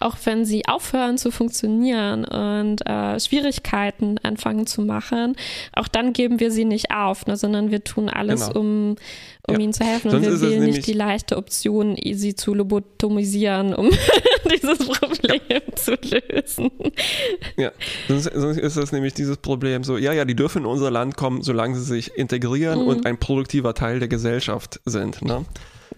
auch 0.00 0.16
wenn 0.24 0.44
sie 0.44 0.66
aufhören 0.68 1.16
zu 1.18 1.30
funktionieren 1.30 2.24
und 2.26 2.86
äh, 2.86 3.18
Schwierigkeiten 3.18 4.18
anfangen 4.22 4.66
zu 4.66 4.82
machen, 4.82 5.34
auch 5.72 5.88
dann 5.88 6.12
geben 6.12 6.40
wir 6.40 6.50
sie 6.50 6.64
nicht 6.66 6.90
auf, 6.94 7.26
ne, 7.26 7.36
sondern 7.36 7.70
wir 7.70 7.82
tun 7.84 8.08
alles, 8.10 8.48
Genau. 8.48 8.60
um, 8.60 8.96
um 9.48 9.54
Ja. 9.54 9.58
ihnen 9.60 9.72
zu 9.72 9.84
helfen. 9.84 10.10
Sonst 10.10 10.26
und 10.26 10.40
wir 10.42 10.50
wählen 10.50 10.64
nicht 10.64 10.86
die 10.86 10.92
leichte 10.92 11.36
Option, 11.38 11.96
sie 12.12 12.34
zu 12.34 12.52
lobotomisieren, 12.54 13.74
um 13.74 13.88
dieses 14.52 14.78
Problem 14.86 15.40
zu 15.74 15.92
lösen. 15.92 16.70
Ja, 17.56 17.72
sonst, 18.08 18.30
sonst 18.34 18.58
ist 18.58 18.76
das 18.76 18.92
nämlich 18.92 19.14
dieses 19.14 19.38
Problem 19.38 19.84
so, 19.84 19.96
ja, 19.96 20.12
ja, 20.12 20.26
die 20.26 20.36
dürfen 20.36 20.58
in 20.62 20.66
unser 20.66 20.90
Land 20.90 21.16
kommen, 21.16 21.42
solange 21.42 21.76
sie 21.76 21.84
sich 21.84 22.14
integrieren 22.14 22.82
Mhm. 22.82 22.86
und 22.88 23.06
ein 23.06 23.18
produktiver 23.18 23.72
Teil 23.74 23.98
der 24.00 24.08
Gesellschaft 24.08 24.80
sind. 24.84 25.22
Ne? 25.22 25.46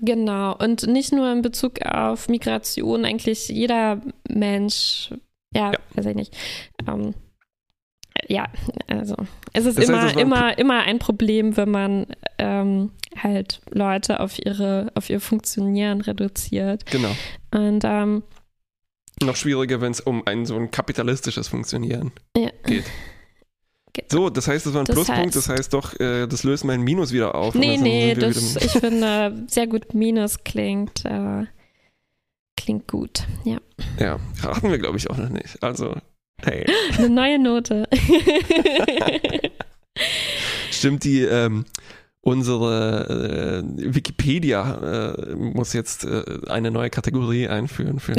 Genau. 0.00 0.56
Und 0.56 0.86
nicht 0.86 1.12
nur 1.12 1.30
in 1.32 1.42
Bezug 1.42 1.82
auf 1.84 2.28
Migration, 2.28 3.04
eigentlich 3.04 3.48
jeder 3.48 4.00
Mensch, 4.28 5.10
ja, 5.54 5.72
Ja. 5.72 5.78
weiß 5.94 6.06
ich 6.06 6.14
nicht. 6.16 6.36
Ähm, 6.88 7.14
ja, 8.28 8.48
also 8.86 9.16
es 9.52 9.66
ist 9.66 9.78
Das 9.78 9.88
heißt, 9.88 10.16
immer, 10.16 10.36
war- 10.36 10.52
immer, 10.52 10.58
immer 10.58 10.82
ein 10.82 10.98
Problem, 10.98 11.56
wenn 11.56 11.70
man 11.70 12.06
ähm, 12.38 12.92
halt 13.16 13.60
Leute 13.70 14.20
auf 14.20 14.38
ihre, 14.44 14.90
auf 14.94 15.10
ihr 15.10 15.20
Funktionieren 15.20 16.00
reduziert. 16.00 16.86
Genau. 16.86 17.10
Und 17.52 17.82
ähm, 17.84 18.22
Noch 19.22 19.36
schwieriger, 19.36 19.80
wenn 19.80 19.92
es 19.92 20.00
um 20.00 20.26
ein 20.26 20.46
so 20.46 20.56
ein 20.56 20.70
kapitalistisches 20.70 21.48
Funktionieren 21.48 22.12
Ja. 22.36 22.50
geht. 22.64 22.84
So, 24.10 24.30
das 24.30 24.46
heißt, 24.48 24.66
das 24.66 24.74
war 24.74 24.82
ein 24.82 24.86
Das 24.86 24.94
Pluspunkt, 24.94 25.30
heißt- 25.30 25.34
das 25.34 25.48
heißt 25.48 25.72
doch, 25.74 25.98
äh, 26.00 26.26
das 26.26 26.42
löst 26.44 26.64
mein 26.64 26.82
Minus 26.82 27.12
wieder 27.12 27.34
auf. 27.34 27.54
nee, 27.54 27.76
nee, 27.76 28.14
das, 28.14 28.56
ich 28.56 28.72
finde, 28.72 29.44
sehr 29.48 29.66
gut 29.66 29.94
Minus 29.94 30.42
klingt, 30.44 31.04
äh, 31.04 31.44
klingt 32.56 32.88
gut. 32.88 33.24
Ja. 33.44 33.58
ja, 33.98 34.18
hatten 34.42 34.70
wir, 34.70 34.78
glaube 34.78 34.96
ich, 34.98 35.08
auch 35.10 35.16
noch 35.16 35.28
nicht. 35.30 35.62
Also, 35.62 35.96
hey. 36.42 36.64
Eine 36.98 37.10
neue 37.10 37.38
Note. 37.38 37.88
Stimmt 40.70 41.04
die 41.04 41.22
ähm, 41.22 41.64
unsere 42.22 43.62
äh, 43.62 43.94
Wikipedia 43.94 45.14
äh, 45.16 45.34
muss 45.34 45.72
jetzt 45.72 46.04
äh, 46.04 46.22
eine 46.48 46.70
neue 46.70 46.90
Kategorie 46.90 47.48
einführen 47.48 47.98
für 47.98 48.14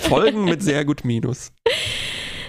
Folgen 0.00 0.44
mit 0.44 0.62
sehr 0.62 0.84
gut 0.84 1.04
Minus. 1.04 1.52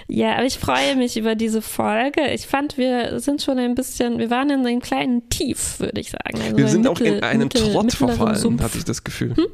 Ja, 0.08 0.34
aber 0.34 0.44
ich 0.44 0.58
freue 0.58 0.94
mich 0.96 1.16
über 1.16 1.34
diese 1.34 1.60
Folge. 1.60 2.30
Ich 2.32 2.46
fand, 2.46 2.78
wir 2.78 3.18
sind 3.18 3.42
schon 3.42 3.58
ein 3.58 3.74
bisschen, 3.74 4.18
wir 4.18 4.30
waren 4.30 4.50
in 4.50 4.66
einem 4.66 4.80
kleinen 4.80 5.28
Tief, 5.28 5.80
würde 5.80 6.00
ich 6.00 6.10
sagen. 6.10 6.40
Also 6.40 6.56
wir 6.56 6.68
sind 6.68 6.82
Mittel, 6.82 6.92
auch 6.92 7.00
in 7.00 7.22
einen 7.24 7.42
Mittel, 7.44 7.72
Trott 7.72 7.92
verfallen, 7.92 8.36
Sumpf. 8.36 8.62
hatte 8.62 8.78
ich 8.78 8.84
das 8.84 9.02
Gefühl. 9.02 9.36
Hm? 9.36 9.46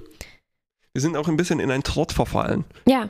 Wir 0.92 1.00
sind 1.00 1.16
auch 1.16 1.28
ein 1.28 1.36
bisschen 1.36 1.58
in 1.58 1.70
einen 1.70 1.82
Trott 1.82 2.12
verfallen. 2.12 2.64
Ja. 2.86 3.08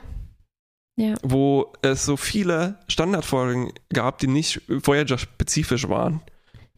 Ja. 0.95 1.15
Wo 1.23 1.73
es 1.81 2.05
so 2.05 2.17
viele 2.17 2.79
Standardfolgen 2.87 3.73
gab, 3.91 4.19
die 4.19 4.27
nicht 4.27 4.61
Voyager-spezifisch 4.67 5.89
waren. 5.89 6.21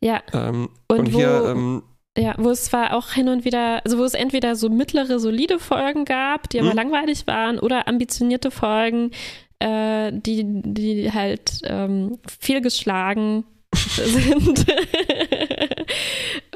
Ja. 0.01 0.21
Ähm, 0.33 0.69
und, 0.87 0.99
und, 0.99 1.05
hier. 1.07 1.43
Wo, 1.43 1.47
ähm, 1.47 1.83
ja, 2.17 2.33
wo 2.37 2.49
es 2.49 2.65
zwar 2.65 2.93
auch 2.95 3.11
hin 3.11 3.27
und 3.27 3.43
wieder, 3.43 3.81
also 3.83 3.97
wo 3.97 4.03
es 4.03 4.13
entweder 4.13 4.55
so 4.55 4.69
mittlere, 4.69 5.19
solide 5.19 5.59
Folgen 5.59 6.05
gab, 6.05 6.49
die 6.49 6.59
aber 6.59 6.69
hm? 6.69 6.77
langweilig 6.77 7.27
waren, 7.27 7.59
oder 7.59 7.89
ambitionierte 7.89 8.51
Folgen, 8.51 9.11
äh, 9.59 10.11
die, 10.13 10.61
die 10.63 11.11
halt 11.11 11.59
ähm, 11.63 12.17
fehlgeschlagen 12.39 13.45
sind. 13.75 14.65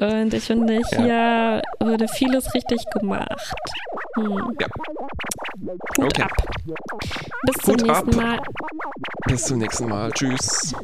und 0.00 0.34
ich 0.34 0.44
finde, 0.44 0.80
hier 0.96 1.06
ja. 1.06 1.62
wurde 1.80 2.08
vieles 2.08 2.54
richtig 2.54 2.82
gemacht. 2.92 3.52
Hm. 4.16 4.56
Ja. 4.60 4.66
Gut 5.96 6.04
okay. 6.04 6.22
ab. 6.22 6.32
Bis 7.44 7.56
Gut 7.62 7.78
zum 7.78 7.88
nächsten 7.88 8.10
ab. 8.10 8.16
Mal. 8.16 8.40
Bis 9.26 9.44
zum 9.44 9.58
nächsten 9.58 9.88
Mal. 9.88 10.10
Tschüss. 10.12 10.74